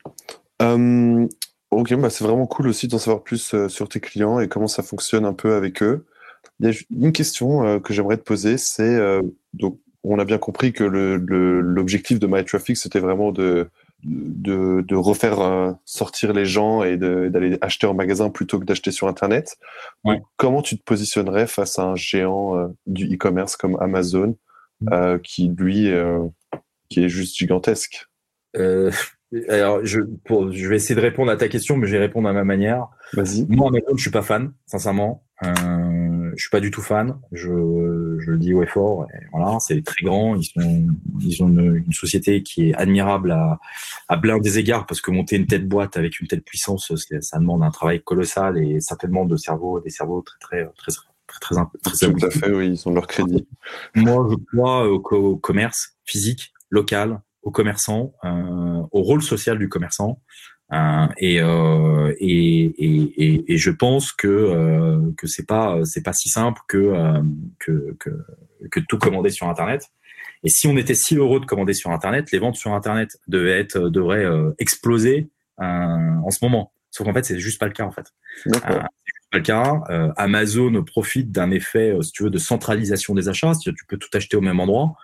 Euh, 0.63 1.27
ok, 1.71 1.95
bah 1.95 2.11
c'est 2.11 2.25
vraiment 2.25 2.47
cool 2.47 2.69
aussi 2.69 2.87
d'en 2.87 2.99
savoir 2.99 3.23
plus 3.23 3.55
euh, 3.55 3.69
sur 3.69 3.89
tes 3.89 4.01
clients 4.01 4.41
et 4.41 4.49
comment 4.49 4.69
ça 4.69 4.83
fonctionne 4.83 5.25
un 5.25 5.33
peu 5.33 5.55
avec 5.55 5.83
eux. 5.83 6.07
Il 6.61 6.67
y 6.67 6.71
a 6.71 6.75
une 6.91 7.13
question 7.13 7.67
euh, 7.67 7.81
que 7.81 7.93
j'aimerais 7.93 8.17
te 8.17 8.23
poser, 8.23 8.59
c'est 8.59 8.99
donc 9.55 9.81
on 10.05 10.19
a 10.19 10.25
bien 10.25 10.39
compris 10.39 10.73
que 10.73 10.85
l'objectif 10.85 12.21
le, 12.21 12.29
de 12.29 12.33
MyTraffic, 12.33 12.77
c'était 12.77 13.01
vraiment 13.01 13.33
de, 13.33 13.69
de, 14.05 14.85
de 14.87 14.97
refaire 14.97 15.41
euh, 15.41 15.73
sortir 15.85 16.33
les 16.33 16.45
gens 16.45 16.83
et 16.83 16.97
d'aller 16.97 17.59
acheter 17.61 17.87
en 17.87 17.95
magasin 17.95 18.31
plutôt 18.31 18.59
que 18.59 18.65
d'acheter 18.65 18.91
sur 18.91 19.09
Internet. 19.09 19.57
Ouais. 20.05 20.21
comment 20.37 20.63
tu 20.63 20.79
te 20.79 20.83
positionnerais 20.83 21.47
face 21.47 21.79
à 21.79 21.85
un 21.85 21.97
géant 21.97 22.57
euh, 22.57 22.69
du 22.87 23.13
e-commerce 23.15 23.57
comme 23.57 23.77
Amazon, 23.81 24.37
mmh. 24.81 24.93
euh, 24.93 25.19
qui 25.19 25.49
lui, 25.49 25.91
euh, 25.91 26.21
qui 26.89 27.05
est 27.05 27.09
juste 27.09 27.37
gigantesque? 27.37 28.07
Alors, 29.49 29.85
je, 29.85 30.01
pour, 30.25 30.53
je 30.53 30.69
vais 30.69 30.77
essayer 30.77 30.95
de 30.95 31.01
répondre 31.01 31.31
à 31.31 31.37
ta 31.37 31.49
question, 31.49 31.77
mais 31.77 31.89
je 31.89 31.93
vais 31.93 31.99
répondre 31.99 32.29
à 32.29 32.33
ma 32.33 32.45
manière. 32.45 32.87
Vas-y. 33.15 33.47
Moi, 33.49 33.69
Amazon, 33.69 33.97
je 33.97 34.03
suis 34.03 34.11
pas 34.13 34.23
fan, 34.23 34.53
sincèrement. 34.67 35.25
Je 35.43 36.41
suis 36.41 36.51
pas 36.51 36.61
du 36.61 36.71
tout 36.71 36.83
fan. 36.83 37.19
Je, 37.33 37.49
je 38.25 38.31
le 38.31 38.39
dis 38.39 38.55
haut 38.55 38.63
et 38.63 38.67
fort. 38.67 39.07
Et 39.15 39.25
voilà, 39.33 39.59
c'est 39.61 39.83
très 39.83 40.05
grand. 40.05 40.37
Ils 40.37 40.45
sont, 40.45 40.87
ils 41.21 41.43
ont 41.43 41.49
une, 41.49 41.85
une, 41.87 41.93
société 41.93 42.43
qui 42.43 42.71
est 42.71 42.75
admirable 42.75 43.33
à, 43.33 43.59
à 44.09 44.17
plein 44.19 44.39
des 44.39 44.59
égards 44.59 44.87
parce 44.87 45.01
que 45.01 45.11
monter 45.11 45.37
une 45.37 45.47
telle 45.47 45.67
boîte 45.67 45.97
avec 45.97 46.21
une 46.21 46.27
telle 46.27 46.43
puissance, 46.43 46.93
ça 47.21 47.39
demande 47.39 47.63
un 47.63 47.71
travail 47.71 48.03
colossal 48.03 48.59
et 48.59 48.81
certainement 48.81 49.25
de 49.25 49.37
cerveau, 49.37 49.81
des 49.81 49.91
cerveaux 49.91 50.23
très, 50.23 50.65
très, 50.65 50.67
très, 50.75 50.93
très, 51.27 51.55
très, 51.55 51.93
très, 51.93 52.13
Tout 52.13 52.27
à 52.27 52.31
fait, 52.31 52.53
oui, 52.53 52.69
ils 52.69 52.89
ont 52.89 52.93
leur 52.93 53.07
crédit. 53.07 53.47
Moi, 53.95 54.27
je 54.31 54.37
crois 54.57 54.89
au, 54.89 54.97
au 54.97 55.37
commerce 55.37 55.97
physique, 56.05 56.53
local, 56.71 57.21
aux 57.45 57.51
commerçants, 57.51 58.15
euh, 58.25 58.83
au 58.91 59.03
rôle 59.03 59.23
social 59.23 59.59
du 59.59 59.69
commerçant. 59.69 60.21
Euh, 60.75 61.07
et, 61.19 61.41
euh, 61.41 62.15
et, 62.19 62.65
et, 62.79 63.53
et, 63.53 63.59
je 63.59 63.71
pense 63.71 64.13
que 64.13 64.27
euh, 64.27 64.99
que 65.17 65.27
c'est 65.27 65.47
pas 65.47 65.79
c'est 65.85 66.03
pas 66.03 66.13
si 66.13 66.29
simple 66.29 66.61
que, 66.67 66.79
euh, 66.79 67.23
que, 67.61 67.97
que 68.01 68.11
que 68.71 68.81
tout 68.81 68.99
commander 68.99 69.31
sur 69.31 69.49
internet. 69.49 69.91
Et 70.43 70.49
si 70.49 70.67
on 70.67 70.77
était 70.77 70.95
si 70.95 71.17
heureux 71.17 71.39
de 71.39 71.45
commander 71.45 71.75
sur 71.75 71.91
internet, 71.91 72.33
les 72.33 72.39
ventes 72.39 72.57
sur 72.57 72.73
internet 72.73 73.19
devaient 73.29 73.61
être 73.61 73.89
devraient 73.89 74.25
euh, 74.25 74.51
exploser 74.59 75.29
en 75.59 76.31
ce 76.31 76.39
moment. 76.43 76.73
Sauf 76.91 77.07
qu'en 77.07 77.15
fait, 77.15 77.25
c'est 77.25 77.39
juste 77.39 77.61
pas 77.61 77.67
le 77.67 77.73
cas 77.73 77.85
en 77.85 77.93
fait. 77.93 78.07
c'est 78.43 78.53
juste 78.53 78.65
pas 78.67 79.39
le 79.39 79.41
cas. 79.41 79.81
Amazon 80.17 80.83
profite 80.83 81.31
d'un 81.31 81.51
effet, 81.53 81.97
si 82.03 82.11
tu 82.11 82.25
veux, 82.25 82.31
de 82.31 82.39
centralisation 82.39 83.15
des 83.15 83.29
achats. 83.29 83.53
Tu 83.63 83.73
peux 83.89 83.97
tout 83.97 84.09
acheter 84.13 84.37
au 84.37 84.41
même 84.41 84.59
endroit. 84.59 84.97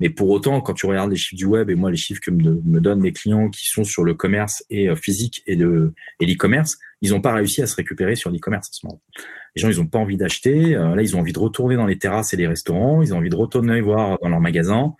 Mais 0.00 0.10
pour 0.10 0.30
autant, 0.30 0.60
quand 0.60 0.74
tu 0.74 0.86
regardes 0.86 1.10
les 1.10 1.16
chiffres 1.16 1.36
du 1.36 1.44
web 1.44 1.70
et 1.70 1.74
moi 1.74 1.90
les 1.90 1.96
chiffres 1.96 2.20
que 2.20 2.30
me, 2.30 2.80
donnent 2.80 3.00
mes 3.00 3.12
clients 3.12 3.48
qui 3.50 3.66
sont 3.66 3.84
sur 3.84 4.04
le 4.04 4.14
commerce 4.14 4.64
et 4.70 4.88
euh, 4.88 4.94
physique 4.94 5.42
et 5.46 5.56
l'e-commerce, 5.56 6.78
ils 7.00 7.10
n'ont 7.10 7.20
pas 7.20 7.32
réussi 7.32 7.62
à 7.62 7.66
se 7.66 7.74
récupérer 7.74 8.14
sur 8.14 8.30
l'e-commerce 8.30 8.68
en 8.68 8.72
ce 8.72 8.86
moment. 8.86 9.02
Les 9.56 9.62
gens, 9.62 9.70
ils 9.70 9.78
n'ont 9.78 9.86
pas 9.86 9.98
envie 9.98 10.16
d'acheter. 10.16 10.76
Euh, 10.76 10.94
là, 10.94 11.02
ils 11.02 11.16
ont 11.16 11.20
envie 11.20 11.32
de 11.32 11.38
retourner 11.38 11.76
dans 11.76 11.86
les 11.86 11.98
terrasses 11.98 12.32
et 12.32 12.36
les 12.36 12.46
restaurants. 12.46 13.02
Ils 13.02 13.12
ont 13.12 13.18
envie 13.18 13.30
de 13.30 13.36
retourner 13.36 13.80
voir 13.80 14.18
dans 14.22 14.28
leurs 14.28 14.40
magasins. 14.40 14.94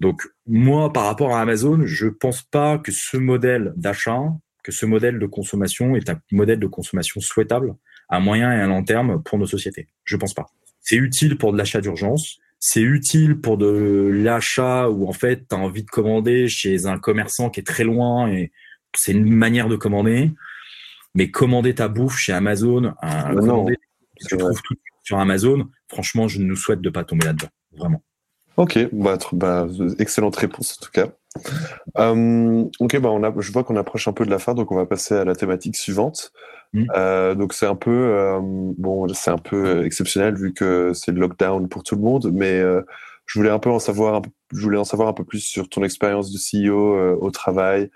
Donc 0.00 0.22
moi, 0.46 0.92
par 0.92 1.04
rapport 1.04 1.34
à 1.34 1.40
Amazon, 1.40 1.80
je 1.84 2.06
pense 2.06 2.42
pas 2.42 2.78
que 2.78 2.92
ce 2.92 3.16
modèle 3.16 3.72
d'achat, 3.76 4.22
que 4.62 4.72
ce 4.72 4.86
modèle 4.86 5.18
de 5.18 5.26
consommation 5.26 5.96
est 5.96 6.08
un 6.08 6.20
modèle 6.30 6.58
de 6.58 6.66
consommation 6.66 7.20
souhaitable 7.20 7.74
à 8.08 8.20
moyen 8.20 8.52
et 8.52 8.60
à 8.60 8.66
long 8.66 8.82
terme 8.82 9.22
pour 9.22 9.38
nos 9.38 9.46
sociétés. 9.46 9.88
Je 10.04 10.16
pense 10.16 10.34
pas. 10.34 10.46
C'est 10.80 10.96
utile 10.96 11.36
pour 11.36 11.52
de 11.52 11.58
l'achat 11.58 11.80
d'urgence 11.80 12.38
c'est 12.60 12.82
utile 12.82 13.40
pour 13.40 13.56
de 13.56 14.10
l'achat 14.12 14.88
où 14.90 15.08
en 15.08 15.12
fait 15.12 15.48
tu 15.48 15.54
as 15.54 15.58
envie 15.58 15.82
de 15.82 15.90
commander 15.90 16.46
chez 16.46 16.86
un 16.86 16.98
commerçant 16.98 17.50
qui 17.50 17.60
est 17.60 17.66
très 17.66 17.84
loin 17.84 18.28
et 18.30 18.52
c'est 18.94 19.12
une 19.12 19.32
manière 19.32 19.68
de 19.68 19.76
commander. 19.76 20.30
Mais 21.14 21.30
commander 21.32 21.74
ta 21.74 21.88
bouffe 21.88 22.18
chez 22.18 22.32
Amazon, 22.32 22.84
euh, 22.84 22.90
bah 23.02 23.34
commander 23.34 23.76
tu 24.28 24.36
trouves 24.36 24.60
tout 24.62 24.76
sur 25.02 25.18
Amazon, 25.18 25.68
franchement, 25.88 26.28
je 26.28 26.40
nous 26.40 26.54
souhaite 26.54 26.80
de 26.80 26.90
pas 26.90 27.04
tomber 27.04 27.26
là-dedans, 27.26 27.48
vraiment. 27.76 28.02
Ok, 28.56 28.78
bah, 28.92 29.18
bah, 29.32 29.66
excellente 29.98 30.36
réponse 30.36 30.78
en 30.78 30.84
tout 30.84 30.92
cas. 30.92 31.08
Euh, 31.98 32.64
ok, 32.80 32.98
bah 33.00 33.08
on 33.10 33.22
a, 33.22 33.32
je 33.38 33.52
vois 33.52 33.64
qu'on 33.64 33.76
approche 33.76 34.06
un 34.08 34.12
peu 34.12 34.24
de 34.26 34.30
la 34.30 34.38
fin, 34.38 34.54
donc 34.54 34.70
on 34.72 34.76
va 34.76 34.86
passer 34.86 35.14
à 35.14 35.24
la 35.24 35.34
thématique 35.34 35.76
suivante. 35.76 36.32
Mmh. 36.72 36.84
Euh, 36.94 37.34
donc 37.34 37.52
c'est 37.52 37.66
un 37.66 37.74
peu 37.74 37.90
euh, 37.90 38.38
bon, 38.42 39.08
c'est 39.12 39.30
un 39.30 39.38
peu 39.38 39.84
exceptionnel 39.84 40.36
vu 40.36 40.52
que 40.52 40.92
c'est 40.94 41.10
le 41.10 41.20
lockdown 41.20 41.68
pour 41.68 41.82
tout 41.82 41.96
le 41.96 42.02
monde, 42.02 42.30
mais 42.32 42.60
euh, 42.60 42.82
je 43.26 43.38
voulais 43.38 43.50
un 43.50 43.58
peu 43.58 43.70
en 43.70 43.80
savoir, 43.80 44.22
je 44.52 44.62
voulais 44.62 44.78
en 44.78 44.84
savoir 44.84 45.08
un 45.08 45.12
peu 45.12 45.24
plus 45.24 45.40
sur 45.40 45.68
ton 45.68 45.82
expérience 45.82 46.32
de 46.32 46.38
CEO 46.38 46.94
euh, 46.94 47.16
au 47.20 47.30
travail, 47.32 47.90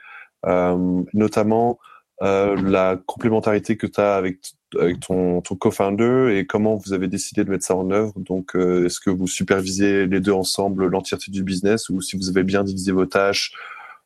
euh, 0.47 1.03
notamment 1.13 1.79
la 2.21 2.97
complémentarité 3.07 3.77
que 3.77 3.87
tu 3.87 4.01
as 4.01 4.15
avec 4.17 4.39
avec 4.79 4.99
ton, 5.01 5.41
ton 5.41 5.57
co-founder 5.57 6.37
et 6.37 6.47
comment 6.47 6.75
vous 6.77 6.93
avez 6.93 7.07
décidé 7.07 7.45
de 7.45 7.51
mettre 7.51 7.65
ça 7.65 7.77
en 7.77 7.91
œuvre. 7.91 8.15
Donc, 8.17 8.57
est-ce 8.57 8.99
que 8.99 9.11
vous 9.11 9.27
supervisez 9.27 10.07
les 10.07 10.21
deux 10.21 10.33
ensemble 10.33 10.87
l'entièreté 10.87 11.31
du 11.31 11.43
business 11.45 11.91
ou 11.91 12.01
si 12.01 12.17
vous 12.17 12.29
avez 12.31 12.43
bien 12.43 12.65
divisé 12.65 12.93
vos 12.93 13.07
tâches, 13.07 13.53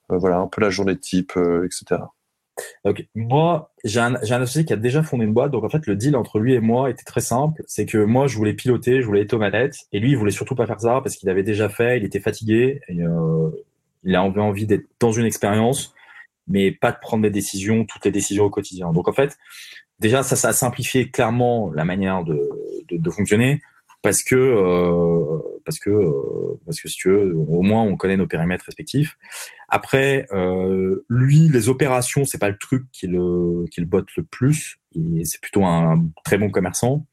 voilà, 0.09 0.39
un 0.39 0.49
peu 0.49 0.61
la 0.61 0.71
journée 0.71 0.97
type, 0.97 1.33
etc. 1.65 2.01
Donc, 2.85 3.07
moi, 3.15 3.73
j'ai 3.85 4.01
un, 4.01 4.15
un 4.15 4.43
associé 4.43 4.65
qui 4.65 4.73
a 4.73 4.77
déjà 4.77 5.03
fondé 5.03 5.25
une 5.25 5.33
boîte. 5.33 5.51
Donc, 5.51 5.65
en 5.65 5.69
fait, 5.69 5.87
le 5.87 5.97
deal 5.97 6.17
entre 6.17 6.39
lui 6.39 6.55
et 6.55 6.61
moi 6.61 6.91
était 6.91 7.05
très 7.05 7.21
simple. 7.21 7.63
C'est 7.67 7.87
que 7.87 7.99
moi, 7.99 8.27
je 8.27 8.37
voulais 8.37 8.55
piloter, 8.55 9.01
je 9.01 9.07
voulais 9.07 9.23
être 9.23 9.35
aux 9.35 9.39
manettes. 9.39 9.77
Et 9.93 10.01
lui, 10.01 10.11
il 10.11 10.17
voulait 10.17 10.31
surtout 10.31 10.55
pas 10.55 10.67
faire 10.67 10.81
ça 10.81 11.01
parce 11.03 11.17
qu'il 11.17 11.29
avait 11.31 11.43
déjà 11.43 11.69
fait, 11.69 11.99
il 11.99 12.05
était 12.05 12.21
fatigué. 12.21 12.81
Euh, 12.91 13.51
il 14.05 14.15
avait 14.15 14.41
envie 14.41 14.67
d'être 14.67 14.87
dans 15.01 15.13
une 15.13 15.27
expérience, 15.27 15.95
mais 16.47 16.71
pas 16.73 16.93
de 16.93 16.99
prendre 17.01 17.23
des 17.23 17.31
décisions, 17.31 17.85
toutes 17.85 18.05
les 18.05 18.13
décisions 18.13 18.45
au 18.45 18.51
quotidien. 18.51 18.93
Donc, 18.93 19.09
en 19.09 19.13
fait, 19.13 19.37
déjà, 19.99 20.23
ça, 20.23 20.37
ça 20.37 20.49
a 20.49 20.53
simplifié 20.53 21.11
clairement 21.11 21.71
la 21.75 21.85
manière 21.85 22.25
de, 22.25 22.49
de, 22.91 22.97
de 22.97 23.11
fonctionner 23.11 23.61
parce 24.03 24.23
que 24.23 24.37
euh, 24.37 25.39
parce 25.69 25.79
que 25.79 25.91
euh, 25.91 26.59
parce 26.65 26.81
que 26.81 26.89
si 26.89 26.97
tu 26.97 27.11
veux, 27.11 27.35
au 27.37 27.61
moins 27.61 27.83
on 27.83 27.99
connaît 27.99 28.17
nos 28.17 28.27
périmètres 28.27 28.65
respectifs. 28.65 29.19
Après, 29.69 30.27
euh, 30.33 31.05
lui, 31.11 31.51
les 31.51 31.69
opérations, 31.69 32.25
c'est 32.25 32.39
pas 32.39 32.49
le 32.49 32.57
truc 32.57 32.85
qui 32.91 33.07
le 33.07 33.67
qui 33.71 33.83
le 33.83 33.87
botte 33.87 34.09
le 34.17 34.23
plus. 34.23 34.79
C'est 35.25 35.41
plutôt 35.43 35.67
un 35.67 36.07
très 36.25 36.39
bon 36.39 36.49
commerçant. 36.49 37.05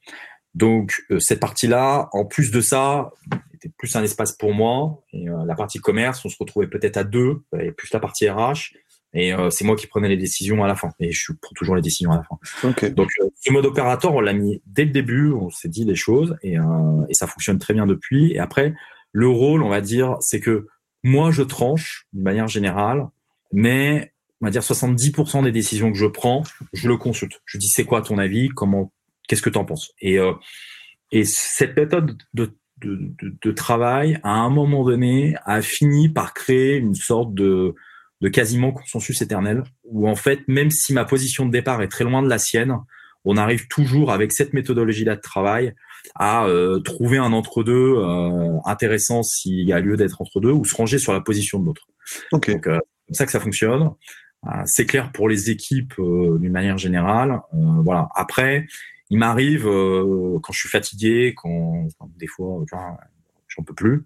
Donc 0.54 1.04
cette 1.20 1.41
partie-là, 1.41 2.08
en 2.13 2.24
plus 2.24 2.50
de 2.50 2.62
ça, 2.62 3.12
était 3.54 3.74
plus 3.78 3.94
un 3.98 4.04
espace 4.04 4.32
pour 4.32 4.54
moi. 4.54 5.04
Et 5.12 5.26
la 5.46 5.56
partie 5.56 5.80
commerce, 5.80 6.24
on 6.24 6.30
se 6.30 6.38
retrouvait 6.39 6.68
peut-être 6.68 6.96
à 6.96 7.04
deux, 7.04 7.44
et 7.60 7.74
plus 7.74 7.91
la 7.91 8.00
partie 8.00 8.30
RH. 8.30 8.72
Et 9.15 9.34
c'est 9.49 9.63
moi 9.63 9.75
qui 9.75 9.88
prenais 9.88 10.10
les 10.10 10.17
décisions 10.17 10.63
à 10.63 10.67
la 10.67 10.75
fin. 10.75 10.89
Et 10.99 11.12
je 11.12 11.32
prends 11.41 11.54
toujours 11.56 11.75
les 11.75 11.82
décisions 11.82 12.12
à 12.12 12.17
la 12.17 12.23
fin. 12.23 12.38
Donc 12.89 13.10
ce 13.36 13.51
mode 13.51 13.65
opérateur, 13.65 14.13
on 14.13 14.19
l'a 14.19 14.34
mis 14.34 14.62
dès 14.65 14.86
le 14.86 14.91
début. 14.91 15.32
On 15.32 15.49
s'est 15.49 15.69
dit 15.69 15.86
les 15.86 15.95
choses 15.95 16.36
et, 16.43 16.56
et 16.56 17.13
ça 17.13 17.25
fonctionne 17.25 17.58
très 17.58 17.73
bien 17.73 17.86
depuis. 17.86 18.34
Et 18.34 18.39
après, 18.39 18.73
le 19.13 19.30
rôle, 19.30 19.63
on 19.63 19.69
va 19.69 19.80
dire, 19.80 20.17
c'est 20.19 20.41
que 20.41 20.67
moi, 21.04 21.32
je 21.32 21.43
tranche 21.43 22.08
d'une 22.12 22.23
manière 22.23 22.47
générale, 22.47 23.08
mais 23.54 24.12
on 24.41 24.45
va 24.45 24.51
dire 24.51 24.62
70% 24.62 25.43
des 25.43 25.51
décisions 25.51 25.91
que 25.91 25.97
je 25.97 26.06
prends, 26.06 26.43
je 26.73 26.89
le 26.89 26.97
consulte. 26.97 27.41
Je 27.45 27.58
dis 27.58 27.67
c'est 27.67 27.86
quoi 27.86 28.01
ton 28.01 28.17
avis, 28.17 28.49
comment, 28.49 28.91
qu'est-ce 29.28 29.41
que 29.41 29.49
tu 29.49 29.58
en 29.58 29.65
penses? 29.65 29.93
Et 30.01 30.19
euh, 30.19 30.34
et 31.12 31.23
cette 31.23 31.78
méthode 31.78 32.17
de, 32.34 32.58
de, 32.82 33.13
de, 33.21 33.51
travail, 33.51 34.19
à 34.23 34.32
un 34.32 34.49
moment 34.49 34.84
donné, 34.84 35.36
a 35.45 35.62
fini 35.62 36.10
par 36.10 36.34
créer 36.34 36.75
une 36.75 36.95
sorte 36.95 37.34
de, 37.34 37.75
de 38.21 38.30
quasiment 38.30 38.71
consensus 38.71 39.21
éternel, 39.21 39.63
où 39.84 40.08
en 40.08 40.15
fait, 40.15 40.39
même 40.47 40.71
si 40.71 40.93
ma 40.93 41.06
position 41.06 41.45
de 41.45 41.51
départ 41.51 41.82
est 41.82 41.88
très 41.88 42.04
loin 42.04 42.23
de 42.23 42.30
la 42.30 42.38
sienne, 42.38 42.78
on 43.25 43.38
arrive 43.38 43.67
toujours 43.67 44.12
avec 44.12 44.32
cette 44.32 44.54
méthodologie-là 44.54 45.15
de 45.15 45.21
travail 45.21 45.73
à 46.13 46.45
euh, 46.45 46.80
trouver 46.80 47.17
un 47.17 47.34
entre-deux 47.34 47.95
euh, 47.97 48.58
intéressant 48.65 49.23
s'il 49.23 49.67
y 49.67 49.73
a 49.73 49.80
lieu 49.80 49.97
d'être 49.97 50.21
entre-deux 50.21 50.51
ou 50.51 50.63
se 50.63 50.75
ranger 50.75 50.99
sur 50.99 51.12
la 51.12 51.21
position 51.21 51.60
de 51.60 51.65
l'autre. 51.65 51.88
Okay. 52.32 52.54
Donc, 52.54 52.67
euh, 52.67 52.80
c'est 52.80 53.08
comme 53.08 53.15
ça 53.15 53.25
que 53.25 53.32
ça 53.32 53.39
fonctionne. 53.39 53.91
c'est 54.65 54.86
clair 54.86 55.12
pour 55.12 55.28
les 55.28 55.49
équipes 55.49 55.95
d'une 55.97 56.51
manière 56.51 56.78
générale. 56.78 57.39
voilà. 57.84 58.10
Après, 58.15 58.65
il 59.10 59.17
m'arrive 59.17 59.63
quand 59.63 60.51
je 60.51 60.60
suis 60.60 60.69
fatigué, 60.69 61.34
quand, 61.36 61.88
quand 61.99 62.10
des 62.17 62.28
fois, 62.28 62.63
j'en 63.56 63.63
peux 63.63 63.74
plus. 63.74 64.04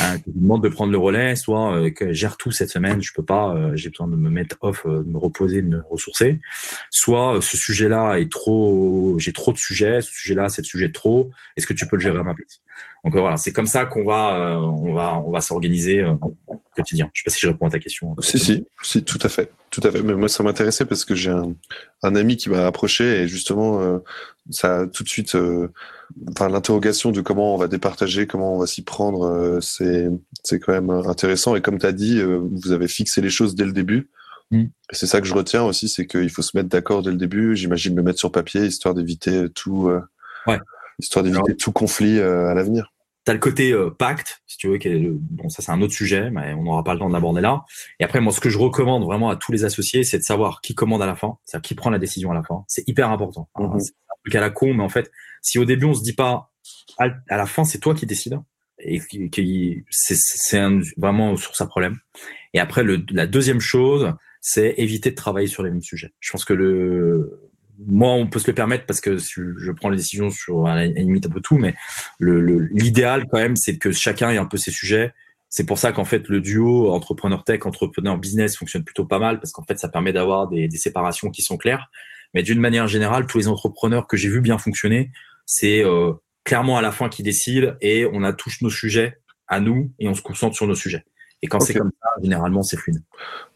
Euh, 0.00 0.18
je 0.26 0.32
demande 0.40 0.62
de 0.62 0.68
prendre 0.68 0.92
le 0.92 0.98
relais, 0.98 1.36
soit 1.36 1.76
euh, 1.76 1.90
que 1.90 2.12
gère 2.12 2.36
tout 2.36 2.50
cette 2.50 2.70
semaine, 2.70 3.02
je 3.02 3.12
peux 3.12 3.24
pas, 3.24 3.54
euh, 3.54 3.76
j'ai 3.76 3.90
besoin 3.90 4.08
de 4.08 4.16
me 4.16 4.30
mettre 4.30 4.56
off, 4.60 4.84
euh, 4.86 5.02
de 5.02 5.08
me 5.08 5.18
reposer, 5.18 5.62
de 5.62 5.68
me 5.68 5.82
ressourcer. 5.88 6.40
Soit 6.90 7.40
ce 7.40 7.56
sujet-là 7.56 8.18
est 8.18 8.30
trop, 8.30 9.16
j'ai 9.18 9.32
trop 9.32 9.52
de 9.52 9.58
sujets, 9.58 10.00
ce 10.00 10.10
sujet-là 10.10 10.48
c'est 10.48 10.62
le 10.62 10.66
sujet 10.66 10.88
de 10.88 10.92
trop. 10.92 11.30
Est-ce 11.56 11.66
que 11.66 11.74
tu 11.74 11.86
peux 11.86 11.96
le 11.96 12.02
gérer 12.02 12.18
à 12.18 12.22
ma 12.22 12.34
place? 12.34 12.60
Donc 13.04 13.14
voilà, 13.16 13.36
c'est 13.36 13.52
comme 13.52 13.66
ça 13.66 13.86
qu'on 13.86 14.04
va, 14.04 14.58
on 14.60 14.92
va, 14.92 15.18
on 15.24 15.30
va 15.30 15.40
s'organiser 15.40 16.04
au 16.04 16.36
quotidien. 16.74 17.08
Je 17.14 17.20
sais 17.20 17.24
pas 17.24 17.30
si 17.30 17.40
je 17.40 17.48
réponds 17.48 17.66
à 17.66 17.70
ta 17.70 17.78
question. 17.78 18.14
Si 18.20 18.38
si, 18.38 18.66
si 18.82 19.04
tout 19.04 19.20
à 19.22 19.28
fait, 19.28 19.50
tout 19.70 19.80
à 19.84 19.92
fait. 19.92 20.02
Mais 20.02 20.14
moi 20.14 20.28
ça 20.28 20.42
m'intéressait 20.42 20.84
parce 20.84 21.04
que 21.04 21.14
j'ai 21.14 21.30
un, 21.30 21.54
un, 22.02 22.16
ami 22.16 22.36
qui 22.36 22.50
m'a 22.50 22.66
approché 22.66 23.22
et 23.22 23.28
justement 23.28 24.00
ça 24.50 24.86
tout 24.92 25.04
de 25.04 25.08
suite 25.08 25.36
enfin 26.30 26.48
l'interrogation 26.48 27.10
de 27.10 27.20
comment 27.20 27.54
on 27.54 27.58
va 27.58 27.68
départager, 27.68 28.26
comment 28.26 28.54
on 28.54 28.58
va 28.58 28.66
s'y 28.66 28.82
prendre, 28.82 29.26
euh, 29.26 29.60
c'est 29.60 30.08
c'est 30.42 30.58
quand 30.58 30.72
même 30.72 30.90
intéressant. 30.90 31.56
Et 31.56 31.60
comme 31.60 31.78
tu 31.78 31.86
as 31.86 31.92
dit, 31.92 32.18
euh, 32.18 32.40
vous 32.40 32.72
avez 32.72 32.88
fixé 32.88 33.20
les 33.20 33.30
choses 33.30 33.54
dès 33.54 33.64
le 33.64 33.72
début. 33.72 34.10
Mm. 34.50 34.64
C'est 34.90 35.06
ça 35.06 35.20
que 35.20 35.26
je 35.26 35.34
retiens 35.34 35.64
aussi, 35.64 35.88
c'est 35.88 36.06
qu'il 36.06 36.30
faut 36.30 36.42
se 36.42 36.56
mettre 36.56 36.68
d'accord 36.68 37.02
dès 37.02 37.10
le 37.10 37.16
début. 37.16 37.56
J'imagine 37.56 37.94
le 37.94 38.02
mettre 38.02 38.18
sur 38.18 38.32
papier, 38.32 38.64
histoire 38.64 38.94
d'éviter 38.94 39.48
tout, 39.50 39.88
euh, 39.88 40.00
ouais. 40.46 40.58
histoire 40.98 41.22
d'éviter 41.24 41.56
tout 41.56 41.72
conflit 41.72 42.20
à 42.20 42.54
l'avenir. 42.54 42.92
T'as 43.28 43.34
le 43.34 43.40
côté 43.40 43.76
pacte, 43.98 44.40
si 44.46 44.56
tu 44.56 44.68
veux, 44.68 44.78
qui 44.78 44.88
est 44.88 45.02
bon, 45.06 45.50
ça 45.50 45.60
c'est 45.60 45.70
un 45.70 45.82
autre 45.82 45.92
sujet, 45.92 46.30
mais 46.30 46.54
on 46.54 46.62
n'aura 46.62 46.82
pas 46.82 46.94
le 46.94 46.98
temps 46.98 47.08
de 47.08 47.12
l'aborder 47.12 47.42
là. 47.42 47.66
Et 48.00 48.04
après, 48.04 48.22
moi, 48.22 48.32
ce 48.32 48.40
que 48.40 48.48
je 48.48 48.56
recommande 48.56 49.04
vraiment 49.04 49.28
à 49.28 49.36
tous 49.36 49.52
les 49.52 49.66
associés, 49.66 50.02
c'est 50.02 50.16
de 50.16 50.22
savoir 50.22 50.62
qui 50.62 50.74
commande 50.74 51.02
à 51.02 51.06
la 51.06 51.14
fin, 51.14 51.36
c'est-à-dire 51.44 51.68
qui 51.68 51.74
prend 51.74 51.90
la 51.90 51.98
décision 51.98 52.30
à 52.30 52.34
la 52.34 52.42
fin. 52.42 52.64
C'est 52.68 52.88
hyper 52.88 53.10
important. 53.10 53.50
Mm-hmm. 53.54 53.80
C'est 53.80 53.92
un 53.92 54.14
truc 54.24 54.34
à 54.34 54.40
la 54.40 54.48
con, 54.48 54.72
mais 54.72 54.82
en 54.82 54.88
fait, 54.88 55.10
si 55.42 55.58
au 55.58 55.66
début 55.66 55.84
on 55.84 55.92
se 55.92 56.02
dit 56.02 56.14
pas, 56.14 56.52
à, 56.96 57.08
la 57.28 57.44
fin 57.44 57.64
c'est 57.64 57.80
toi 57.80 57.94
qui 57.94 58.06
décides 58.06 58.40
et 58.78 58.98
qui, 58.98 59.84
c'est 59.90 60.62
vraiment 60.96 61.36
sur 61.36 61.54
sa 61.54 61.66
problème. 61.66 61.98
Et 62.54 62.60
après, 62.60 62.82
le, 62.82 63.04
la 63.10 63.26
deuxième 63.26 63.60
chose, 63.60 64.14
c'est 64.40 64.72
éviter 64.78 65.10
de 65.10 65.16
travailler 65.16 65.48
sur 65.48 65.62
les 65.62 65.70
mêmes 65.70 65.82
sujets. 65.82 66.14
Je 66.20 66.32
pense 66.32 66.46
que 66.46 66.54
le, 66.54 67.47
moi, 67.86 68.12
on 68.12 68.26
peut 68.26 68.38
se 68.38 68.46
le 68.46 68.54
permettre 68.54 68.86
parce 68.86 69.00
que 69.00 69.18
je 69.18 69.72
prends 69.72 69.88
les 69.88 69.96
décisions 69.96 70.30
sur 70.30 70.66
à 70.66 70.74
la 70.74 70.86
limite 70.86 71.26
un 71.26 71.30
peu 71.30 71.40
tout, 71.40 71.58
mais 71.58 71.74
l'idéal 72.20 73.24
quand 73.30 73.38
même, 73.38 73.56
c'est 73.56 73.78
que 73.78 73.92
chacun 73.92 74.30
ait 74.30 74.38
un 74.38 74.46
peu 74.46 74.56
ses 74.56 74.70
sujets. 74.70 75.12
C'est 75.48 75.64
pour 75.64 75.78
ça 75.78 75.92
qu'en 75.92 76.04
fait, 76.04 76.28
le 76.28 76.40
duo 76.40 76.92
entrepreneur 76.92 77.42
tech, 77.44 77.64
entrepreneur 77.64 78.18
business 78.18 78.56
fonctionne 78.56 78.84
plutôt 78.84 79.06
pas 79.06 79.18
mal 79.18 79.40
parce 79.40 79.52
qu'en 79.52 79.64
fait, 79.64 79.78
ça 79.78 79.88
permet 79.88 80.12
d'avoir 80.12 80.48
des, 80.48 80.68
des, 80.68 80.76
séparations 80.76 81.30
qui 81.30 81.42
sont 81.42 81.56
claires. 81.56 81.90
Mais 82.34 82.42
d'une 82.42 82.60
manière 82.60 82.86
générale, 82.86 83.26
tous 83.26 83.38
les 83.38 83.48
entrepreneurs 83.48 84.06
que 84.06 84.18
j'ai 84.18 84.28
vu 84.28 84.42
bien 84.42 84.58
fonctionner, 84.58 85.10
c'est 85.46 85.82
euh, 85.82 86.12
clairement 86.44 86.76
à 86.76 86.82
la 86.82 86.92
fin 86.92 87.08
qui 87.08 87.22
décide 87.22 87.76
et 87.80 88.06
on 88.12 88.22
a 88.24 88.34
tous 88.34 88.60
nos 88.60 88.70
sujets 88.70 89.18
à 89.46 89.60
nous 89.60 89.92
et 89.98 90.08
on 90.08 90.14
se 90.14 90.20
concentre 90.20 90.54
sur 90.54 90.66
nos 90.66 90.74
sujets. 90.74 91.04
Et 91.40 91.46
quand 91.46 91.60
c'est 91.60 91.74
comme 91.74 91.92
ça, 92.02 92.08
généralement, 92.22 92.62
c'est 92.62 92.76
fluide. 92.76 93.02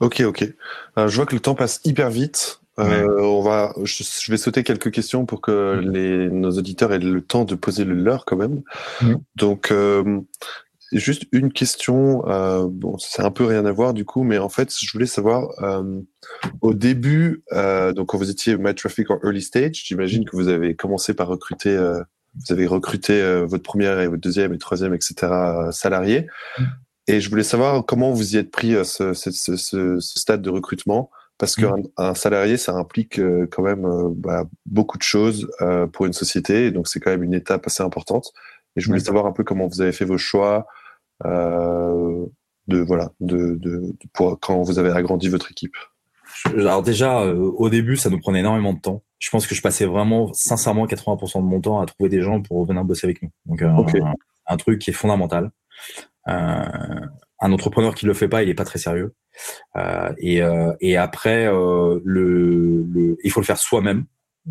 Ok, 0.01 0.21
ok. 0.21 0.45
Euh, 0.99 1.09
je 1.09 1.17
vois 1.17 1.27
que 1.27 1.35
le 1.35 1.41
temps 1.41 1.55
passe 1.55 1.81
hyper 1.85 2.11
vite. 2.11 2.62
Euh, 2.79 3.21
on 3.21 3.43
va, 3.43 3.75
je, 3.85 4.31
vais 4.31 4.39
sauter 4.39 4.63
quelques 4.63 4.91
questions 4.91 5.27
pour 5.27 5.41
que 5.41 5.77
mm. 5.77 5.91
les, 5.91 6.31
nos 6.31 6.51
auditeurs 6.53 6.93
aient 6.93 6.99
le 6.99 7.21
temps 7.21 7.45
de 7.45 7.55
poser 7.55 7.85
le 7.85 7.95
leur 7.95 8.25
quand 8.25 8.37
même. 8.37 8.63
Mm. 9.03 9.15
Donc, 9.37 9.71
euh, 9.71 10.23
juste 10.93 11.25
une 11.33 11.53
question. 11.53 12.27
Euh, 12.29 12.67
bon, 12.71 12.99
c'est 12.99 13.23
un 13.23 13.31
peu 13.31 13.45
rien 13.45 13.65
à 13.67 13.73
voir 13.73 13.95
du 13.95 14.05
coup, 14.05 14.23
mais 14.23 14.39
en 14.39 14.49
fait, 14.49 14.73
je 14.75 14.91
voulais 14.93 15.07
savoir 15.07 15.51
euh, 15.63 16.01
au 16.61 16.75
début, 16.75 17.43
euh, 17.53 17.93
donc 17.93 18.09
quand 18.09 18.19
vous 18.19 18.31
étiez 18.31 18.57
My 18.57 18.75
Traffic 18.75 19.11
en 19.11 19.19
early 19.23 19.43
stage, 19.43 19.83
j'imagine 19.85 20.25
que 20.25 20.37
vous 20.37 20.49
avez 20.49 20.75
commencé 20.75 21.15
par 21.15 21.29
recruter, 21.29 21.71
euh, 21.71 22.03
vous 22.35 22.53
avez 22.53 22.67
recruté 22.67 23.21
euh, 23.21 23.45
votre 23.45 23.63
première 23.63 24.01
et 24.01 24.07
votre 24.07 24.21
deuxième 24.21 24.53
et 24.55 24.59
troisième, 24.59 24.95
etc. 24.95 25.33
salariés. 25.71 26.27
Et 27.09 27.21
je 27.21 27.29
voulais 27.29 27.43
savoir 27.43 27.85
comment 27.85 28.13
vous 28.13 28.35
y 28.35 28.39
êtes 28.39 28.51
pris 28.51 28.75
ce, 28.85 29.13
ce, 29.13 29.31
ce, 29.31 29.57
ce, 29.57 29.99
stade 30.01 30.41
de 30.41 30.51
recrutement, 30.51 31.11
parce 31.43 31.57
qu'un 31.57 31.75
un 31.97 32.15
salarié, 32.15 32.57
ça 32.57 32.73
implique 32.73 33.21
quand 33.51 33.63
même 33.63 33.85
bah, 34.15 34.45
beaucoup 34.65 34.97
de 34.97 35.03
choses 35.03 35.51
pour 35.93 36.07
une 36.07 36.13
société, 36.13 36.67
et 36.67 36.71
donc 36.71 36.87
c'est 36.87 37.01
quand 37.01 37.11
même 37.11 37.25
une 37.25 37.35
étape 37.35 37.67
assez 37.67 37.83
importante. 37.83 38.33
Et 38.77 38.81
je 38.81 38.87
voulais 38.87 39.01
savoir 39.01 39.27
un 39.27 39.33
peu 39.33 39.43
comment 39.43 39.67
vous 39.67 39.81
avez 39.81 39.91
fait 39.91 40.05
vos 40.05 40.19
choix, 40.19 40.67
euh, 41.25 42.27
de 42.69 42.79
voilà, 42.79 43.11
de, 43.21 43.57
de, 43.57 43.95
pour 44.13 44.39
quand 44.39 44.63
vous 44.63 44.79
avez 44.79 44.91
agrandi 44.91 45.29
votre 45.29 45.51
équipe 45.51 45.75
Alors 46.57 46.83
déjà, 46.83 47.23
euh, 47.23 47.35
au 47.35 47.69
début, 47.69 47.97
ça 47.97 48.09
nous 48.09 48.19
prenait 48.19 48.41
énormément 48.41 48.73
de 48.73 48.81
temps. 48.81 49.03
Je 49.19 49.31
pense 49.31 49.47
que 49.47 49.55
je 49.55 49.63
passais 49.63 49.85
vraiment, 49.85 50.33
sincèrement, 50.33 50.87
80% 50.87 51.39
de 51.39 51.45
mon 51.45 51.61
temps 51.61 51.81
à 51.81 51.87
trouver 51.87 52.09
des 52.09 52.23
gens 52.23 52.41
pour 52.41 52.65
venir 52.65 52.85
bosser 52.85 53.07
avec 53.07 53.23
nous. 53.23 53.31
Donc, 53.47 53.63
euh, 53.63 54.01
un, 54.47 54.57
truc 54.57 54.79
qui 54.79 54.91
est 54.91 54.95
fondamental. 54.95 55.51
Un 57.43 57.53
entrepreneur 57.53 57.95
qui 57.95 58.07
le 58.07 58.15
fait 58.15 58.29
pas, 58.29 58.43
il 58.43 58.49
est 58.49 58.55
pas 58.55 58.65
très 58.65 58.79
sérieux. 58.79 59.15
et, 60.19 60.41
et 60.81 60.97
après, 60.97 61.47
le, 61.47 62.03
le, 62.05 63.17
il 63.23 63.31
faut 63.31 63.41
le 63.41 63.47
faire 63.47 63.59
soi-même. 63.59 64.07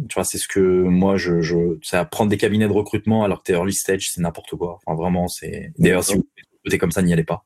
Tu 0.08 0.14
vois, 0.16 0.24
c'est 0.24 0.38
ce 0.38 0.48
que 0.48 0.60
moi, 0.60 1.18
je, 1.18 1.42
je, 1.42 1.58
ça 1.82 2.06
prendre 2.06 2.30
des 2.30 2.38
cabinets 2.38 2.68
de 2.68 2.74
recrutement 2.74 3.24
alors 3.26 3.40
que 3.40 3.44
t'es 3.44 3.54
early 3.54 3.74
stage, 3.74 4.10
c'est 4.12 4.22
n'importe 4.22 4.56
quoi. 4.56 4.80
Enfin, 4.86 4.96
vraiment, 4.96 5.28
c'est. 5.28 5.74
D'ailleurs, 5.80 6.04
si 6.04 6.16
vous 6.16 6.24
côté 6.64 6.78
comme 6.78 6.92
ça, 6.92 7.02
n'y 7.02 7.14
allez 7.14 7.24
pas. 7.24 7.46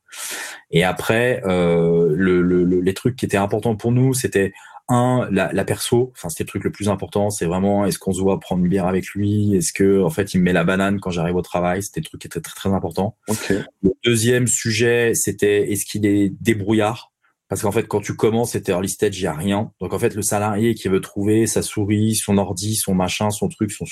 Et 0.72 0.84
après, 0.84 1.42
euh, 1.46 2.14
le, 2.16 2.42
le, 2.42 2.82
les 2.82 2.94
trucs 2.94 3.16
qui 3.16 3.26
étaient 3.26 3.38
importants 3.38 3.76
pour 3.76 3.92
nous, 3.92 4.14
c'était 4.14 4.54
un, 4.88 5.28
la, 5.32 5.52
la 5.52 5.66
perso. 5.66 6.12
Enfin, 6.16 6.30
c'était 6.30 6.44
le 6.44 6.48
truc 6.50 6.64
le 6.64 6.72
plus 6.72 6.90
important. 6.90 7.30
C'est 7.30 7.46
vraiment, 7.46 7.86
est-ce 7.86 8.00
qu'on 8.00 8.14
se 8.14 8.22
voit 8.22 8.40
prendre 8.40 8.64
une 8.64 8.70
bière 8.70 8.88
avec 8.88 9.08
lui? 9.10 9.56
Est-ce 9.56 9.74
que, 9.74 10.04
en 10.04 10.10
fait, 10.10 10.34
il 10.34 10.40
me 10.40 10.44
met 10.44 10.54
la 10.54 10.64
banane 10.64 11.00
quand 11.00 11.10
j'arrive 11.10 11.36
au 11.36 11.42
travail? 11.42 11.82
C'était 11.84 12.02
le 12.02 12.06
truc 12.06 12.22
qui 12.22 12.28
était 12.28 12.42
très 12.42 12.56
très 12.56 12.70
important. 12.70 13.18
Okay. 13.28 13.60
Le 13.82 13.92
deuxième 14.04 14.48
sujet, 14.48 15.14
c'était 15.16 15.72
est-ce 15.72 15.86
qu'il 15.86 16.06
est 16.06 16.30
débrouillard? 16.42 17.12
Parce 17.48 17.62
qu'en 17.62 17.72
fait, 17.72 17.88
quand 17.88 18.02
tu 18.02 18.16
commences, 18.16 18.52
c'était 18.52 18.72
early 18.72 18.90
stage, 18.90 19.20
il 19.20 19.24
y 19.24 19.28
a 19.28 19.34
rien. 19.34 19.72
Donc 19.80 19.94
en 19.94 20.00
fait, 20.00 20.16
le 20.16 20.24
salarié 20.24 20.74
qui 20.74 20.88
veut 20.88 21.02
trouver 21.02 21.46
sa 21.46 21.62
souris, 21.62 22.16
son 22.16 22.40
ordi, 22.40 22.76
son 22.76 22.96
machin, 22.96 23.30
son 23.30 23.50
truc, 23.50 23.72
son 23.72 23.86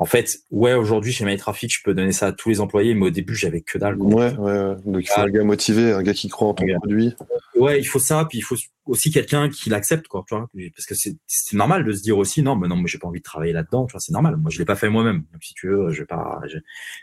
en 0.00 0.06
fait, 0.06 0.38
ouais, 0.50 0.72
aujourd'hui 0.72 1.12
chez 1.12 1.26
MyTraffic, 1.26 1.70
je 1.76 1.82
peux 1.84 1.92
donner 1.92 2.12
ça 2.12 2.28
à 2.28 2.32
tous 2.32 2.48
les 2.48 2.62
employés, 2.62 2.94
mais 2.94 3.08
au 3.08 3.10
début, 3.10 3.36
j'avais 3.36 3.60
que 3.60 3.76
dalle. 3.76 4.00
Ouais, 4.00 4.34
ouais, 4.34 4.38
ouais. 4.38 4.76
Donc 4.86 5.02
il 5.02 5.06
faut 5.06 5.20
un 5.20 5.28
gars 5.28 5.44
motivé, 5.44 5.92
un 5.92 6.02
gars 6.02 6.14
qui 6.14 6.30
croit 6.30 6.48
en 6.48 6.54
ton 6.54 6.64
produit. 6.78 7.14
Ouais, 7.54 7.78
il 7.78 7.84
faut 7.84 7.98
ça, 7.98 8.24
puis 8.26 8.38
il 8.38 8.40
faut 8.40 8.56
aussi 8.86 9.10
quelqu'un 9.10 9.50
qui 9.50 9.68
l'accepte, 9.68 10.08
quoi, 10.08 10.24
tu 10.26 10.34
vois, 10.34 10.48
parce 10.74 10.86
que 10.86 10.94
c'est 10.94 11.18
normal 11.52 11.84
de 11.84 11.92
se 11.92 12.00
dire 12.00 12.16
aussi, 12.16 12.40
non, 12.42 12.56
mais 12.56 12.66
non, 12.66 12.76
moi 12.76 12.86
j'ai 12.86 12.96
pas 12.96 13.08
envie 13.08 13.18
de 13.18 13.24
travailler 13.24 13.52
là-dedans, 13.52 13.84
tu 13.84 13.92
vois, 13.92 14.00
c'est 14.00 14.12
normal. 14.12 14.38
Moi, 14.38 14.50
je 14.50 14.58
l'ai 14.58 14.64
pas 14.64 14.74
fait 14.74 14.88
moi-même, 14.88 15.18
donc 15.34 15.42
si 15.42 15.52
tu 15.52 15.68
veux, 15.68 15.90
je 15.90 16.00
vais 16.00 16.06
pas. 16.06 16.40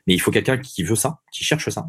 Mais 0.08 0.16
il 0.16 0.20
faut 0.20 0.32
quelqu'un 0.32 0.58
qui 0.58 0.82
veut 0.82 0.96
ça, 0.96 1.20
qui 1.32 1.44
cherche 1.44 1.70
ça. 1.70 1.88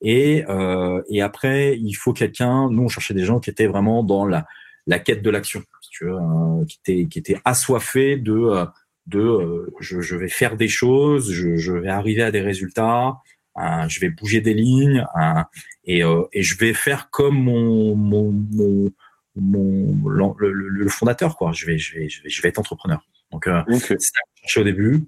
Et 0.00 0.44
euh, 0.48 1.02
et 1.10 1.22
après, 1.22 1.76
il 1.76 1.94
faut 1.94 2.12
quelqu'un. 2.12 2.70
Nous, 2.70 2.84
on 2.84 2.88
cherchait 2.88 3.14
des 3.14 3.24
gens 3.24 3.40
qui 3.40 3.50
étaient 3.50 3.66
vraiment 3.66 4.04
dans 4.04 4.24
la 4.24 4.46
la 4.86 5.00
quête 5.00 5.22
de 5.22 5.30
l'action, 5.30 5.64
si 5.82 5.90
tu 5.90 6.04
veux, 6.04 6.14
euh, 6.14 6.64
qui 6.66 6.78
étaient 6.84 7.08
qui 7.08 7.18
étaient 7.18 7.40
assoiffés 7.44 8.16
de 8.16 8.32
euh, 8.32 8.64
de 9.06 9.20
euh, 9.20 9.72
je, 9.80 10.00
je, 10.00 10.16
vais 10.16 10.28
faire 10.28 10.56
des 10.56 10.68
choses, 10.68 11.32
je, 11.32 11.56
je, 11.56 11.72
vais 11.72 11.88
arriver 11.88 12.22
à 12.22 12.30
des 12.30 12.40
résultats, 12.40 13.16
hein, 13.54 13.88
je 13.88 14.00
vais 14.00 14.10
bouger 14.10 14.40
des 14.40 14.54
lignes 14.54 15.06
hein, 15.14 15.46
et, 15.84 16.02
euh, 16.02 16.24
et, 16.32 16.42
je 16.42 16.58
vais 16.58 16.72
faire 16.74 17.10
comme 17.10 17.36
mon, 17.36 17.94
mon, 17.94 18.32
mon, 18.32 18.92
mon 19.36 20.34
le, 20.38 20.52
le, 20.52 20.88
fondateur 20.88 21.36
quoi. 21.36 21.52
Je 21.52 21.66
vais, 21.66 21.78
je 21.78 21.94
vais, 21.94 22.08
je 22.08 22.22
vais, 22.22 22.28
je 22.28 22.42
vais 22.42 22.48
être 22.48 22.58
entrepreneur. 22.58 23.00
Donc 23.30 23.46
euh, 23.46 23.62
c'est 23.78 24.00
ça 24.00 24.20
que 24.54 24.60
au 24.60 24.64
début. 24.64 25.04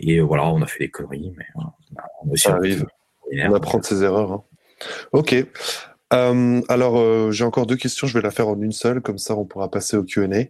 et 0.00 0.20
voilà, 0.20 0.46
on 0.46 0.60
a 0.62 0.66
fait 0.66 0.80
des 0.80 0.90
conneries, 0.90 1.32
mais 1.36 1.46
on, 1.54 2.36
Ça 2.36 2.54
arrive. 2.54 2.86
On 3.32 3.54
apprend 3.54 3.78
de 3.78 3.84
ses 3.84 4.02
erreurs. 4.02 4.32
Hein. 4.32 4.44
Ok. 5.12 5.34
Euh, 6.12 6.60
alors, 6.68 6.98
euh, 6.98 7.30
j'ai 7.30 7.44
encore 7.44 7.66
deux 7.66 7.76
questions. 7.76 8.06
Je 8.06 8.14
vais 8.14 8.22
la 8.22 8.30
faire 8.30 8.48
en 8.48 8.60
une 8.60 8.72
seule, 8.72 9.00
comme 9.00 9.18
ça, 9.18 9.34
on 9.34 9.44
pourra 9.44 9.70
passer 9.70 9.96
au 9.96 10.04
Q&A. 10.04 10.44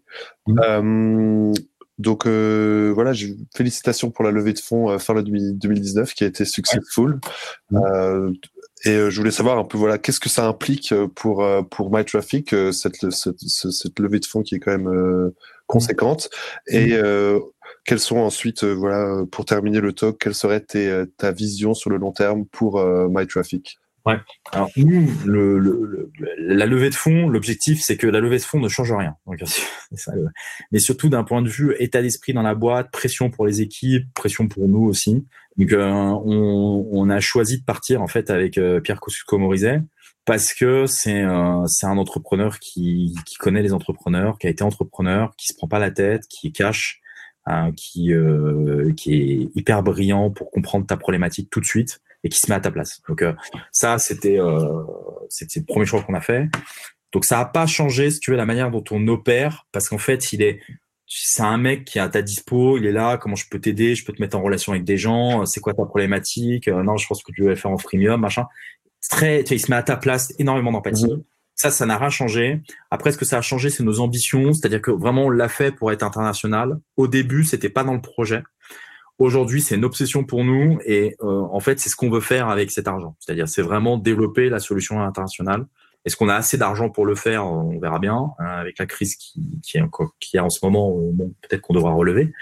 Mmh. 0.46 0.58
Euh, 0.62 1.52
donc 1.98 2.26
voilà, 2.26 3.12
félicitations 3.54 4.10
pour 4.10 4.24
la 4.24 4.30
levée 4.30 4.52
de 4.52 4.58
fonds 4.58 4.98
fin 4.98 5.14
2019 5.14 6.14
qui 6.14 6.24
a 6.24 6.26
été 6.26 6.44
successful. 6.44 7.20
Mmh. 7.70 8.32
et 8.84 9.10
je 9.10 9.16
voulais 9.16 9.30
savoir 9.30 9.58
un 9.58 9.64
peu, 9.64 9.78
voilà, 9.78 9.98
qu'est-ce 9.98 10.20
que 10.20 10.28
ça 10.28 10.46
implique 10.46 10.94
pour 11.14 11.46
pour 11.70 11.94
MyTraffic 11.94 12.54
cette, 12.72 13.10
cette, 13.10 13.38
cette, 13.38 13.98
levée 13.98 14.18
de 14.18 14.26
fonds 14.26 14.42
qui 14.42 14.56
est 14.56 14.60
quand 14.60 14.76
même 14.76 15.32
conséquente. 15.66 16.30
Mmh. 16.68 16.74
Et 16.74 17.00
quelles 17.84 18.00
sont 18.00 18.18
ensuite, 18.18 18.64
voilà, 18.64 19.24
pour 19.30 19.44
terminer 19.44 19.80
le 19.80 19.92
talk, 19.92 20.18
quelle 20.18 20.34
serait 20.34 20.64
ta 21.16 21.32
vision 21.32 21.74
sur 21.74 21.90
le 21.90 21.96
long 21.96 22.12
terme 22.12 22.44
pour 22.46 22.84
MyTraffic? 22.84 23.78
Ouais. 24.06 24.18
Alors 24.52 24.68
nous, 24.76 25.10
le, 25.24 25.58
le, 25.58 26.10
la 26.38 26.66
levée 26.66 26.90
de 26.90 26.94
fonds, 26.94 27.26
l'objectif, 27.28 27.80
c'est 27.80 27.96
que 27.96 28.06
la 28.06 28.20
levée 28.20 28.36
de 28.36 28.42
fonds 28.42 28.60
ne 28.60 28.68
change 28.68 28.92
rien. 28.92 29.16
Donc, 29.26 29.42
ça, 29.94 30.12
mais 30.72 30.78
surtout 30.78 31.08
d'un 31.08 31.24
point 31.24 31.40
de 31.40 31.48
vue 31.48 31.74
état 31.78 32.02
d'esprit 32.02 32.34
dans 32.34 32.42
la 32.42 32.54
boîte, 32.54 32.90
pression 32.90 33.30
pour 33.30 33.46
les 33.46 33.62
équipes, 33.62 34.06
pression 34.12 34.46
pour 34.46 34.68
nous 34.68 34.84
aussi. 34.84 35.26
Donc, 35.56 35.72
euh, 35.72 35.88
on, 35.88 36.86
on, 36.92 37.08
a 37.08 37.20
choisi 37.20 37.58
de 37.60 37.64
partir 37.64 38.02
en 38.02 38.06
fait 38.06 38.28
avec 38.28 38.58
euh, 38.58 38.80
Pierre 38.80 39.00
Kosciusko-Morizet 39.00 39.80
parce 40.26 40.52
que 40.52 40.84
c'est 40.86 41.22
euh, 41.22 41.64
un 41.82 41.98
entrepreneur 41.98 42.58
qui, 42.58 43.14
qui 43.24 43.36
connaît 43.36 43.62
les 43.62 43.72
entrepreneurs, 43.72 44.38
qui 44.38 44.48
a 44.48 44.50
été 44.50 44.64
entrepreneur, 44.64 45.34
qui 45.36 45.46
se 45.46 45.54
prend 45.54 45.68
pas 45.68 45.78
la 45.78 45.90
tête, 45.90 46.26
qui 46.28 46.52
cash, 46.52 47.00
hein, 47.46 47.72
qui 47.72 48.12
qui 48.96 49.14
est 49.14 49.50
hyper 49.54 49.82
brillant 49.82 50.30
pour 50.30 50.50
comprendre 50.50 50.86
ta 50.86 50.98
problématique 50.98 51.48
tout 51.50 51.60
de 51.60 51.66
suite 51.66 52.00
et 52.24 52.28
qui 52.28 52.40
se 52.40 52.50
met 52.50 52.56
à 52.56 52.60
ta 52.60 52.70
place. 52.70 53.00
Donc 53.08 53.22
euh, 53.22 53.34
ça, 53.70 53.98
c'était 53.98 54.40
euh, 54.40 54.82
c'était 55.28 55.60
le 55.60 55.66
premier 55.66 55.86
choix 55.86 56.02
qu'on 56.02 56.14
a 56.14 56.20
fait. 56.20 56.48
Donc 57.12 57.24
ça 57.24 57.36
n'a 57.36 57.44
pas 57.44 57.66
changé, 57.66 58.10
si 58.10 58.18
tu 58.18 58.32
veux, 58.32 58.36
la 58.36 58.46
manière 58.46 58.70
dont 58.70 58.82
on 58.90 59.06
opère, 59.06 59.66
parce 59.70 59.88
qu'en 59.88 59.98
fait, 59.98 60.32
il 60.32 60.42
est 60.42 60.60
c'est 61.06 61.42
un 61.42 61.58
mec 61.58 61.84
qui 61.84 61.98
est 61.98 62.00
à 62.00 62.08
ta 62.08 62.22
dispo, 62.22 62.78
il 62.78 62.86
est 62.86 62.92
là, 62.92 63.18
comment 63.18 63.36
je 63.36 63.46
peux 63.48 63.60
t'aider, 63.60 63.94
je 63.94 64.04
peux 64.04 64.12
te 64.12 64.20
mettre 64.22 64.36
en 64.36 64.42
relation 64.42 64.72
avec 64.72 64.84
des 64.84 64.96
gens, 64.96 65.44
c'est 65.44 65.60
quoi 65.60 65.74
ta 65.74 65.84
problématique, 65.84 66.66
euh, 66.66 66.82
non, 66.82 66.96
je 66.96 67.06
pense 67.06 67.22
que 67.22 67.30
tu 67.30 67.42
devrais 67.42 67.56
faire 67.56 67.70
en 67.70 67.78
freemium, 67.78 68.20
machin. 68.20 68.46
Très, 69.10 69.44
tu 69.44 69.50
sais, 69.50 69.56
il 69.56 69.60
se 69.60 69.70
met 69.70 69.76
à 69.76 69.82
ta 69.82 69.96
place, 69.96 70.32
énormément 70.38 70.72
d'empathie. 70.72 71.12
Mmh. 71.12 71.22
Ça, 71.56 71.70
ça 71.70 71.86
n'a 71.86 71.98
rien 71.98 72.08
changé. 72.08 72.62
Après, 72.90 73.12
ce 73.12 73.18
que 73.18 73.24
ça 73.24 73.38
a 73.38 73.42
changé, 73.42 73.70
c'est 73.70 73.84
nos 73.84 74.00
ambitions, 74.00 74.52
c'est-à-dire 74.52 74.80
que 74.80 74.90
vraiment, 74.90 75.26
on 75.26 75.30
l'a 75.30 75.48
fait 75.48 75.72
pour 75.72 75.92
être 75.92 76.02
international. 76.02 76.80
Au 76.96 77.06
début, 77.06 77.44
c'était 77.44 77.68
pas 77.68 77.84
dans 77.84 77.94
le 77.94 78.00
projet. 78.00 78.42
Aujourd'hui, 79.18 79.60
c'est 79.60 79.76
une 79.76 79.84
obsession 79.84 80.24
pour 80.24 80.44
nous 80.44 80.78
et 80.84 81.14
euh, 81.22 81.42
en 81.50 81.60
fait, 81.60 81.78
c'est 81.78 81.88
ce 81.88 81.96
qu'on 81.96 82.10
veut 82.10 82.20
faire 82.20 82.48
avec 82.48 82.70
cet 82.70 82.88
argent. 82.88 83.14
C'est-à-dire, 83.20 83.48
c'est 83.48 83.62
vraiment 83.62 83.96
développer 83.96 84.48
la 84.48 84.58
solution 84.58 85.00
internationale. 85.00 85.66
Est-ce 86.04 86.16
qu'on 86.16 86.28
a 86.28 86.34
assez 86.34 86.58
d'argent 86.58 86.90
pour 86.90 87.06
le 87.06 87.14
faire? 87.14 87.46
On 87.46 87.78
verra 87.78 87.98
bien. 87.98 88.32
Hein, 88.38 88.46
avec 88.46 88.78
la 88.78 88.86
crise 88.86 89.16
qui, 89.16 89.60
qui, 89.62 89.78
est 89.78 89.80
encore, 89.80 90.14
qui 90.20 90.36
est 90.36 90.40
en 90.40 90.50
ce 90.50 90.64
moment, 90.64 90.98
euh, 90.98 91.24
peut-être 91.42 91.62
qu'on 91.62 91.74
devra 91.74 91.92
relever. 91.92 92.32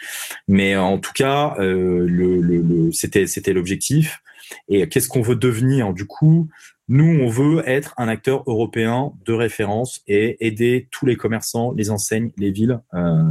Mais 0.48 0.74
en 0.76 0.98
tout 0.98 1.12
cas, 1.14 1.54
euh, 1.58 2.06
le, 2.08 2.40
le, 2.40 2.90
c'était 2.90 3.26
c'était 3.26 3.52
l'objectif. 3.52 4.22
Et 4.68 4.88
qu'est-ce 4.88 5.08
qu'on 5.08 5.22
veut 5.22 5.36
devenir? 5.36 5.92
Du 5.92 6.06
coup, 6.06 6.48
nous, 6.88 7.20
on 7.22 7.28
veut 7.28 7.62
être 7.68 7.94
un 7.98 8.08
acteur 8.08 8.42
européen 8.46 9.12
de 9.24 9.32
référence 9.32 10.02
et 10.08 10.44
aider 10.44 10.88
tous 10.90 11.06
les 11.06 11.16
commerçants, 11.16 11.72
les 11.72 11.90
enseignes, 11.90 12.32
les 12.36 12.50
villes 12.50 12.80
euh, 12.94 13.22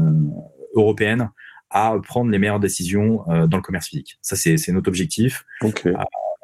européennes 0.76 1.30
à 1.72 1.98
prendre 2.04 2.30
les 2.30 2.38
meilleures 2.38 2.60
décisions 2.60 3.24
euh, 3.30 3.48
dans 3.48 3.58
le 3.58 3.64
commerce 3.64 3.88
physique. 3.88 4.20
Ça, 4.22 4.36
c'est 4.36 4.72
notre 4.72 4.90
objectif. 4.90 5.46
Okay. 5.62 5.94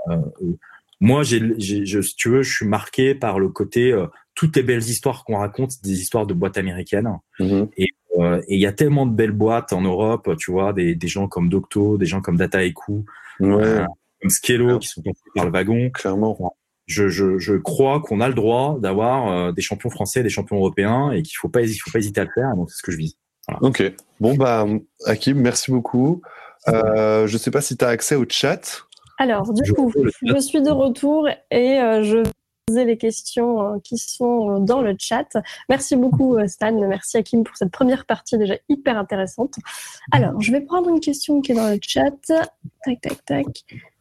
Euh, 0.09 0.15
euh, 0.41 0.53
moi, 1.01 1.21
j'ai, 1.23 1.39
je, 1.59 2.01
si 2.01 2.15
tu 2.15 2.30
veux, 2.30 2.41
je 2.41 2.55
suis 2.55 2.65
marqué 2.65 3.13
par 3.13 3.38
le 3.38 3.49
côté 3.49 3.93
toutes 4.34 4.55
les 4.55 4.63
belles 4.63 4.84
histoires 4.84 5.25
qu'on 5.25 5.38
raconte, 5.38 5.73
des 5.84 6.01
histoires 6.01 6.25
de 6.25 6.34
boîtes 6.34 6.57
américaines. 6.57 7.11
Mm-hmm. 7.39 7.69
Et 7.78 7.88
il 8.47 8.59
y 8.59 8.65
a 8.65 8.71
tellement 8.71 9.05
de 9.05 9.13
belles 9.13 9.32
boîtes 9.32 9.73
en 9.73 9.82
Europe, 9.82 10.36
tu 10.39 10.49
vois, 10.49 10.73
des, 10.73 10.95
des 10.95 11.07
gens 11.07 11.28
comme 11.28 11.49
Docto, 11.49 11.97
des 11.99 12.07
gens 12.07 12.21
comme 12.21 12.38
Dataiku, 12.38 13.05
ouais. 13.41 13.86
comme 14.21 14.30
Skello 14.30 14.80
qui 14.80 14.88
sont 14.88 15.03
passés 15.03 15.19
par 15.36 15.45
le 15.45 15.51
wagon. 15.51 15.91
Clairement. 15.91 16.55
Je, 16.88 17.09
je, 17.09 17.38
je 17.38 17.53
crois 17.53 17.99
qu'on 17.99 18.19
a 18.21 18.28
le 18.28 18.34
droit 18.34 18.80
d'avoir 18.80 19.53
des 19.53 19.61
champions 19.61 19.91
français, 19.91 20.23
des 20.23 20.30
champions 20.30 20.55
européens, 20.55 21.11
et 21.11 21.21
qu'il 21.21 21.36
faut 21.38 21.49
pas, 21.49 21.59
faut 21.67 21.91
pas 21.91 21.99
hésiter 21.99 22.21
à 22.21 22.23
le 22.23 22.32
faire. 22.34 22.55
Donc 22.55 22.71
c'est 22.71 22.78
ce 22.78 22.84
que 22.84 22.91
je 22.91 22.97
vise. 22.97 23.17
Ok. 23.61 23.83
Bon, 24.19 24.35
bah, 24.35 24.65
Hakim, 25.05 25.39
merci 25.39 25.71
beaucoup. 25.71 26.21
Euh, 26.67 27.27
je 27.27 27.33
ne 27.33 27.37
sais 27.37 27.51
pas 27.51 27.61
si 27.61 27.77
tu 27.77 27.85
as 27.85 27.89
accès 27.89 28.15
au 28.15 28.25
chat. 28.27 28.83
Alors, 29.19 29.51
du 29.53 29.73
coup, 29.73 29.91
je 30.21 30.39
suis 30.39 30.61
de 30.61 30.69
retour 30.69 31.27
et 31.49 31.79
euh, 31.79 32.03
je 32.03 32.17
vais 32.17 32.29
poser 32.67 32.85
les 32.85 32.97
questions 32.97 33.61
euh, 33.61 33.77
qui 33.83 33.97
sont 33.97 34.59
dans 34.59 34.81
le 34.81 34.95
chat. 34.99 35.37
Merci 35.69 35.95
beaucoup, 35.95 36.37
Stan. 36.47 36.73
Merci, 36.87 37.17
Hakim, 37.17 37.43
pour 37.43 37.55
cette 37.55 37.71
première 37.71 38.05
partie 38.05 38.37
déjà 38.37 38.55
hyper 38.69 38.97
intéressante. 38.97 39.55
Alors, 40.11 40.39
je 40.41 40.51
vais 40.51 40.61
prendre 40.61 40.89
une 40.89 40.99
question 40.99 41.41
qui 41.41 41.53
est 41.53 41.55
dans 41.55 41.69
le 41.69 41.79
chat. 41.81 42.11
Tac, 42.27 43.01
tac, 43.01 43.25
tac. 43.25 43.45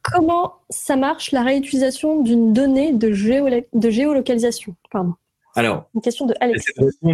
Comment 0.03 0.55
ça 0.71 0.97
marche 0.97 1.33
la 1.33 1.43
réutilisation 1.43 2.21
d'une 2.23 2.53
donnée 2.53 2.93
de, 2.93 3.09
de 3.09 3.91
géolocalisation? 3.91 4.75
Pardon. 4.91 5.15
Alors, 5.57 5.89
une 5.95 6.03
question 6.03 6.27
de 6.27 6.35
Alex. 6.39 6.67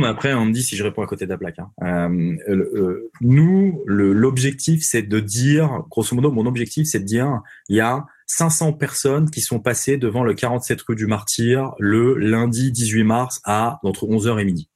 après, 0.05 0.35
on 0.35 0.47
me 0.47 0.53
dit 0.53 0.65
si 0.65 0.75
je 0.75 0.83
réponds 0.83 1.03
à 1.03 1.07
côté 1.07 1.27
de 1.27 1.31
la 1.31 1.39
plaque. 1.39 1.61
Hein. 1.61 1.71
Euh, 1.83 2.37
euh, 2.49 3.11
nous, 3.21 3.83
l'objectif, 3.87 4.83
c'est 4.85 5.03
de 5.03 5.21
dire, 5.21 5.85
grosso 5.89 6.15
modo, 6.17 6.33
mon 6.33 6.45
objectif, 6.47 6.89
c'est 6.89 6.99
de 6.99 7.05
dire, 7.05 7.41
il 7.69 7.77
y 7.77 7.81
a 7.81 8.05
500 8.27 8.73
personnes 8.73 9.31
qui 9.31 9.43
sont 9.43 9.61
passées 9.61 9.97
devant 9.97 10.25
le 10.25 10.35
47 10.35 10.83
rue 10.83 10.97
du 10.97 11.07
Martyr 11.07 11.73
le 11.79 12.19
lundi 12.19 12.73
18 12.73 13.05
mars 13.05 13.41
à 13.45 13.79
entre 13.85 14.07
11h 14.07 14.41
et 14.41 14.45
midi. 14.45 14.69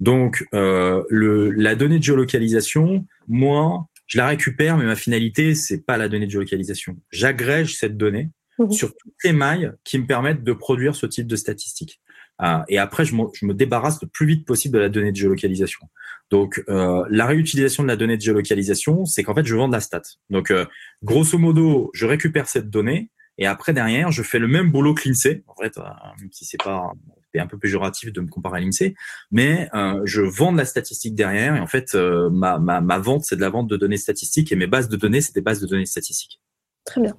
Donc, 0.00 0.44
euh, 0.52 1.04
le, 1.08 1.50
la 1.50 1.76
donnée 1.76 1.98
de 1.98 2.04
géolocalisation, 2.04 3.06
moi, 3.28 3.86
je 4.08 4.18
la 4.18 4.26
récupère, 4.26 4.76
mais 4.78 4.84
ma 4.84 4.96
finalité, 4.96 5.54
c'est 5.54 5.84
pas 5.84 5.96
la 5.96 6.08
donnée 6.08 6.26
de 6.26 6.30
géolocalisation. 6.32 6.96
J'agrège 7.10 7.76
cette 7.76 7.96
donnée 7.96 8.30
mmh 8.58 8.72
sur 8.72 8.88
toutes 8.96 9.12
les 9.22 9.32
mailles 9.32 9.72
qui 9.84 9.98
me 9.98 10.06
permettent 10.06 10.42
de 10.42 10.52
produire 10.54 10.96
ce 10.96 11.04
type 11.04 11.26
de 11.26 11.36
statistiques. 11.36 12.00
Euh, 12.42 12.58
et 12.68 12.78
après, 12.78 13.04
je, 13.04 13.14
me 13.14 13.52
débarrasse 13.52 14.00
le 14.02 14.08
plus 14.08 14.26
vite 14.26 14.46
possible 14.46 14.74
de 14.74 14.80
la 14.80 14.88
donnée 14.88 15.12
de 15.12 15.16
géolocalisation. 15.16 15.88
Donc, 16.30 16.62
euh, 16.68 17.04
la 17.08 17.26
réutilisation 17.26 17.82
de 17.82 17.88
la 17.88 17.96
donnée 17.96 18.16
de 18.16 18.22
géolocalisation, 18.22 19.04
c'est 19.04 19.22
qu'en 19.22 19.34
fait, 19.34 19.46
je 19.46 19.54
vends 19.54 19.68
de 19.68 19.72
la 19.72 19.80
stat. 19.80 20.02
Donc, 20.30 20.50
euh, 20.50 20.66
grosso 21.02 21.38
modo, 21.38 21.90
je 21.94 22.06
récupère 22.06 22.48
cette 22.48 22.68
donnée 22.68 23.10
et 23.38 23.46
après, 23.46 23.72
derrière, 23.72 24.10
je 24.10 24.22
fais 24.22 24.38
le 24.38 24.48
même 24.48 24.70
boulot 24.70 24.94
que 24.94 25.08
l'INSEE. 25.08 25.44
En 25.46 25.54
fait, 25.54 25.76
même 25.76 26.30
si 26.32 26.44
c'est 26.44 26.62
pas 26.62 26.92
un 27.38 27.46
peu 27.46 27.58
péjoratif 27.58 28.14
de 28.14 28.22
me 28.22 28.28
comparer 28.28 28.58
à 28.58 28.60
l'INSEE, 28.62 28.94
mais 29.30 29.68
je 30.04 30.22
vends 30.22 30.52
de 30.52 30.56
la 30.56 30.64
statistique 30.64 31.14
derrière 31.14 31.54
et 31.54 31.60
en 31.60 31.66
fait, 31.66 31.94
ma 31.94 32.98
vente, 32.98 33.24
c'est 33.24 33.36
de 33.36 33.42
la 33.42 33.50
vente 33.50 33.68
de 33.68 33.76
données 33.76 33.98
statistiques 33.98 34.52
et 34.52 34.56
mes 34.56 34.66
bases 34.66 34.88
de 34.88 34.96
données, 34.96 35.20
c'est 35.20 35.34
des 35.34 35.42
bases 35.42 35.60
de 35.60 35.66
données 35.66 35.84
statistiques. 35.84 36.40
Très 36.86 37.02
bien. 37.02 37.14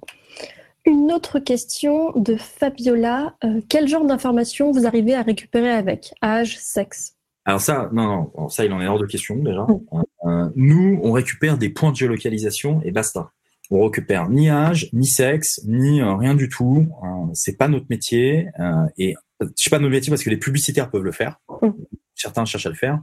Une 0.87 1.11
autre 1.11 1.39
question 1.39 2.13
de 2.13 2.37
Fabiola. 2.37 3.35
Euh, 3.43 3.59
quel 3.67 3.89
genre 3.89 4.05
d'informations 4.05 4.71
vous 4.71 4.87
arrivez 4.87 5.13
à 5.15 5.21
récupérer 5.21 5.71
avec 5.71 6.13
Âge, 6.23 6.57
sexe? 6.59 7.17
Alors 7.43 7.59
ça, 7.59 7.89
non, 7.91 8.31
non, 8.37 8.47
ça, 8.47 8.63
il 8.63 8.71
en 8.71 8.79
est 8.79 8.87
hors 8.87 8.97
de 8.97 9.05
question 9.05 9.35
déjà. 9.35 9.63
Mm. 9.63 10.03
Euh, 10.25 10.49
nous, 10.55 10.97
on 11.03 11.11
récupère 11.11 11.57
des 11.57 11.67
points 11.67 11.91
de 11.91 11.97
géolocalisation 11.97 12.81
et 12.85 12.91
basta. 12.91 13.31
On 13.69 13.83
récupère 13.83 14.29
ni 14.29 14.49
âge, 14.49 14.89
ni 14.93 15.07
sexe, 15.07 15.59
ni 15.67 15.99
euh, 15.99 16.15
rien 16.15 16.35
du 16.35 16.47
tout. 16.47 16.87
c'est 17.33 17.57
pas 17.57 17.67
notre 17.67 17.87
métier. 17.89 18.47
et 18.97 19.13
c'est 19.57 19.69
pas 19.69 19.79
notre 19.79 19.91
métier 19.91 20.09
parce 20.09 20.23
que 20.23 20.29
les 20.29 20.37
publicitaires 20.37 20.89
peuvent 20.89 21.03
le 21.03 21.11
faire. 21.11 21.41
Certains 22.15 22.45
cherchent 22.45 22.65
à 22.65 22.69
le 22.69 22.75
faire. 22.75 23.01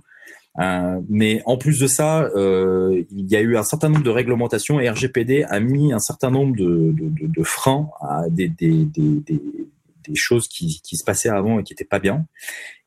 Euh, 0.61 1.01
mais 1.09 1.43
en 1.47 1.57
plus 1.57 1.81
de 1.81 1.87
ça, 1.87 2.25
euh, 2.37 3.03
il 3.11 3.31
y 3.31 3.37
a 3.37 3.41
eu 3.41 3.57
un 3.57 3.65
certain 3.65 3.89
nombre 3.89 4.05
de 4.05 4.11
réglementations 4.11 4.79
et 4.79 4.89
RGPD 4.89 5.45
a 5.45 5.59
mis 5.61 5.93
un 5.93 5.99
certain 5.99 6.31
nombre 6.31 6.55
de, 6.57 6.93
de, 6.93 7.09
de, 7.09 7.27
de 7.27 7.43
freins 7.43 7.91
à 8.01 8.29
des, 8.31 8.49
des, 8.49 8.85
des, 8.85 9.23
des 9.27 10.15
choses 10.15 10.49
qui, 10.49 10.81
qui, 10.83 10.97
se 10.97 11.05
passaient 11.05 11.29
avant 11.29 11.59
et 11.59 11.65
qui 11.65 11.73
n'étaient 11.73 11.85
pas 11.85 11.99
bien. 11.99 12.27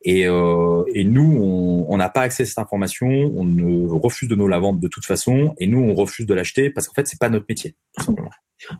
Et, 0.03 0.27
euh, 0.27 0.83
et 0.93 1.03
nous, 1.03 1.85
on 1.89 1.97
n'a 1.97 2.09
pas 2.09 2.21
accès 2.21 2.43
à 2.43 2.45
cette 2.45 2.59
information, 2.59 3.07
on 3.07 3.43
ne 3.43 3.89
refuse 3.89 4.29
de 4.29 4.35
nous 4.35 4.47
la 4.47 4.59
vendre 4.59 4.79
de 4.79 4.87
toute 4.87 5.05
façon, 5.05 5.53
et 5.57 5.67
nous, 5.67 5.79
on 5.79 5.93
refuse 5.93 6.25
de 6.25 6.33
l'acheter 6.33 6.69
parce 6.69 6.87
qu'en 6.87 6.93
fait, 6.93 7.07
c'est 7.07 7.19
pas 7.19 7.29
notre 7.29 7.45
métier. 7.49 7.75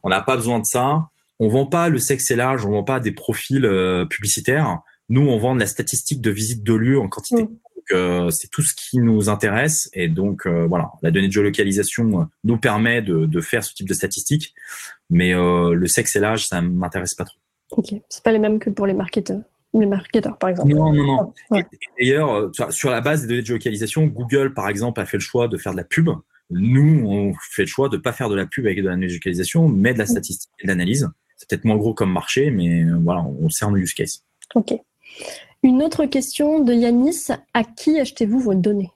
On 0.04 0.10
n'a 0.10 0.22
pas 0.22 0.36
besoin 0.36 0.60
de 0.60 0.66
ça. 0.66 1.10
On 1.40 1.50
vend 1.50 1.68
pas 1.68 1.90
le 1.90 2.00
sexe 2.00 2.32
et 2.32 2.36
l'âge, 2.36 2.66
on 2.66 2.72
vend 2.72 2.84
pas 2.84 3.00
des 3.00 3.12
profils 3.12 3.64
euh, 3.66 4.06
publicitaires. 4.06 4.80
Nous, 5.10 5.22
on 5.22 5.38
vend 5.38 5.54
de 5.54 5.60
la 5.60 5.68
statistique 5.68 6.20
de 6.22 6.32
visite 6.32 6.64
de 6.64 6.74
lieu 6.74 7.00
en 7.00 7.08
quantité. 7.08 7.48
Mm 7.92 8.30
c'est 8.32 8.50
tout 8.50 8.62
ce 8.62 8.74
qui 8.76 9.00
nous 9.00 9.30
intéresse. 9.30 9.90
Et 9.94 10.08
donc, 10.08 10.46
euh, 10.46 10.66
voilà, 10.68 10.92
la 11.02 11.12
donnée 11.12 11.28
de 11.28 11.34
géolocalisation 11.34 12.22
euh, 12.22 12.24
nous 12.44 12.58
permet 12.58 13.02
de, 13.02 13.26
de, 13.26 13.42
faire 13.42 13.64
ce 13.64 13.74
type 13.74 13.88
de 13.88 13.94
statistiques. 13.94 14.54
Mais 15.10 15.34
euh, 15.34 15.74
le 15.74 15.88
sexe 15.88 16.16
et 16.16 16.20
l'âge, 16.20 16.48
ça 16.48 16.62
m'intéresse 16.62 17.16
pas 17.16 17.26
trop. 17.26 17.38
Ok, 17.72 17.94
c'est 18.10 18.24
pas 18.24 18.32
les 18.32 18.40
mêmes 18.40 18.60
que 18.60 18.70
pour 18.70 18.88
les 18.88 18.94
marketeurs. 18.94 19.42
Les 19.74 19.86
marketeurs, 19.86 20.38
par 20.38 20.50
exemple. 20.50 20.74
Non, 20.74 20.94
non, 20.94 21.34
non. 21.52 21.64
D'ailleurs, 22.00 22.52
sur 22.70 22.90
la 22.90 23.02
base 23.02 23.22
des 23.22 23.28
données 23.28 23.42
de 23.42 23.46
géolocalisation, 23.46 24.06
Google, 24.08 24.54
par 24.54 24.70
exemple, 24.70 25.02
a 25.02 25.06
fait 25.06 25.18
le 25.18 25.22
choix 25.22 25.48
de 25.48 25.58
faire 25.58 25.74
de 25.74 25.78
la 25.78 25.84
pub 25.84 26.10
Nous, 26.50 27.06
on 27.06 27.34
fait 27.52 27.64
le 27.64 27.68
choix 27.68 27.90
de 27.90 27.98
pas 27.98 28.14
faire 28.14 28.30
de 28.30 28.36
la 28.36 28.46
pub 28.46 28.66
avec 28.66 28.82
de 28.82 28.88
la 28.88 28.96
géolocalisation, 28.96 29.68
mais 29.68 29.94
de 29.94 30.00
la 30.00 30.06
statistique 30.06 30.50
et 30.60 30.64
de 30.64 30.70
l'analyse. 30.70 31.10
C'est 31.36 31.50
peut-être 31.50 31.66
moins 31.66 31.76
gros 31.76 31.94
comme 31.94 32.12
marché, 32.12 32.50
mais 32.50 32.86
voilà, 33.04 33.22
on 33.22 33.50
sert 33.50 33.70
le 33.70 33.82
use 33.82 33.94
case. 33.94 34.24
Ok. 34.56 34.74
Une 35.64 35.82
autre 35.82 36.06
question 36.06 36.64
de 36.64 36.74
Yanis 36.74 37.28
à 37.54 37.64
qui 37.64 38.00
achetez-vous 38.00 38.40
vos 38.40 38.56
données? 38.56 38.92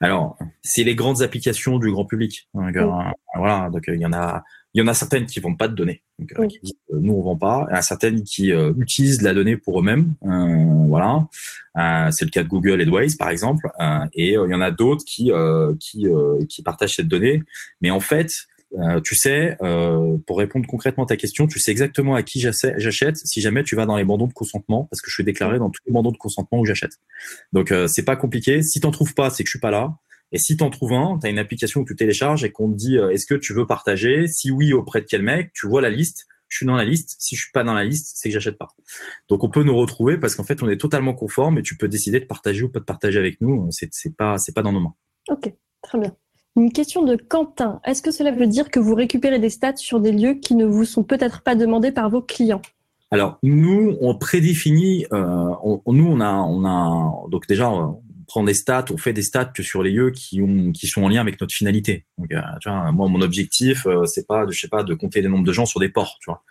Alors, 0.00 0.36
c'est 0.62 0.84
les 0.84 0.94
grandes 0.94 1.22
applications 1.22 1.78
du 1.78 1.90
grand 1.90 2.04
public. 2.04 2.48
Donc, 2.52 2.76
euh, 2.76 2.90
voilà, 3.36 3.70
donc 3.70 3.84
il 3.88 4.00
y 4.00 4.06
en 4.06 4.12
a, 4.12 4.42
il 4.74 4.80
y 4.80 4.84
en 4.84 4.86
a 4.86 4.94
certaines 4.94 5.26
qui 5.26 5.40
vont 5.40 5.54
pas 5.54 5.68
de 5.68 5.74
données. 5.74 6.02
Donc, 6.18 6.32
euh, 6.38 6.48
euh, 6.92 6.98
nous 7.00 7.14
on 7.14 7.22
vend 7.22 7.36
pas. 7.36 7.66
Il 7.68 7.72
y 7.72 7.76
en 7.76 7.78
a 7.78 7.82
certaines 7.82 8.22
qui 8.22 8.50
utilisent 8.78 9.22
la 9.22 9.34
donnée 9.34 9.56
pour 9.56 9.80
eux-mêmes. 9.80 10.14
voilà, 10.22 11.26
c'est 12.10 12.24
le 12.24 12.30
cas 12.30 12.42
de 12.42 12.48
Google 12.48 12.80
et 12.80 12.86
de 12.86 12.90
Waze 12.90 13.16
par 13.16 13.30
exemple. 13.30 13.68
et 14.12 14.32
il 14.32 14.50
y 14.50 14.54
en 14.54 14.60
a 14.60 14.70
d'autres 14.70 15.04
qui 15.04 15.32
qui 15.80 16.06
qui 16.48 16.62
partagent 16.62 16.96
cette 16.96 17.08
donnée. 17.08 17.42
Mais 17.80 17.90
en 17.90 18.00
fait, 18.00 18.46
euh, 18.78 19.00
tu 19.00 19.14
sais, 19.14 19.56
euh, 19.62 20.16
pour 20.26 20.38
répondre 20.38 20.66
concrètement 20.66 21.04
à 21.04 21.06
ta 21.06 21.16
question, 21.16 21.46
tu 21.46 21.58
sais 21.58 21.70
exactement 21.70 22.14
à 22.14 22.22
qui 22.22 22.40
j'achète 22.40 23.16
si 23.16 23.40
jamais 23.40 23.62
tu 23.62 23.76
vas 23.76 23.86
dans 23.86 23.96
les 23.96 24.04
bandeaux 24.04 24.26
de 24.26 24.32
consentement, 24.32 24.84
parce 24.90 25.00
que 25.00 25.10
je 25.10 25.14
suis 25.14 25.24
déclaré 25.24 25.58
dans 25.58 25.70
tous 25.70 25.80
les 25.86 25.92
bandeaux 25.92 26.12
de 26.12 26.16
consentement 26.16 26.60
où 26.60 26.64
j'achète. 26.64 26.98
Donc 27.52 27.72
euh, 27.72 27.86
c'est 27.86 28.04
pas 28.04 28.16
compliqué. 28.16 28.62
Si 28.62 28.80
t'en 28.80 28.90
trouves 28.90 29.14
pas, 29.14 29.30
c'est 29.30 29.44
que 29.44 29.48
je 29.48 29.52
suis 29.52 29.60
pas 29.60 29.70
là. 29.70 29.96
Et 30.32 30.38
si 30.38 30.56
t'en 30.56 30.70
trouves 30.70 30.94
un, 30.94 31.18
tu 31.20 31.26
as 31.26 31.30
une 31.30 31.38
application 31.38 31.84
que 31.84 31.92
tu 31.92 31.96
télécharges 31.96 32.44
et 32.44 32.50
qu'on 32.50 32.70
te 32.70 32.76
dit 32.76 32.96
est-ce 32.96 33.26
que 33.26 33.34
tu 33.34 33.52
veux 33.54 33.66
partager? 33.66 34.26
Si 34.26 34.50
oui, 34.50 34.72
auprès 34.72 35.00
de 35.00 35.06
quel 35.06 35.22
mec? 35.22 35.52
Tu 35.52 35.68
vois 35.68 35.80
la 35.80 35.90
liste. 35.90 36.26
Je 36.48 36.58
suis 36.58 36.66
dans 36.66 36.76
la 36.76 36.84
liste. 36.84 37.16
Si 37.18 37.36
je 37.36 37.42
suis 37.42 37.52
pas 37.52 37.62
dans 37.62 37.74
la 37.74 37.84
liste, 37.84 38.12
c'est 38.16 38.28
que 38.28 38.32
j'achète 38.32 38.58
pas. 38.58 38.68
Donc 39.28 39.44
on 39.44 39.50
peut 39.50 39.62
nous 39.62 39.76
retrouver 39.76 40.18
parce 40.18 40.34
qu'en 40.34 40.44
fait 40.44 40.62
on 40.62 40.68
est 40.68 40.76
totalement 40.76 41.14
conforme 41.14 41.58
et 41.58 41.62
tu 41.62 41.76
peux 41.76 41.88
décider 41.88 42.18
de 42.18 42.26
partager 42.26 42.62
ou 42.62 42.68
pas 42.68 42.80
de 42.80 42.84
partager 42.84 43.18
avec 43.18 43.40
nous. 43.40 43.68
C'est 43.70 44.16
pas 44.16 44.38
c'est 44.38 44.52
pas 44.52 44.62
dans 44.62 44.72
nos 44.72 44.80
mains. 44.80 44.94
Ok, 45.28 45.52
très 45.82 45.98
bien. 46.00 46.16
Une 46.56 46.70
question 46.70 47.02
de 47.02 47.16
Quentin. 47.16 47.80
Est-ce 47.84 48.00
que 48.00 48.12
cela 48.12 48.30
veut 48.30 48.46
dire 48.46 48.70
que 48.70 48.78
vous 48.78 48.94
récupérez 48.94 49.40
des 49.40 49.50
stats 49.50 49.76
sur 49.76 49.98
des 49.98 50.12
lieux 50.12 50.34
qui 50.34 50.54
ne 50.54 50.64
vous 50.64 50.84
sont 50.84 51.02
peut-être 51.02 51.42
pas 51.42 51.56
demandés 51.56 51.90
par 51.90 52.10
vos 52.10 52.22
clients? 52.22 52.62
Alors 53.10 53.38
nous, 53.42 53.96
on 54.00 54.16
prédéfinit. 54.16 55.06
Euh, 55.12 55.50
nous, 55.86 56.06
on 56.06 56.20
a, 56.20 56.32
on 56.32 56.64
a 56.64 57.28
donc 57.28 57.48
déjà 57.48 57.68
on 57.70 58.02
prend 58.26 58.44
des 58.44 58.54
stats, 58.54 58.86
on 58.92 58.96
fait 58.96 59.12
des 59.12 59.22
stats 59.22 59.46
que 59.46 59.62
sur 59.62 59.82
les 59.82 59.90
lieux 59.90 60.10
qui 60.10 60.40
ont, 60.42 60.70
qui 60.72 60.86
sont 60.86 61.02
en 61.02 61.08
lien 61.08 61.20
avec 61.20 61.40
notre 61.40 61.52
finalité. 61.52 62.06
Donc, 62.18 62.32
euh, 62.32 62.40
tu 62.60 62.68
vois, 62.68 62.90
moi, 62.92 63.08
mon 63.08 63.20
objectif, 63.20 63.86
euh, 63.86 64.04
c'est 64.06 64.26
pas, 64.26 64.46
de, 64.46 64.52
je 64.52 64.60
sais 64.60 64.68
pas, 64.68 64.82
de 64.82 64.94
compter 64.94 65.22
les 65.22 65.28
nombres 65.28 65.44
de 65.44 65.52
gens 65.52 65.66
sur 65.66 65.80
des 65.80 65.88
ports, 65.88 66.18
tu 66.20 66.30
vois, 66.30 66.42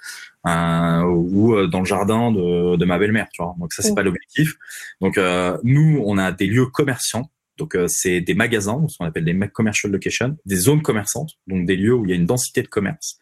euh, 0.47 1.03
ou 1.03 1.67
dans 1.67 1.79
le 1.79 1.85
jardin 1.85 2.31
de, 2.31 2.75
de 2.75 2.85
ma 2.85 2.97
belle-mère, 2.97 3.27
tu 3.33 3.41
vois. 3.41 3.55
Donc 3.59 3.73
ça, 3.73 3.81
c'est 3.81 3.95
pas 3.95 4.03
l'objectif. 4.03 4.55
Donc 5.01 5.17
nous, 5.63 6.03
on 6.05 6.17
a 6.17 6.31
des 6.31 6.47
lieux 6.47 6.67
commerciants 6.67 7.29
donc 7.57 7.75
euh, 7.75 7.87
c'est 7.87 8.19
des 8.21 8.33
magasins, 8.33 8.83
ce 8.87 8.97
qu'on 8.97 9.05
appelle 9.05 9.25
des 9.25 9.37
commercial 9.49 9.91
locations, 9.91 10.35
des 10.45 10.55
zones 10.55 10.81
commerçantes, 10.81 11.33
donc 11.47 11.65
des 11.65 11.75
lieux 11.75 11.93
où 11.93 12.05
il 12.05 12.09
y 12.09 12.13
a 12.13 12.15
une 12.15 12.25
densité 12.25 12.63
de 12.63 12.67
commerce. 12.67 13.19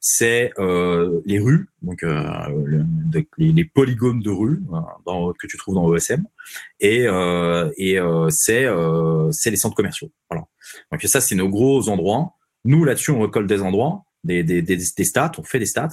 C'est 0.00 0.52
euh, 0.58 1.20
les 1.26 1.38
rues, 1.38 1.68
donc 1.82 2.02
euh, 2.02 2.22
les, 3.36 3.64
polygones 3.64 4.20
de 4.20 4.30
rues 4.30 4.62
dans, 5.04 5.32
que 5.34 5.46
tu 5.46 5.58
trouves 5.58 5.74
dans 5.74 5.84
OSM, 5.84 6.24
et, 6.80 7.04
et 7.76 7.98
c'est 8.30 8.66
c'est 9.30 9.50
les 9.50 9.56
centres 9.56 9.76
commerciaux. 9.76 10.10
Voilà. 10.30 10.46
Donc 10.90 11.02
ça 11.02 11.20
c'est 11.20 11.34
nos 11.34 11.48
gros 11.48 11.88
endroits. 11.88 12.34
Nous 12.64 12.84
là-dessus 12.84 13.10
on 13.10 13.20
récolte 13.20 13.46
des 13.46 13.60
endroits, 13.60 14.04
des, 14.22 14.42
des, 14.42 14.62
des, 14.62 14.76
des 14.76 15.04
stats, 15.04 15.32
on 15.38 15.42
fait 15.42 15.58
des 15.58 15.66
stats. 15.66 15.90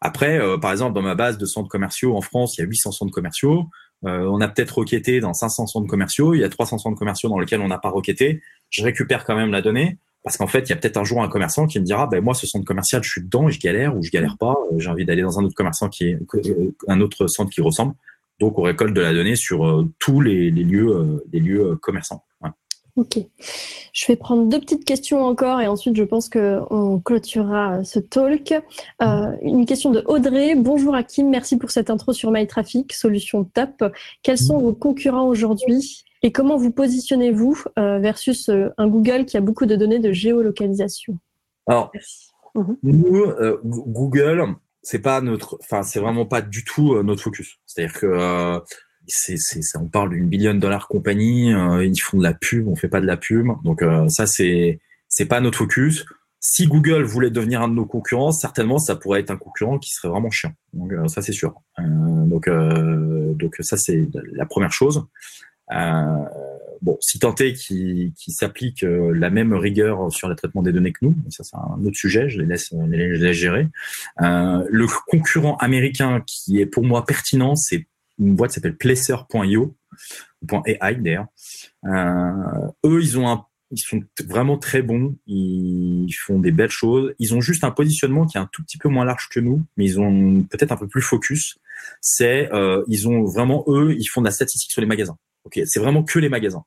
Après, 0.00 0.38
par 0.60 0.72
exemple, 0.72 0.94
dans 0.94 1.02
ma 1.02 1.14
base 1.14 1.38
de 1.38 1.46
centres 1.46 1.68
commerciaux 1.68 2.16
en 2.16 2.20
France, 2.20 2.56
il 2.56 2.60
y 2.60 2.64
a 2.64 2.66
800 2.66 2.92
centres 2.92 3.12
commerciaux. 3.12 3.68
Euh, 4.06 4.26
on 4.30 4.40
a 4.40 4.48
peut-être 4.48 4.78
requêté 4.78 5.20
dans 5.20 5.32
500 5.32 5.66
centres 5.66 5.86
commerciaux, 5.86 6.34
il 6.34 6.40
y 6.40 6.44
a 6.44 6.48
300 6.48 6.78
centres 6.78 6.98
commerciaux 6.98 7.28
dans 7.28 7.38
lesquels 7.38 7.60
on 7.60 7.68
n'a 7.68 7.78
pas 7.78 7.90
requêté. 7.90 8.42
Je 8.70 8.82
récupère 8.82 9.24
quand 9.24 9.36
même 9.36 9.50
la 9.50 9.62
donnée 9.62 9.98
parce 10.22 10.36
qu'en 10.36 10.46
fait, 10.46 10.60
il 10.60 10.70
y 10.70 10.72
a 10.72 10.76
peut-être 10.76 10.96
un 10.96 11.04
jour 11.04 11.22
un 11.22 11.28
commerçant 11.28 11.66
qui 11.66 11.78
me 11.80 11.84
dira, 11.84 12.06
ben 12.06 12.22
moi, 12.22 12.34
ce 12.34 12.46
centre 12.46 12.64
commercial, 12.64 13.02
je 13.02 13.10
suis 13.10 13.22
dedans 13.22 13.48
et 13.48 13.52
je 13.52 13.60
galère 13.60 13.96
ou 13.96 14.02
je 14.02 14.10
galère 14.10 14.36
pas. 14.38 14.56
Euh, 14.72 14.78
j'ai 14.78 14.88
envie 14.88 15.04
d'aller 15.04 15.22
dans 15.22 15.38
un 15.38 15.44
autre 15.44 15.54
commerçant 15.54 15.88
qui 15.88 16.08
est 16.08 16.18
euh, 16.34 16.74
un 16.88 17.00
autre 17.00 17.26
centre 17.26 17.50
qui 17.50 17.60
ressemble. 17.60 17.94
Donc, 18.40 18.58
on 18.58 18.62
récolte 18.62 18.94
de 18.94 19.00
la 19.00 19.12
donnée 19.12 19.36
sur 19.36 19.86
tous 20.00 20.20
les, 20.20 20.50
lieux, 20.50 21.22
les 21.32 21.38
lieux 21.38 21.76
commerçants. 21.76 22.24
Ok. 22.96 23.18
Je 23.92 24.06
vais 24.06 24.14
prendre 24.14 24.48
deux 24.48 24.60
petites 24.60 24.84
questions 24.84 25.24
encore 25.24 25.60
et 25.60 25.66
ensuite 25.66 25.96
je 25.96 26.04
pense 26.04 26.28
qu'on 26.28 27.00
clôturera 27.04 27.82
ce 27.82 27.98
talk. 27.98 28.54
Euh, 29.02 29.36
une 29.42 29.66
question 29.66 29.90
de 29.90 30.04
Audrey. 30.06 30.54
Bonjour 30.54 30.94
Hakim, 30.94 31.28
merci 31.28 31.56
pour 31.56 31.72
cette 31.72 31.90
intro 31.90 32.12
sur 32.12 32.30
MyTraffic, 32.30 32.92
solution 32.92 33.42
top. 33.44 33.84
Quels 34.22 34.38
sont 34.38 34.58
vos 34.58 34.72
concurrents 34.72 35.26
aujourd'hui 35.26 36.04
et 36.22 36.30
comment 36.30 36.56
vous 36.56 36.70
positionnez-vous 36.70 37.64
euh, 37.80 37.98
versus 37.98 38.48
euh, 38.48 38.68
un 38.78 38.86
Google 38.86 39.24
qui 39.24 39.36
a 39.36 39.40
beaucoup 39.40 39.66
de 39.66 39.74
données 39.74 39.98
de 39.98 40.12
géolocalisation? 40.12 41.18
Alors, 41.66 41.90
mhm. 42.54 42.76
nous, 42.84 43.26
Google, 43.64 44.54
c'est 44.82 45.00
pas 45.00 45.20
notre, 45.20 45.58
enfin, 45.60 45.82
c'est 45.82 45.98
vraiment 45.98 46.26
pas 46.26 46.42
du 46.42 46.62
tout 46.62 47.02
notre 47.02 47.22
focus. 47.22 47.58
C'est-à-dire 47.66 47.98
que 47.98 48.60
c'est, 49.06 49.36
c'est, 49.36 49.60
on 49.76 49.88
parle 49.88 50.10
d'une 50.10 50.28
billion 50.28 50.54
dollar 50.54 50.88
compagnie, 50.88 51.52
euh, 51.52 51.84
ils 51.84 51.98
font 51.98 52.18
de 52.18 52.22
la 52.22 52.34
pub, 52.34 52.68
on 52.68 52.76
fait 52.76 52.88
pas 52.88 53.00
de 53.00 53.06
la 53.06 53.16
pub, 53.16 53.48
donc 53.62 53.82
euh, 53.82 54.08
ça 54.08 54.26
c'est 54.26 54.80
c'est 55.08 55.26
pas 55.26 55.40
notre 55.40 55.58
focus. 55.58 56.04
Si 56.40 56.66
Google 56.66 57.04
voulait 57.04 57.30
devenir 57.30 57.62
un 57.62 57.68
de 57.68 57.74
nos 57.74 57.86
concurrents, 57.86 58.32
certainement 58.32 58.78
ça 58.78 58.96
pourrait 58.96 59.20
être 59.20 59.30
un 59.30 59.36
concurrent 59.36 59.78
qui 59.78 59.92
serait 59.92 60.08
vraiment 60.08 60.30
chiant. 60.30 60.52
Donc 60.72 60.92
euh, 60.92 61.08
ça 61.08 61.22
c'est 61.22 61.32
sûr. 61.32 61.54
donc 61.78 62.48
donc 62.48 63.56
ça 63.60 63.76
c'est 63.76 64.08
la 64.32 64.44
première 64.44 64.72
chose. 64.72 65.06
bon, 66.82 66.98
si 67.00 67.18
tant 67.18 67.34
est 67.36 67.54
qu'il 67.54 68.12
s'applique 68.28 68.82
la 68.82 69.30
même 69.30 69.54
rigueur 69.54 70.12
sur 70.12 70.28
le 70.28 70.34
traitement 70.34 70.62
des 70.62 70.72
données 70.72 70.92
que 70.92 71.04
nous, 71.04 71.14
ça 71.30 71.44
c'est 71.44 71.56
un 71.56 71.82
autre 71.84 71.96
sujet, 71.96 72.28
je 72.28 72.40
les 72.40 72.46
laisse, 72.46 72.70
je 72.72 72.90
les 72.90 73.16
laisse 73.16 73.36
gérer. 73.36 73.68
le 74.18 74.86
concurrent 75.06 75.56
américain 75.58 76.22
qui 76.26 76.60
est 76.60 76.66
pour 76.66 76.84
moi 76.84 77.06
pertinent, 77.06 77.56
c'est 77.56 77.86
une 78.18 78.34
boîte 78.34 78.52
s'appelle 78.52 78.76
Placer.io, 78.76 79.76
.ai 80.66 80.78
d'ailleurs. 80.96 81.26
Euh, 81.86 82.68
eux, 82.84 83.02
ils 83.02 83.18
ont 83.18 83.28
un, 83.28 83.46
ils 83.70 83.78
sont 83.78 84.00
vraiment 84.26 84.58
très 84.58 84.82
bons. 84.82 85.16
Ils 85.26 86.12
font 86.12 86.38
des 86.38 86.52
belles 86.52 86.70
choses. 86.70 87.14
Ils 87.18 87.34
ont 87.34 87.40
juste 87.40 87.64
un 87.64 87.70
positionnement 87.70 88.26
qui 88.26 88.36
est 88.36 88.40
un 88.40 88.48
tout 88.52 88.62
petit 88.62 88.78
peu 88.78 88.88
moins 88.88 89.04
large 89.04 89.28
que 89.30 89.40
nous, 89.40 89.64
mais 89.76 89.84
ils 89.84 90.00
ont 90.00 90.42
peut-être 90.44 90.72
un 90.72 90.76
peu 90.76 90.88
plus 90.88 91.02
focus. 91.02 91.58
C'est, 92.00 92.52
euh, 92.52 92.84
ils 92.88 93.08
ont 93.08 93.24
vraiment 93.24 93.64
eux, 93.66 93.94
ils 93.98 94.06
font 94.06 94.20
de 94.20 94.26
la 94.26 94.32
statistique 94.32 94.70
sur 94.70 94.80
les 94.80 94.86
magasins. 94.86 95.16
Ok, 95.44 95.60
c'est 95.66 95.80
vraiment 95.80 96.04
que 96.04 96.18
les 96.18 96.28
magasins. 96.28 96.64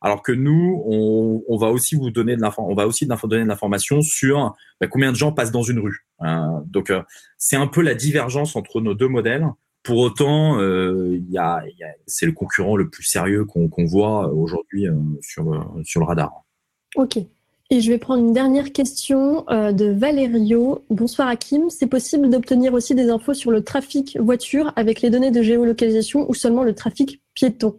Alors 0.00 0.22
que 0.22 0.32
nous, 0.32 0.82
on, 0.86 1.42
on 1.48 1.56
va 1.56 1.68
aussi 1.68 1.94
vous 1.94 2.10
donner 2.10 2.36
de 2.36 2.42
l'information, 2.42 2.70
on 2.70 2.74
va 2.74 2.86
aussi 2.86 3.06
donner 3.06 3.42
de 3.42 3.48
l'information 3.48 4.02
sur 4.02 4.54
bah, 4.80 4.86
combien 4.86 5.10
de 5.10 5.16
gens 5.16 5.32
passent 5.32 5.50
dans 5.50 5.62
une 5.62 5.78
rue. 5.78 6.06
Euh, 6.22 6.60
donc, 6.66 6.90
euh, 6.90 7.02
c'est 7.38 7.56
un 7.56 7.66
peu 7.66 7.80
la 7.80 7.94
divergence 7.94 8.54
entre 8.54 8.80
nos 8.80 8.94
deux 8.94 9.08
modèles. 9.08 9.46
Pour 9.84 9.98
autant, 9.98 10.58
euh, 10.60 11.20
y 11.28 11.38
a, 11.38 11.62
c'est 12.06 12.26
le 12.26 12.32
concurrent 12.32 12.74
le 12.74 12.88
plus 12.88 13.04
sérieux 13.04 13.44
qu'on 13.44 13.84
voit 13.84 14.32
aujourd'hui 14.32 14.88
euh, 14.88 14.94
sur, 15.20 15.44
le, 15.44 15.84
sur 15.84 16.00
le 16.00 16.06
radar. 16.06 16.42
Ok. 16.96 17.18
Et 17.70 17.80
je 17.80 17.90
vais 17.90 17.98
prendre 17.98 18.24
une 18.24 18.32
dernière 18.32 18.72
question 18.72 19.48
euh, 19.50 19.72
de 19.72 19.86
Valerio. 19.86 20.84
Bonsoir 20.90 21.28
Hakim. 21.28 21.68
C'est 21.68 21.86
possible 21.86 22.30
d'obtenir 22.30 22.72
aussi 22.72 22.94
des 22.94 23.10
infos 23.10 23.34
sur 23.34 23.50
le 23.50 23.62
trafic 23.62 24.18
voiture 24.18 24.72
avec 24.76 25.02
les 25.02 25.10
données 25.10 25.30
de 25.30 25.42
géolocalisation 25.42 26.28
ou 26.30 26.34
seulement 26.34 26.62
le 26.62 26.74
trafic 26.74 27.20
piéton? 27.34 27.78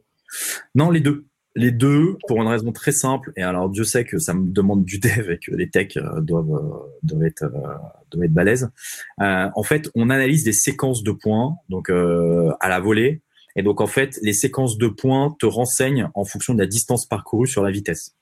Non, 0.76 0.92
les 0.92 1.02
deux. 1.02 1.26
Les 1.58 1.72
deux, 1.72 2.18
pour 2.28 2.42
une 2.42 2.48
raison 2.48 2.74
très 2.74 2.92
simple. 2.92 3.32
Et 3.38 3.42
alors, 3.42 3.70
Dieu 3.70 3.86
sait 3.86 4.04
que 4.04 4.20
ça 4.20 4.34
me 4.34 4.52
demande 4.52 4.84
du 4.84 5.00
dev 5.00 5.32
et 5.32 5.40
que 5.40 5.56
les 5.56 5.70
techs 5.70 5.96
euh, 5.96 6.20
doivent, 6.20 6.52
euh, 6.52 6.98
doivent 7.02 7.24
être, 7.24 7.44
euh, 7.44 7.76
doivent 8.12 8.26
être 8.26 8.34
balèzes. 8.34 8.70
en 9.20 9.64
fait, 9.64 9.90
on 9.96 10.10
analyse 10.10 10.44
des 10.44 10.54
séquences 10.54 11.02
de 11.04 11.12
points, 11.12 11.56
donc 11.70 11.90
à 11.90 12.70
la 12.70 12.80
volée. 12.80 13.22
Et 13.56 13.64
donc, 13.64 13.80
en 13.80 13.88
fait, 13.88 14.20
les 14.22 14.34
séquences 14.34 14.78
de 14.78 14.88
points 14.88 15.36
te 15.40 15.46
renseignent 15.46 16.10
en 16.14 16.26
fonction 16.26 16.54
de 16.54 16.60
la 16.60 16.68
distance 16.68 17.06
parcourue 17.06 17.48
sur 17.48 17.64
la 17.64 17.72
vitesse. 17.72 18.16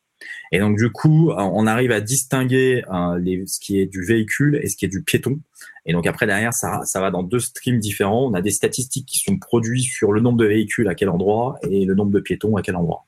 Et 0.51 0.59
donc 0.59 0.77
du 0.77 0.89
coup, 0.91 1.31
on 1.31 1.65
arrive 1.67 1.91
à 1.91 2.01
distinguer 2.01 2.83
les, 3.19 3.45
ce 3.47 3.59
qui 3.59 3.79
est 3.79 3.85
du 3.85 4.03
véhicule 4.03 4.59
et 4.61 4.69
ce 4.69 4.77
qui 4.77 4.85
est 4.85 4.89
du 4.89 5.03
piéton. 5.03 5.39
Et 5.85 5.93
donc 5.93 6.07
après 6.07 6.25
derrière, 6.25 6.53
ça, 6.53 6.81
ça 6.85 7.01
va 7.01 7.11
dans 7.11 7.23
deux 7.23 7.39
streams 7.39 7.79
différents. 7.79 8.27
On 8.29 8.33
a 8.33 8.41
des 8.41 8.51
statistiques 8.51 9.07
qui 9.07 9.19
sont 9.19 9.37
produites 9.37 9.85
sur 9.85 10.11
le 10.11 10.21
nombre 10.21 10.37
de 10.37 10.45
véhicules 10.45 10.87
à 10.87 10.95
quel 10.95 11.09
endroit 11.09 11.57
et 11.63 11.85
le 11.85 11.95
nombre 11.95 12.11
de 12.11 12.19
piétons 12.19 12.55
à 12.55 12.61
quel 12.61 12.75
endroit. 12.75 13.05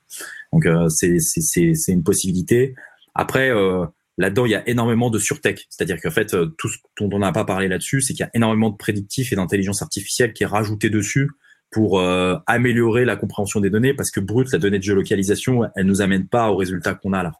Donc 0.52 0.66
euh, 0.66 0.88
c'est 0.88 1.18
c'est 1.20 1.92
une 1.92 2.02
possibilité. 2.02 2.74
Après 3.14 3.50
euh, 3.50 3.86
là-dedans, 4.18 4.44
il 4.46 4.52
y 4.52 4.54
a 4.54 4.68
énormément 4.68 5.10
de 5.10 5.18
surtech, 5.18 5.66
c'est-à-dire 5.70 6.00
qu'en 6.00 6.10
fait 6.10 6.34
euh, 6.34 6.46
tout 6.58 6.68
ce 6.68 6.78
dont 7.00 7.10
on 7.12 7.18
n'a 7.18 7.32
pas 7.32 7.44
parlé 7.44 7.68
là-dessus, 7.68 8.02
c'est 8.02 8.12
qu'il 8.12 8.20
y 8.20 8.28
a 8.28 8.30
énormément 8.34 8.70
de 8.70 8.76
prédictifs 8.76 9.32
et 9.32 9.36
d'intelligence 9.36 9.82
artificielle 9.82 10.32
qui 10.32 10.42
est 10.42 10.46
rajouté 10.46 10.90
dessus 10.90 11.30
pour 11.76 12.00
euh, 12.00 12.36
améliorer 12.46 13.04
la 13.04 13.16
compréhension 13.16 13.60
des 13.60 13.68
données 13.68 13.92
parce 13.92 14.10
que 14.10 14.18
brut, 14.18 14.50
la 14.50 14.58
donnée 14.58 14.78
de 14.78 14.82
géolocalisation, 14.82 15.64
elle 15.74 15.84
nous 15.84 16.00
amène 16.00 16.26
pas 16.26 16.50
au 16.50 16.56
résultat 16.56 16.94
qu'on 16.94 17.12
a 17.12 17.22
là. 17.22 17.32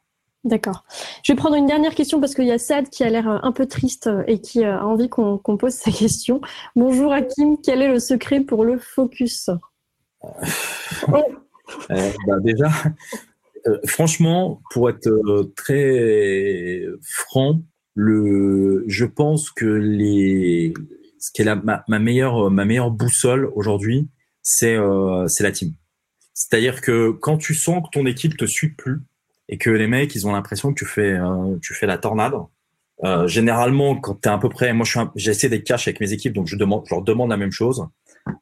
D'accord. 0.45 0.85
Je 1.25 1.33
vais 1.33 1.37
prendre 1.39 1.57
une 1.57 1.65
dernière 1.65 1.95
question 1.95 2.21
parce 2.21 2.35
qu'il 2.35 2.45
y 2.45 2.53
a 2.53 2.59
Sad 2.59 2.91
qui 2.91 3.03
a 3.03 3.09
l'air 3.09 3.27
un 3.27 3.53
peu 3.53 3.65
triste 3.65 4.11
et 4.27 4.43
qui 4.43 4.63
a 4.63 4.85
envie 4.85 5.09
qu'on 5.09 5.39
pose 5.39 5.73
sa 5.73 5.91
question. 6.03 6.43
Bonjour 6.77 7.15
Hakim, 7.15 7.57
quel 7.65 7.81
est 7.81 7.89
le 7.89 7.99
secret 7.99 8.41
pour 8.41 8.67
le 8.67 8.79
focus? 8.79 9.49
Euh, 10.23 12.11
bah 12.27 12.37
Déjà, 12.43 12.69
euh, 13.67 13.79
franchement, 13.87 14.61
pour 14.71 14.91
être 14.91 15.09
euh, 15.09 15.51
très 15.57 16.85
franc, 17.01 17.63
le, 17.95 18.85
je 18.87 19.07
pense 19.07 19.51
que 19.51 19.65
les, 19.65 20.75
ce 21.19 21.33
qui 21.33 21.41
est 21.41 21.47
la, 21.47 21.57
ma, 21.57 21.85
ma 21.89 21.99
meilleure, 21.99 22.51
ma 22.51 22.67
meilleure 22.67 22.91
boussole 22.91 23.51
aujourd'hui, 23.55 24.11
c'est 24.47 24.77
euh, 24.77 25.27
c'est 25.27 25.43
la 25.43 25.51
team. 25.51 25.73
C'est-à-dire 26.33 26.81
que 26.81 27.11
quand 27.11 27.37
tu 27.37 27.53
sens 27.53 27.83
que 27.83 27.91
ton 27.91 28.07
équipe 28.07 28.37
te 28.37 28.45
suit 28.45 28.69
plus 28.69 29.01
et 29.49 29.59
que 29.59 29.71
les 29.71 29.89
mecs 29.89 30.15
ils 30.15 30.27
ont 30.27 30.33
l'impression 30.33 30.73
que 30.73 30.79
tu 30.79 30.85
fais 30.87 31.15
euh, 31.15 31.59
tu 31.61 31.75
la 31.85 31.99
tornade. 31.99 32.35
Euh, 33.05 33.27
généralement, 33.27 33.97
quand 33.97 34.23
tu 34.23 34.29
es 34.29 34.33
à 34.33 34.39
peu 34.39 34.49
près, 34.49 34.73
moi 34.73 34.87
suis, 34.87 35.01
j'essaie 35.17 35.49
d'être 35.49 35.65
cash 35.65 35.89
avec 35.89 36.01
mes 36.01 36.13
équipes, 36.13 36.33
donc 36.33 36.47
je 36.47 36.57
leur 36.57 37.03
demande 37.03 37.29
la 37.29 37.37
même 37.37 37.51
chose. 37.51 37.87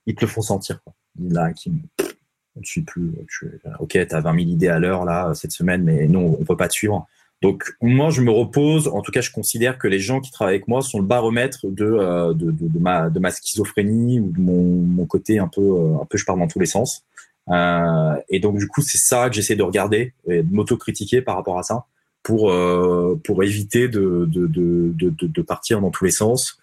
Ils 0.07 0.15
te 0.15 0.21
le 0.21 0.27
font 0.31 0.43
sentir. 0.43 0.81
Quoi. 0.85 0.95
Là, 1.19 1.53
qui 1.53 1.71
ne 1.71 2.63
suis 2.63 2.83
plus. 2.83 3.13
Tu, 3.27 3.51
ok, 3.81 3.99
t'as 4.07 4.21
20 4.21 4.35
000 4.35 4.51
idées 4.51 4.69
à 4.69 4.79
l'heure 4.79 5.35
cette 5.35 5.53
semaine, 5.53 5.83
mais 5.83 6.07
non, 6.07 6.37
on 6.39 6.45
peut 6.45 6.57
pas 6.57 6.69
te 6.69 6.75
suivre. 6.75 7.07
Donc 7.45 7.75
moi, 7.83 8.09
je 8.09 8.23
me 8.23 8.31
repose. 8.31 8.89
En 8.89 9.03
tout 9.03 9.13
cas, 9.13 9.21
je 9.21 9.31
considère 9.31 9.77
que 9.77 9.87
les 9.87 9.99
gens 9.99 10.23
qui 10.23 10.31
travaillent 10.31 10.55
avec 10.55 10.67
moi 10.67 10.81
sont 10.81 10.99
le 10.99 11.05
baromètre 11.05 11.67
de 11.67 11.85
euh, 11.85 12.33
de, 12.33 12.51
de, 12.51 12.79
ma 12.79 13.11
de 13.11 13.19
ma 13.19 13.31
schizophrénie 13.31 14.19
ou 14.19 14.33
de 14.33 14.41
mon, 14.41 14.63
mon 14.63 15.05
côté 15.05 15.39
un 15.39 15.49
peu 15.49 15.61
euh, 15.61 16.01
un 16.01 16.07
peu 16.07 16.17
je 16.17 16.25
pars 16.25 16.39
dans 16.39 16.49
tous 16.49 16.59
les 16.59 16.65
sens. 16.65 17.05
Euh, 17.51 18.15
et 18.31 18.41
donc 18.41 18.57
du 18.57 18.67
coup, 18.67 18.81
c'est 18.81 18.97
ça 18.97 19.29
que 19.29 19.37
j'essaie 19.37 19.57
de 19.57 19.63
regarder 19.63 20.15
et 20.27 20.43
de 20.43 20.55
m'auto-critiquer 20.55 21.21
par 21.21 21.37
rapport 21.37 21.59
à 21.59 21.63
ça 21.63 21.85
pour 22.23 22.51
euh, 22.51 23.21
pour 23.23 23.45
éviter 23.45 23.89
de, 23.89 24.27
de 24.27 25.43
partir 25.43 25.83
dans 25.83 25.91
tous 25.91 26.07
les 26.07 26.13
sens. 26.13 26.59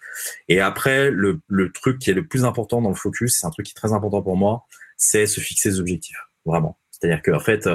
Et 0.48 0.58
après, 0.58 1.12
le, 1.12 1.38
le 1.46 1.70
truc 1.70 2.00
qui 2.00 2.10
est 2.10 2.14
le 2.14 2.26
plus 2.26 2.44
important 2.44 2.82
dans 2.82 2.88
le 2.88 2.96
focus, 2.96 3.36
c'est 3.38 3.46
un 3.46 3.50
truc 3.50 3.66
qui 3.66 3.72
est 3.72 3.80
très 3.80 3.92
important 3.92 4.20
pour 4.20 4.36
moi, 4.36 4.64
c'est 4.96 5.26
se 5.26 5.38
fixer 5.38 5.70
des 5.70 5.78
objectifs, 5.78 6.18
vraiment. 6.44 6.76
C'est-à-dire 6.90 7.22
qu'en 7.22 7.38
fait, 7.38 7.68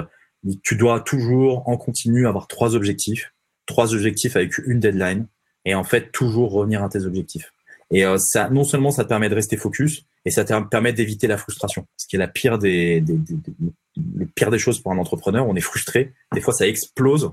tu 0.63 0.75
dois 0.75 0.99
toujours 0.99 1.67
en 1.67 1.77
continu 1.77 2.27
avoir 2.27 2.47
trois 2.47 2.75
objectifs, 2.75 3.33
trois 3.65 3.93
objectifs 3.93 4.35
avec 4.35 4.57
une 4.59 4.79
deadline, 4.79 5.27
et 5.65 5.75
en 5.75 5.83
fait 5.83 6.11
toujours 6.11 6.51
revenir 6.51 6.83
à 6.83 6.89
tes 6.89 7.05
objectifs. 7.05 7.51
Et 7.91 8.05
euh, 8.05 8.17
ça, 8.17 8.49
non 8.49 8.63
seulement 8.63 8.91
ça 8.91 9.03
te 9.03 9.09
permet 9.09 9.29
de 9.29 9.35
rester 9.35 9.57
focus, 9.57 10.05
et 10.25 10.31
ça 10.31 10.43
te 10.43 10.53
permet 10.69 10.93
d'éviter 10.93 11.27
la 11.27 11.37
frustration, 11.37 11.85
ce 11.95 12.07
qui 12.07 12.17
est 12.17 12.19
la 12.19 12.27
pire 12.27 12.57
des, 12.57 13.01
des, 13.01 14.57
choses 14.57 14.79
pour 14.79 14.91
un 14.91 14.97
entrepreneur. 14.97 15.47
On 15.47 15.55
est 15.55 15.61
frustré, 15.61 16.13
des 16.33 16.41
fois 16.41 16.53
ça 16.53 16.67
explose, 16.67 17.31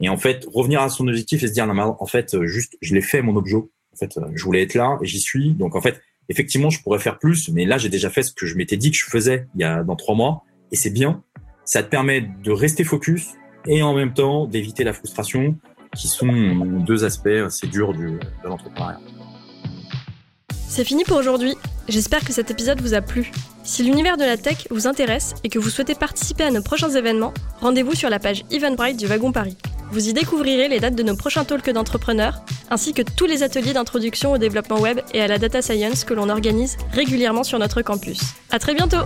et 0.00 0.08
en 0.08 0.16
fait 0.16 0.46
revenir 0.52 0.80
à 0.80 0.88
son 0.88 1.06
objectif 1.06 1.42
et 1.42 1.48
se 1.48 1.52
dire 1.52 1.66
non 1.66 1.74
mais 1.74 1.82
en 1.82 2.06
fait 2.06 2.42
juste 2.44 2.76
je 2.80 2.94
l'ai 2.94 3.02
fait 3.02 3.22
mon 3.22 3.36
objet, 3.36 3.56
en 3.56 3.96
fait 3.96 4.18
je 4.34 4.44
voulais 4.44 4.62
être 4.62 4.74
là 4.74 4.98
et 5.02 5.06
j'y 5.06 5.20
suis, 5.20 5.52
donc 5.52 5.76
en 5.76 5.80
fait 5.80 6.00
effectivement 6.28 6.70
je 6.70 6.82
pourrais 6.82 6.98
faire 6.98 7.18
plus, 7.18 7.50
mais 7.50 7.64
là 7.66 7.76
j'ai 7.76 7.88
déjà 7.88 8.08
fait 8.08 8.22
ce 8.22 8.32
que 8.32 8.46
je 8.46 8.56
m'étais 8.56 8.76
dit 8.76 8.90
que 8.90 8.96
je 8.96 9.04
faisais 9.04 9.46
il 9.54 9.60
y 9.60 9.64
a 9.64 9.82
dans 9.84 9.96
trois 9.96 10.14
mois, 10.14 10.44
et 10.72 10.76
c'est 10.76 10.90
bien 10.90 11.22
ça 11.70 11.84
te 11.84 11.88
permet 11.88 12.22
de 12.42 12.50
rester 12.50 12.82
focus 12.82 13.28
et 13.64 13.80
en 13.80 13.94
même 13.94 14.12
temps 14.12 14.46
d'éviter 14.46 14.82
la 14.82 14.92
frustration, 14.92 15.54
qui 15.94 16.08
sont 16.08 16.26
deux 16.84 17.04
aspects 17.04 17.28
assez 17.28 17.68
durs 17.68 17.92
du, 17.92 18.06
de 18.08 18.48
l'entrepreneuriat. 18.48 18.98
C'est 20.68 20.82
fini 20.82 21.04
pour 21.04 21.16
aujourd'hui. 21.16 21.54
J'espère 21.88 22.24
que 22.24 22.32
cet 22.32 22.50
épisode 22.50 22.80
vous 22.80 22.94
a 22.94 23.02
plu. 23.02 23.30
Si 23.62 23.84
l'univers 23.84 24.16
de 24.16 24.24
la 24.24 24.36
tech 24.36 24.66
vous 24.70 24.88
intéresse 24.88 25.34
et 25.44 25.48
que 25.48 25.60
vous 25.60 25.70
souhaitez 25.70 25.94
participer 25.94 26.42
à 26.42 26.50
nos 26.50 26.60
prochains 26.60 26.90
événements, 26.90 27.32
rendez-vous 27.60 27.94
sur 27.94 28.10
la 28.10 28.18
page 28.18 28.44
Eventbrite 28.50 28.96
du 28.96 29.06
Wagon 29.06 29.30
Paris. 29.30 29.56
Vous 29.92 30.08
y 30.08 30.12
découvrirez 30.12 30.66
les 30.66 30.80
dates 30.80 30.96
de 30.96 31.04
nos 31.04 31.14
prochains 31.14 31.44
talks 31.44 31.70
d'entrepreneurs, 31.70 32.42
ainsi 32.70 32.94
que 32.94 33.02
tous 33.02 33.26
les 33.26 33.44
ateliers 33.44 33.74
d'introduction 33.74 34.32
au 34.32 34.38
développement 34.38 34.80
web 34.80 34.98
et 35.14 35.20
à 35.20 35.28
la 35.28 35.38
data 35.38 35.62
science 35.62 36.02
que 36.02 36.14
l'on 36.14 36.30
organise 36.30 36.78
régulièrement 36.92 37.44
sur 37.44 37.60
notre 37.60 37.82
campus. 37.82 38.20
À 38.50 38.58
très 38.58 38.74
bientôt! 38.74 39.04